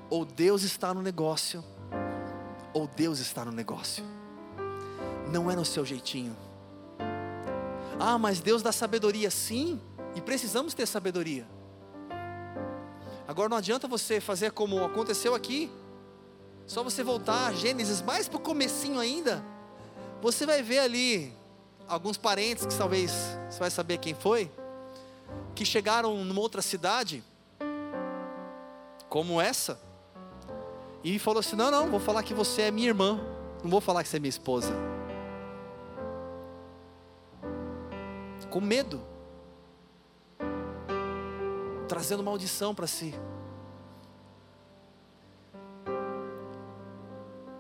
Ou 0.10 0.24
Deus 0.24 0.64
está 0.64 0.94
no 0.94 1.02
negócio, 1.02 1.64
ou 2.74 2.88
Deus 2.88 3.20
está 3.20 3.44
no 3.44 3.52
negócio. 3.52 4.04
Não 5.32 5.50
é 5.50 5.56
no 5.56 5.66
seu 5.66 5.86
jeitinho, 5.86 6.36
Ah, 8.00 8.18
mas 8.18 8.42
Deus 8.42 8.62
dá 8.62 8.72
sabedoria, 8.72 9.32
sim, 9.32 9.80
e 10.16 10.22
precisamos 10.22 10.74
ter 10.74 10.86
sabedoria. 10.86 11.48
Agora 13.28 13.50
não 13.50 13.58
adianta 13.58 13.88
você 13.88 14.20
fazer 14.20 14.52
como 14.52 14.84
aconteceu 14.84 15.34
aqui. 15.34 15.72
Só 16.68 16.84
você 16.84 17.04
voltar 17.04 17.48
a 17.48 17.54
Gênesis 17.54 18.02
mais 18.02 18.28
para 18.28 18.38
o 18.38 18.42
comecinho 18.42 19.00
ainda. 19.00 19.44
Você 20.24 20.46
vai 20.46 20.62
ver 20.62 20.80
ali 20.80 21.34
alguns 21.86 22.16
parentes 22.16 22.66
que 22.66 22.74
talvez 22.78 23.12
você 23.50 23.60
vai 23.60 23.70
saber 23.70 23.98
quem 23.98 24.14
foi, 24.14 24.50
que 25.54 25.66
chegaram 25.66 26.24
numa 26.24 26.40
outra 26.40 26.62
cidade, 26.62 27.22
como 29.10 29.42
essa, 29.42 29.78
e 31.04 31.20
falou 31.20 31.42
assim: 31.42 31.58
Não, 31.58 31.70
não, 31.70 31.92
vou 31.92 32.00
falar 32.00 32.24
que 32.24 32.34
você 32.34 32.62
é 32.62 32.72
minha 32.72 32.88
irmã, 32.88 33.20
não 33.62 33.70
vou 33.70 33.82
falar 33.82 34.02
que 34.02 34.08
você 34.08 34.16
é 34.16 34.20
minha 34.22 34.30
esposa. 34.30 34.74
Com 38.50 38.62
medo, 38.62 39.02
trazendo 41.90 42.24
maldição 42.24 42.74
para 42.74 42.88
si. 42.88 43.14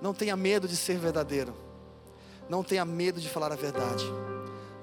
Não 0.01 0.14
tenha 0.14 0.38
medo 0.38 0.66
de 0.66 0.78
ser 0.78 0.97
verdadeiro. 0.97 1.72
Não 2.50 2.64
tenha 2.64 2.86
medo 2.86 3.20
de 3.20 3.30
falar 3.30 3.52
a 3.52 3.56
verdade. 3.56 4.06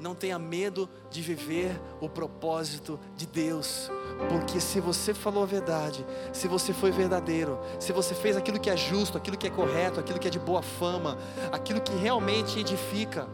Não 0.00 0.14
tenha 0.14 0.38
medo 0.38 0.88
de 1.10 1.20
viver 1.20 1.78
o 2.00 2.08
propósito 2.08 2.98
de 3.16 3.26
Deus, 3.26 3.90
porque 4.30 4.58
se 4.58 4.80
você 4.80 5.12
falou 5.12 5.42
a 5.42 5.46
verdade, 5.46 6.06
se 6.32 6.48
você 6.48 6.72
foi 6.72 6.90
verdadeiro, 6.90 7.58
se 7.78 7.92
você 7.92 8.14
fez 8.14 8.34
aquilo 8.34 8.58
que 8.58 8.70
é 8.70 8.76
justo, 8.76 9.18
aquilo 9.18 9.36
que 9.36 9.46
é 9.46 9.50
correto, 9.50 10.00
aquilo 10.00 10.18
que 10.18 10.26
é 10.26 10.30
de 10.30 10.38
boa 10.38 10.62
fama, 10.62 11.18
aquilo 11.52 11.82
que 11.82 11.92
realmente 11.92 12.58
edifica, 12.58 13.28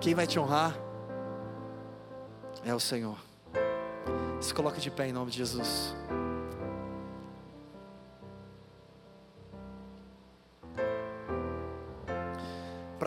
quem 0.00 0.14
vai 0.14 0.26
te 0.26 0.38
honrar 0.38 0.74
é 2.64 2.74
o 2.74 2.80
Senhor. 2.80 3.18
Se 4.40 4.54
coloque 4.54 4.80
de 4.80 4.90
pé 4.90 5.08
em 5.08 5.12
nome 5.12 5.30
de 5.30 5.36
Jesus. 5.36 5.94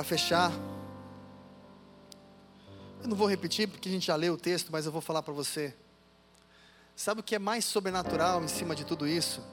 Fechar, 0.05 0.51
eu 3.01 3.07
não 3.07 3.17
vou 3.17 3.27
repetir 3.27 3.67
porque 3.67 3.89
a 3.89 3.91
gente 3.91 4.05
já 4.05 4.15
leu 4.15 4.35
o 4.35 4.37
texto, 4.37 4.71
mas 4.71 4.85
eu 4.85 4.91
vou 4.91 5.01
falar 5.01 5.23
para 5.23 5.33
você. 5.33 5.75
Sabe 6.95 7.21
o 7.21 7.23
que 7.23 7.35
é 7.35 7.39
mais 7.39 7.65
sobrenatural 7.65 8.43
em 8.43 8.47
cima 8.47 8.75
de 8.75 8.85
tudo 8.85 9.07
isso? 9.07 9.43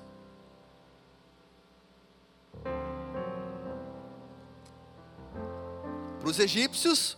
Para 6.20 6.28
os 6.28 6.38
egípcios, 6.38 7.16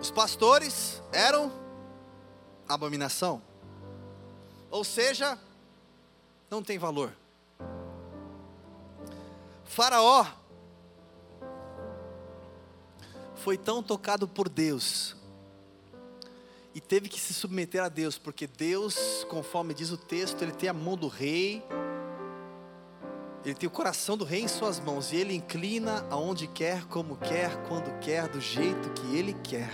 os 0.00 0.10
pastores 0.10 1.02
eram 1.10 1.50
abominação. 2.68 3.42
Ou 4.70 4.84
seja, 4.84 5.38
não 6.50 6.62
tem 6.62 6.78
valor. 6.78 7.12
Faraó 9.64 10.26
foi 13.46 13.56
tão 13.56 13.80
tocado 13.80 14.26
por 14.26 14.48
Deus 14.48 15.14
e 16.74 16.80
teve 16.80 17.08
que 17.08 17.20
se 17.20 17.32
submeter 17.32 17.80
a 17.80 17.88
Deus, 17.88 18.18
porque 18.18 18.44
Deus, 18.44 19.24
conforme 19.30 19.72
diz 19.72 19.92
o 19.92 19.96
texto, 19.96 20.42
ele 20.42 20.50
tem 20.50 20.68
a 20.68 20.72
mão 20.72 20.96
do 20.96 21.06
rei, 21.06 21.62
ele 23.44 23.54
tem 23.54 23.68
o 23.68 23.70
coração 23.70 24.16
do 24.16 24.24
rei 24.24 24.40
em 24.40 24.48
suas 24.48 24.80
mãos 24.80 25.12
e 25.12 25.16
ele 25.16 25.32
inclina 25.32 26.04
aonde 26.10 26.48
quer, 26.48 26.86
como 26.86 27.16
quer, 27.18 27.56
quando 27.68 27.96
quer, 28.00 28.26
do 28.26 28.40
jeito 28.40 28.90
que 28.90 29.16
ele 29.16 29.34
quer. 29.34 29.70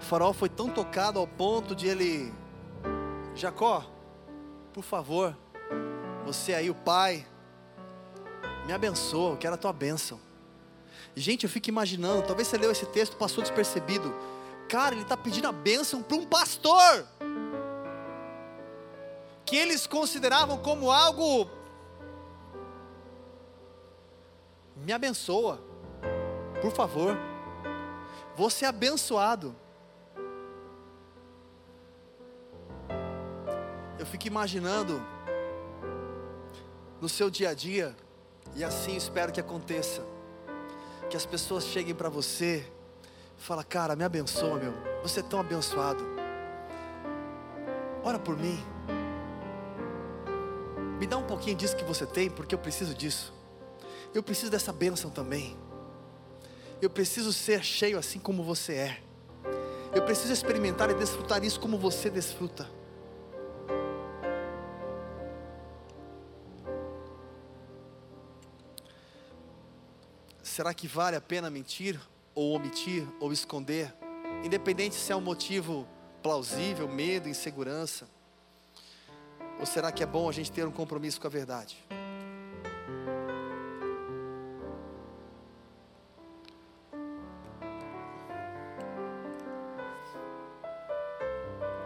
O 0.00 0.02
faraó 0.02 0.32
foi 0.32 0.48
tão 0.48 0.68
tocado 0.68 1.20
ao 1.20 1.26
ponto 1.28 1.72
de 1.72 1.86
ele, 1.86 2.34
Jacó, 3.36 3.88
por 4.72 4.82
favor, 4.82 5.38
você 6.24 6.52
aí, 6.52 6.68
o 6.68 6.74
pai, 6.74 7.24
me 8.66 8.72
abençoa, 8.72 9.34
eu 9.34 9.36
quero 9.36 9.54
a 9.54 9.56
tua 9.56 9.72
bênção. 9.72 10.25
Gente, 11.18 11.44
eu 11.44 11.50
fico 11.50 11.70
imaginando, 11.70 12.26
talvez 12.26 12.46
você 12.46 12.58
leu 12.58 12.70
esse 12.70 12.84
texto, 12.84 13.16
passou 13.16 13.42
despercebido. 13.42 14.14
Cara, 14.68 14.94
ele 14.94 15.02
está 15.02 15.16
pedindo 15.16 15.48
a 15.48 15.52
bênção 15.52 16.02
para 16.02 16.14
um 16.14 16.26
pastor. 16.26 17.06
Que 19.46 19.56
eles 19.56 19.86
consideravam 19.86 20.58
como 20.58 20.90
algo. 20.92 21.48
Me 24.76 24.92
abençoa, 24.92 25.58
por 26.60 26.70
favor. 26.72 27.16
Vou 28.36 28.50
ser 28.50 28.66
abençoado. 28.66 29.56
Eu 33.98 34.04
fico 34.04 34.26
imaginando 34.26 35.02
no 37.00 37.08
seu 37.08 37.30
dia 37.30 37.50
a 37.50 37.54
dia, 37.54 37.96
e 38.54 38.62
assim 38.62 38.96
espero 38.96 39.32
que 39.32 39.40
aconteça 39.40 40.15
que 41.08 41.16
as 41.16 41.26
pessoas 41.26 41.64
cheguem 41.64 41.94
para 41.94 42.08
você 42.08 42.64
e 43.38 43.42
falem, 43.42 43.64
cara, 43.64 43.94
me 43.94 44.04
abençoa, 44.04 44.56
meu. 44.56 44.72
Você 45.02 45.20
é 45.20 45.22
tão 45.22 45.40
abençoado. 45.40 46.04
Ora 48.02 48.18
por 48.18 48.36
mim. 48.36 48.58
Me 50.98 51.06
dá 51.06 51.16
um 51.16 51.24
pouquinho 51.24 51.56
disso 51.56 51.76
que 51.76 51.84
você 51.84 52.06
tem, 52.06 52.30
porque 52.30 52.54
eu 52.54 52.58
preciso 52.58 52.94
disso. 52.94 53.32
Eu 54.14 54.22
preciso 54.22 54.50
dessa 54.50 54.72
bênção 54.72 55.10
também. 55.10 55.56
Eu 56.80 56.88
preciso 56.88 57.32
ser 57.32 57.62
cheio 57.62 57.98
assim 57.98 58.18
como 58.18 58.42
você 58.42 58.74
é. 58.74 59.02
Eu 59.94 60.02
preciso 60.02 60.32
experimentar 60.32 60.90
e 60.90 60.94
desfrutar 60.94 61.42
isso 61.44 61.60
como 61.60 61.78
você 61.78 62.10
desfruta. 62.10 62.68
Será 70.56 70.72
que 70.72 70.88
vale 70.88 71.14
a 71.14 71.20
pena 71.20 71.50
mentir, 71.50 72.00
ou 72.34 72.54
omitir, 72.54 73.06
ou 73.20 73.30
esconder? 73.30 73.94
Independente 74.42 74.94
se 74.94 75.12
é 75.12 75.14
um 75.14 75.20
motivo 75.20 75.86
plausível, 76.22 76.88
medo, 76.88 77.28
insegurança. 77.28 78.08
Ou 79.60 79.66
será 79.66 79.92
que 79.92 80.02
é 80.02 80.06
bom 80.06 80.26
a 80.26 80.32
gente 80.32 80.50
ter 80.50 80.66
um 80.66 80.70
compromisso 80.70 81.20
com 81.20 81.26
a 81.26 81.30
verdade? 81.30 81.76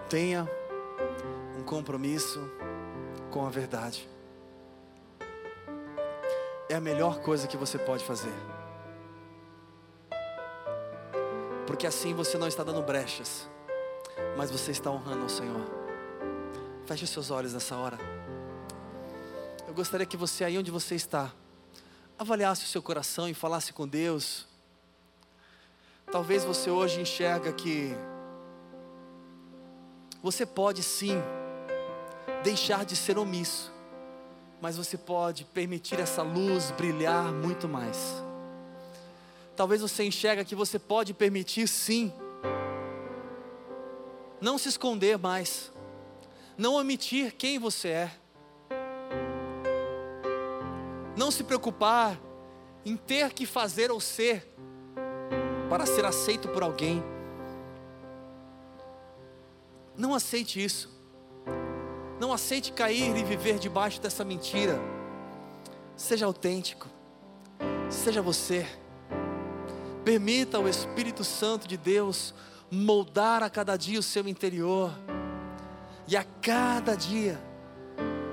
Tenha 0.08 0.48
um 1.58 1.64
compromisso 1.64 2.40
com 3.32 3.44
a 3.44 3.50
verdade. 3.50 4.08
É 6.68 6.76
a 6.76 6.80
melhor 6.80 7.18
coisa 7.20 7.48
que 7.48 7.56
você 7.56 7.76
pode 7.76 8.04
fazer. 8.04 8.59
Porque 11.80 11.86
assim 11.86 12.12
você 12.12 12.36
não 12.36 12.46
está 12.46 12.62
dando 12.62 12.82
brechas, 12.82 13.48
mas 14.36 14.50
você 14.50 14.70
está 14.70 14.90
honrando 14.90 15.22
ao 15.22 15.30
Senhor. 15.30 15.64
Feche 16.84 17.06
seus 17.06 17.30
olhos 17.30 17.54
nessa 17.54 17.74
hora. 17.74 17.96
Eu 19.66 19.72
gostaria 19.72 20.04
que 20.04 20.14
você, 20.14 20.44
aí 20.44 20.58
onde 20.58 20.70
você 20.70 20.94
está, 20.94 21.32
avaliasse 22.18 22.66
o 22.66 22.68
seu 22.68 22.82
coração 22.82 23.30
e 23.30 23.32
falasse 23.32 23.72
com 23.72 23.88
Deus. 23.88 24.46
Talvez 26.12 26.44
você 26.44 26.68
hoje 26.68 27.00
enxerga 27.00 27.50
que 27.50 27.94
você 30.22 30.44
pode 30.44 30.82
sim 30.82 31.16
deixar 32.44 32.84
de 32.84 32.94
ser 32.94 33.16
omisso, 33.16 33.72
mas 34.60 34.76
você 34.76 34.98
pode 34.98 35.46
permitir 35.46 35.98
essa 35.98 36.22
luz 36.22 36.72
brilhar 36.72 37.32
muito 37.32 37.66
mais. 37.66 38.22
Talvez 39.60 39.82
você 39.82 40.04
enxerga 40.04 40.42
que 40.42 40.54
você 40.54 40.78
pode 40.78 41.12
permitir 41.12 41.68
sim. 41.68 42.10
Não 44.40 44.56
se 44.56 44.70
esconder 44.70 45.18
mais. 45.18 45.70
Não 46.56 46.76
omitir 46.76 47.34
quem 47.36 47.58
você 47.58 47.88
é. 47.88 48.10
Não 51.14 51.30
se 51.30 51.44
preocupar 51.44 52.18
em 52.86 52.96
ter 52.96 53.34
que 53.34 53.44
fazer 53.44 53.90
ou 53.90 54.00
ser 54.00 54.50
para 55.68 55.84
ser 55.84 56.06
aceito 56.06 56.48
por 56.48 56.62
alguém. 56.62 57.04
Não 59.94 60.14
aceite 60.14 60.64
isso. 60.64 60.88
Não 62.18 62.32
aceite 62.32 62.72
cair 62.72 63.14
e 63.14 63.22
viver 63.22 63.58
debaixo 63.58 64.00
dessa 64.00 64.24
mentira. 64.24 64.80
Seja 65.94 66.24
autêntico. 66.24 66.88
Seja 67.90 68.22
você. 68.22 68.66
Permita 70.10 70.58
o 70.58 70.68
Espírito 70.68 71.22
Santo 71.22 71.68
de 71.68 71.76
Deus 71.76 72.34
moldar 72.68 73.44
a 73.44 73.48
cada 73.48 73.76
dia 73.76 73.96
o 73.96 74.02
seu 74.02 74.26
interior 74.26 74.90
e 76.08 76.16
a 76.16 76.24
cada 76.24 76.96
dia 76.96 77.40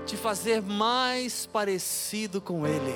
te 0.03 0.17
fazer 0.17 0.59
mais 0.59 1.45
parecido 1.45 2.41
com 2.41 2.65
Ele. 2.65 2.95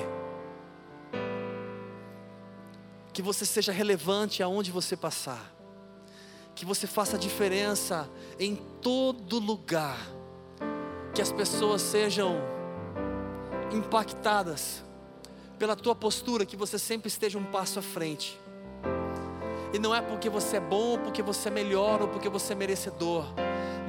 que 3.12 3.22
você 3.22 3.46
seja 3.46 3.70
relevante 3.70 4.42
aonde 4.42 4.72
você 4.72 4.96
passar, 4.96 5.54
que 6.52 6.64
você 6.64 6.88
faça 6.88 7.16
diferença 7.16 8.10
em 8.36 8.56
todo 8.56 9.38
lugar, 9.38 9.98
que 11.14 11.22
as 11.22 11.30
pessoas 11.30 11.82
sejam 11.82 12.36
impactadas 13.72 14.82
pela 15.56 15.76
tua 15.76 15.94
postura, 15.94 16.44
que 16.44 16.56
você 16.56 16.80
sempre 16.80 17.06
esteja 17.06 17.38
um 17.38 17.44
passo 17.44 17.78
à 17.78 17.82
frente. 17.82 18.41
E 19.72 19.78
não 19.78 19.94
é 19.94 20.02
porque 20.02 20.28
você 20.28 20.58
é 20.58 20.60
bom, 20.60 20.98
porque 20.98 21.22
você 21.22 21.48
é 21.48 21.50
melhor 21.50 22.02
ou 22.02 22.08
porque 22.08 22.28
você 22.28 22.52
é 22.52 22.56
merecedor, 22.56 23.24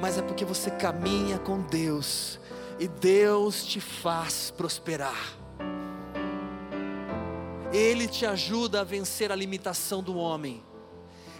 mas 0.00 0.16
é 0.16 0.22
porque 0.22 0.44
você 0.44 0.70
caminha 0.70 1.38
com 1.38 1.60
Deus 1.60 2.40
e 2.78 2.88
Deus 2.88 3.64
te 3.64 3.80
faz 3.80 4.50
prosperar. 4.50 5.36
Ele 7.72 8.06
te 8.06 8.24
ajuda 8.24 8.80
a 8.80 8.84
vencer 8.84 9.30
a 9.30 9.36
limitação 9.36 10.02
do 10.02 10.16
homem. 10.16 10.62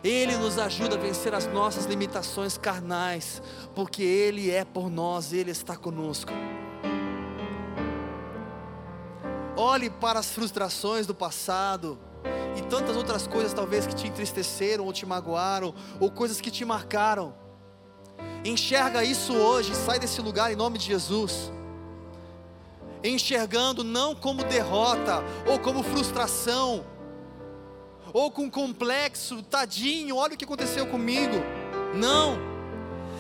Ele 0.02 0.36
nos 0.36 0.58
ajuda 0.58 0.96
a 0.96 0.98
vencer 0.98 1.34
as 1.34 1.46
nossas 1.46 1.86
limitações 1.86 2.58
carnais, 2.58 3.40
porque 3.74 4.02
Ele 4.02 4.50
é 4.50 4.62
por 4.62 4.90
nós, 4.90 5.32
Ele 5.32 5.50
está 5.50 5.76
conosco. 5.76 6.30
Olhe 9.56 9.88
para 9.88 10.18
as 10.18 10.32
frustrações 10.32 11.06
do 11.06 11.14
passado 11.14 11.98
e 12.56 12.62
tantas 12.62 12.96
outras 12.96 13.26
coisas, 13.26 13.52
talvez 13.52 13.86
que 13.86 13.94
te 13.94 14.06
entristeceram 14.06 14.84
ou 14.84 14.92
te 14.92 15.06
magoaram, 15.06 15.74
ou 16.00 16.10
coisas 16.10 16.40
que 16.40 16.50
te 16.50 16.64
marcaram. 16.64 17.34
Enxerga 18.44 19.02
isso 19.02 19.34
hoje, 19.34 19.74
sai 19.74 19.98
desse 19.98 20.20
lugar 20.20 20.52
em 20.52 20.56
nome 20.56 20.78
de 20.78 20.86
Jesus 20.86 21.52
enxergando 23.04 23.84
não 23.84 24.14
como 24.14 24.42
derrota 24.44 25.22
ou 25.46 25.58
como 25.58 25.82
frustração, 25.82 26.84
ou 28.12 28.30
com 28.30 28.50
complexo, 28.50 29.42
tadinho, 29.42 30.16
olha 30.16 30.34
o 30.34 30.36
que 30.36 30.44
aconteceu 30.44 30.86
comigo. 30.86 31.34
Não, 31.94 32.38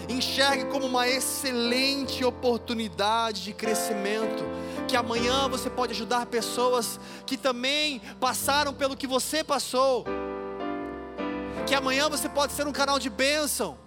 enxergue 0.08 0.66
como 0.66 0.86
uma 0.86 1.08
excelente 1.08 2.24
oportunidade 2.24 3.42
de 3.42 3.52
crescimento. 3.52 4.44
Que 4.88 4.96
amanhã 4.96 5.48
você 5.48 5.70
pode 5.70 5.92
ajudar 5.92 6.26
pessoas 6.26 7.00
que 7.26 7.36
também 7.36 8.00
passaram 8.20 8.74
pelo 8.74 8.96
que 8.96 9.06
você 9.06 9.42
passou. 9.42 10.04
Que 11.66 11.74
amanhã 11.74 12.08
você 12.08 12.28
pode 12.28 12.52
ser 12.52 12.66
um 12.66 12.72
canal 12.72 12.98
de 12.98 13.08
bênção 13.08 13.78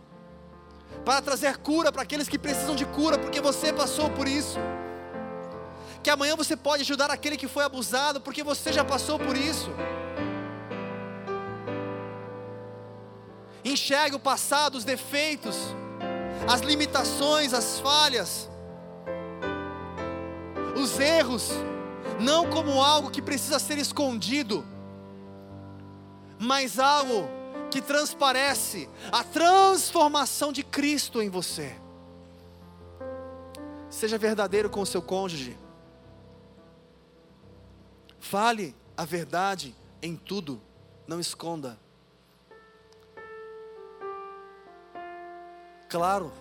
para 1.06 1.22
trazer 1.22 1.58
cura 1.58 1.92
para 1.92 2.02
aqueles 2.02 2.28
que 2.28 2.40
precisam 2.40 2.76
de 2.76 2.86
cura, 2.86 3.18
porque 3.18 3.40
você 3.40 3.72
passou 3.72 4.10
por 4.10 4.28
isso 4.28 4.58
que 6.08 6.12
amanhã 6.12 6.38
você 6.38 6.56
pode 6.56 6.84
ajudar 6.84 7.12
aquele 7.12 7.36
que 7.36 7.50
foi 7.50 7.66
abusado, 7.66 8.22
porque 8.22 8.42
você 8.42 8.72
já 8.72 8.82
passou 8.82 9.20
por 9.20 9.36
isso. 9.36 9.70
Enxergue 13.66 14.16
o 14.16 14.20
passado, 14.20 14.76
os 14.76 14.86
defeitos, 14.86 15.58
as 16.46 16.62
limitações, 16.62 17.54
as 17.54 17.80
falhas, 17.80 18.50
os 20.76 21.00
erros, 21.00 21.50
não 22.20 22.50
como 22.50 22.82
algo 22.82 23.10
que 23.10 23.22
precisa 23.22 23.60
ser 23.60 23.78
escondido, 23.78 24.66
mas 26.40 26.80
algo 26.80 27.28
que 27.72 27.82
transparece 27.82 28.90
a 29.12 29.24
transformação 29.24 30.52
de 30.52 30.64
Cristo 30.64 31.22
em 31.22 31.30
você. 31.30 31.76
Seja 33.90 34.18
verdadeiro 34.18 34.70
com 34.70 34.82
o 34.82 34.86
seu 34.86 35.02
cônjuge. 35.02 35.58
Fale 38.20 38.76
a 38.96 39.06
verdade 39.06 39.76
em 40.02 40.16
tudo, 40.16 40.62
não 41.08 41.20
esconda. 41.20 41.80
Claro, 45.90 46.32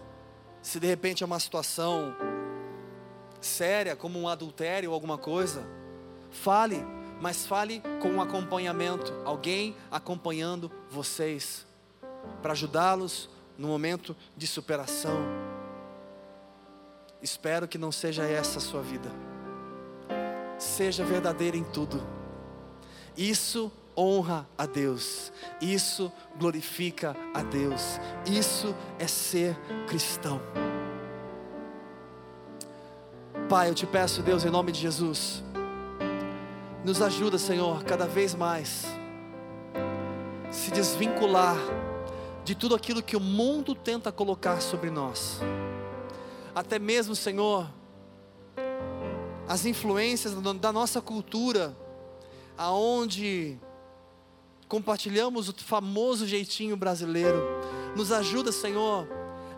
se 0.60 0.80
de 0.80 0.86
repente 0.86 1.22
é 1.22 1.26
uma 1.26 1.38
situação 1.38 2.14
séria, 3.40 3.94
como 3.94 4.18
um 4.18 4.28
adultério 4.28 4.90
ou 4.90 4.94
alguma 4.94 5.16
coisa, 5.16 5.66
fale, 6.30 6.84
mas 7.20 7.46
fale 7.46 7.82
com 8.00 8.08
um 8.08 8.20
acompanhamento, 8.20 9.12
alguém 9.24 9.76
acompanhando 9.90 10.70
vocês, 10.90 11.66
para 12.42 12.52
ajudá-los 12.52 13.28
no 13.56 13.68
momento 13.68 14.16
de 14.36 14.46
superação. 14.46 15.18
Espero 17.22 17.68
que 17.68 17.78
não 17.78 17.92
seja 17.92 18.24
essa 18.24 18.58
a 18.58 18.60
sua 18.60 18.82
vida 18.82 19.10
seja 20.58 21.04
verdadeira 21.04 21.56
em 21.56 21.64
tudo. 21.64 22.02
Isso 23.16 23.72
honra 23.96 24.46
a 24.58 24.66
Deus, 24.66 25.32
isso 25.60 26.12
glorifica 26.38 27.16
a 27.32 27.42
Deus, 27.42 27.98
isso 28.26 28.74
é 28.98 29.06
ser 29.06 29.56
cristão. 29.86 30.40
Pai, 33.48 33.70
eu 33.70 33.74
te 33.74 33.86
peço, 33.86 34.22
Deus, 34.22 34.44
em 34.44 34.50
nome 34.50 34.72
de 34.72 34.80
Jesus, 34.80 35.42
nos 36.84 37.00
ajuda, 37.00 37.38
Senhor, 37.38 37.84
cada 37.84 38.06
vez 38.06 38.34
mais, 38.34 38.84
se 40.50 40.70
desvincular 40.70 41.56
de 42.44 42.54
tudo 42.54 42.74
aquilo 42.74 43.02
que 43.02 43.16
o 43.16 43.20
mundo 43.20 43.74
tenta 43.74 44.12
colocar 44.12 44.60
sobre 44.60 44.90
nós, 44.90 45.40
até 46.54 46.78
mesmo, 46.78 47.14
Senhor, 47.14 47.68
as 49.48 49.64
influências 49.64 50.34
da 50.34 50.72
nossa 50.72 51.00
cultura, 51.00 51.76
aonde 52.58 53.58
compartilhamos 54.68 55.48
o 55.48 55.54
famoso 55.54 56.26
jeitinho 56.26 56.76
brasileiro. 56.76 57.42
Nos 57.96 58.12
ajuda, 58.12 58.52
Senhor, 58.52 59.08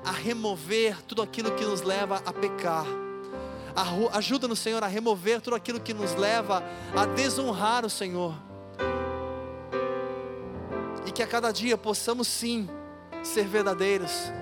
a 0.04 0.10
remover 0.10 1.02
tudo 1.02 1.22
aquilo 1.22 1.52
que 1.52 1.64
nos 1.64 1.82
leva 1.82 2.22
a 2.24 2.32
pecar. 2.32 2.86
Ajuda-nos, 4.12 4.58
Senhor, 4.58 4.82
a 4.82 4.86
remover 4.86 5.40
tudo 5.40 5.54
aquilo 5.54 5.80
que 5.80 5.94
nos 5.94 6.14
leva 6.14 6.62
a 6.96 7.06
desonrar 7.06 7.84
o 7.84 7.90
Senhor. 7.90 8.34
E 11.06 11.12
que 11.12 11.22
a 11.22 11.26
cada 11.26 11.52
dia 11.52 11.78
possamos 11.78 12.26
sim 12.26 12.68
ser 13.22 13.46
verdadeiros, 13.46 14.32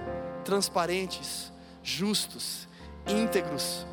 transparentes, 0.45 1.53
justos, 1.83 2.67
íntegros 3.07 3.87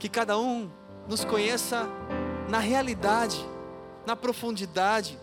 que 0.00 0.08
cada 0.08 0.38
um 0.38 0.70
nos 1.06 1.24
conheça 1.26 1.86
na 2.48 2.58
realidade, 2.58 3.38
na 4.06 4.16
profundidade, 4.16 5.18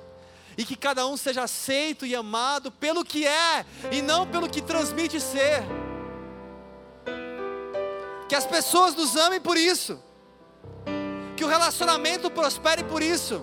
e 0.58 0.66
que 0.66 0.76
cada 0.76 1.06
um 1.06 1.16
seja 1.16 1.44
aceito 1.44 2.06
e 2.06 2.16
amado 2.16 2.72
pelo 2.72 3.06
que 3.06 3.28
é 3.28 3.66
e 3.92 4.02
não 4.02 4.26
pelo 4.26 4.50
que 4.50 4.62
transmite 4.62 5.22
ser. 5.22 5.64
Que 8.28 8.36
as 8.36 8.46
pessoas 8.46 8.96
nos 8.96 9.16
amem 9.16 9.40
por 9.40 9.56
isso, 9.56 10.02
que 11.36 11.46
o 11.46 11.48
relacionamento 11.48 12.30
prospere 12.30 12.84
por 12.84 13.02
isso. 13.02 13.42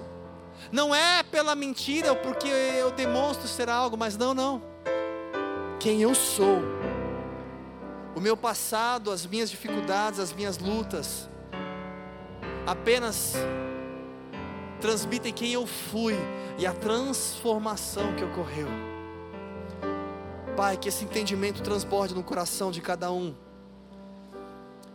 Não 0.73 0.95
é 0.95 1.23
pela 1.23 1.55
mentira 1.55 2.11
ou 2.11 2.17
porque 2.17 2.49
eu 2.49 2.91
demonstro 2.91 3.47
ser 3.47 3.69
algo, 3.69 3.97
mas 3.97 4.17
não, 4.17 4.35
não. 4.35 4.63
Quem 5.79 6.03
eu 6.03 6.15
sou 6.15 6.63
o 8.15 8.21
meu 8.21 8.37
passado, 8.37 9.11
as 9.11 9.27
minhas 9.27 9.51
dificuldades, 9.51 10.19
as 10.21 10.33
minhas 10.33 10.59
lutas, 10.59 11.29
apenas 12.67 13.35
transmitem 14.81 15.33
quem 15.33 15.53
eu 15.53 15.67
fui 15.67 16.15
e 16.59 16.67
a 16.67 16.73
transformação 16.73 18.15
que 18.15 18.25
ocorreu. 18.25 18.69
Pai, 20.57 20.77
que 20.77 20.89
esse 20.89 21.05
entendimento 21.05 21.63
transborde 21.63 22.15
no 22.15 22.23
coração 22.23 22.71
de 22.71 22.81
cada 22.81 23.11
um 23.11 23.35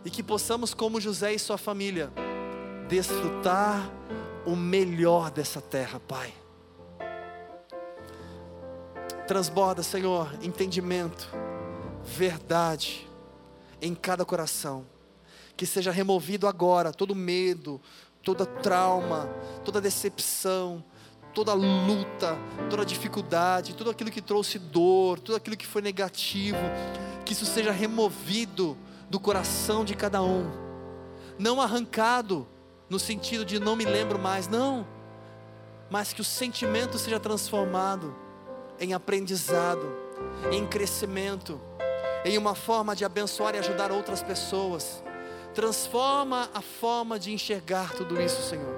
e 0.04 0.10
que 0.10 0.22
possamos, 0.22 0.72
como 0.72 1.00
José 1.00 1.34
e 1.34 1.38
sua 1.38 1.58
família, 1.58 2.10
desfrutar 2.88 3.90
o 4.46 4.56
melhor 4.56 5.30
dessa 5.30 5.60
terra, 5.60 6.00
Pai. 6.00 6.32
Transborda, 9.26 9.82
Senhor, 9.82 10.32
entendimento, 10.42 11.30
verdade, 12.02 13.08
em 13.80 13.94
cada 13.94 14.24
coração. 14.24 14.84
Que 15.56 15.66
seja 15.66 15.92
removido 15.92 16.46
agora 16.46 16.92
todo 16.92 17.14
medo, 17.14 17.80
toda 18.22 18.44
trauma, 18.44 19.28
toda 19.64 19.80
decepção, 19.80 20.84
toda 21.32 21.52
luta, 21.52 22.36
toda 22.68 22.84
dificuldade, 22.84 23.74
tudo 23.74 23.90
aquilo 23.90 24.10
que 24.10 24.20
trouxe 24.20 24.58
dor, 24.58 25.18
tudo 25.18 25.36
aquilo 25.36 25.56
que 25.56 25.66
foi 25.66 25.82
negativo, 25.82 26.58
que 27.24 27.32
isso 27.32 27.46
seja 27.46 27.72
removido 27.72 28.76
do 29.08 29.18
coração 29.18 29.84
de 29.84 29.94
cada 29.94 30.22
um, 30.22 30.50
não 31.38 31.60
arrancado 31.60 32.46
no 32.88 32.98
sentido 32.98 33.44
de 33.44 33.58
não 33.58 33.76
me 33.76 33.84
lembro 33.84 34.18
mais, 34.18 34.48
não, 34.48 34.86
mas 35.88 36.12
que 36.12 36.20
o 36.20 36.24
sentimento 36.24 36.98
seja 36.98 37.18
transformado 37.18 38.14
em 38.78 38.94
aprendizado, 38.94 39.86
em 40.50 40.66
crescimento, 40.66 41.60
em 42.24 42.36
uma 42.36 42.54
forma 42.54 42.94
de 42.94 43.04
abençoar 43.04 43.54
e 43.54 43.58
ajudar 43.58 43.90
outras 43.90 44.22
pessoas. 44.22 45.02
Transforma 45.60 46.48
a 46.54 46.62
forma 46.62 47.18
de 47.18 47.34
enxergar 47.34 47.92
tudo 47.92 48.18
isso, 48.18 48.40
Senhor. 48.48 48.74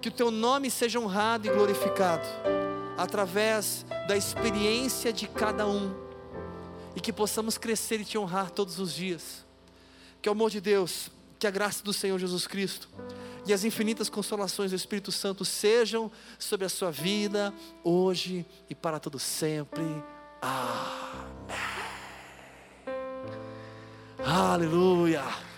Que 0.00 0.08
o 0.08 0.10
teu 0.10 0.30
nome 0.30 0.70
seja 0.70 0.98
honrado 0.98 1.46
e 1.46 1.50
glorificado 1.50 2.26
através 2.96 3.84
da 4.08 4.16
experiência 4.16 5.12
de 5.12 5.28
cada 5.28 5.66
um 5.66 5.94
e 6.96 7.00
que 7.00 7.12
possamos 7.12 7.58
crescer 7.58 8.00
e 8.00 8.06
te 8.06 8.16
honrar 8.16 8.50
todos 8.50 8.78
os 8.78 8.94
dias. 8.94 9.44
Que 10.22 10.30
o 10.30 10.32
amor 10.32 10.50
de 10.50 10.62
Deus, 10.62 11.10
que 11.38 11.46
a 11.46 11.50
graça 11.50 11.84
do 11.84 11.92
Senhor 11.92 12.18
Jesus 12.18 12.46
Cristo 12.46 12.88
e 13.46 13.52
as 13.52 13.62
infinitas 13.62 14.08
consolações 14.08 14.70
do 14.70 14.76
Espírito 14.78 15.12
Santo 15.12 15.44
sejam 15.44 16.10
sobre 16.38 16.64
a 16.64 16.70
sua 16.70 16.90
vida, 16.90 17.52
hoje 17.84 18.46
e 18.70 18.74
para 18.74 18.98
todo 18.98 19.18
sempre. 19.18 19.84
Amém. 20.40 21.62
Aleluia. 24.24 25.51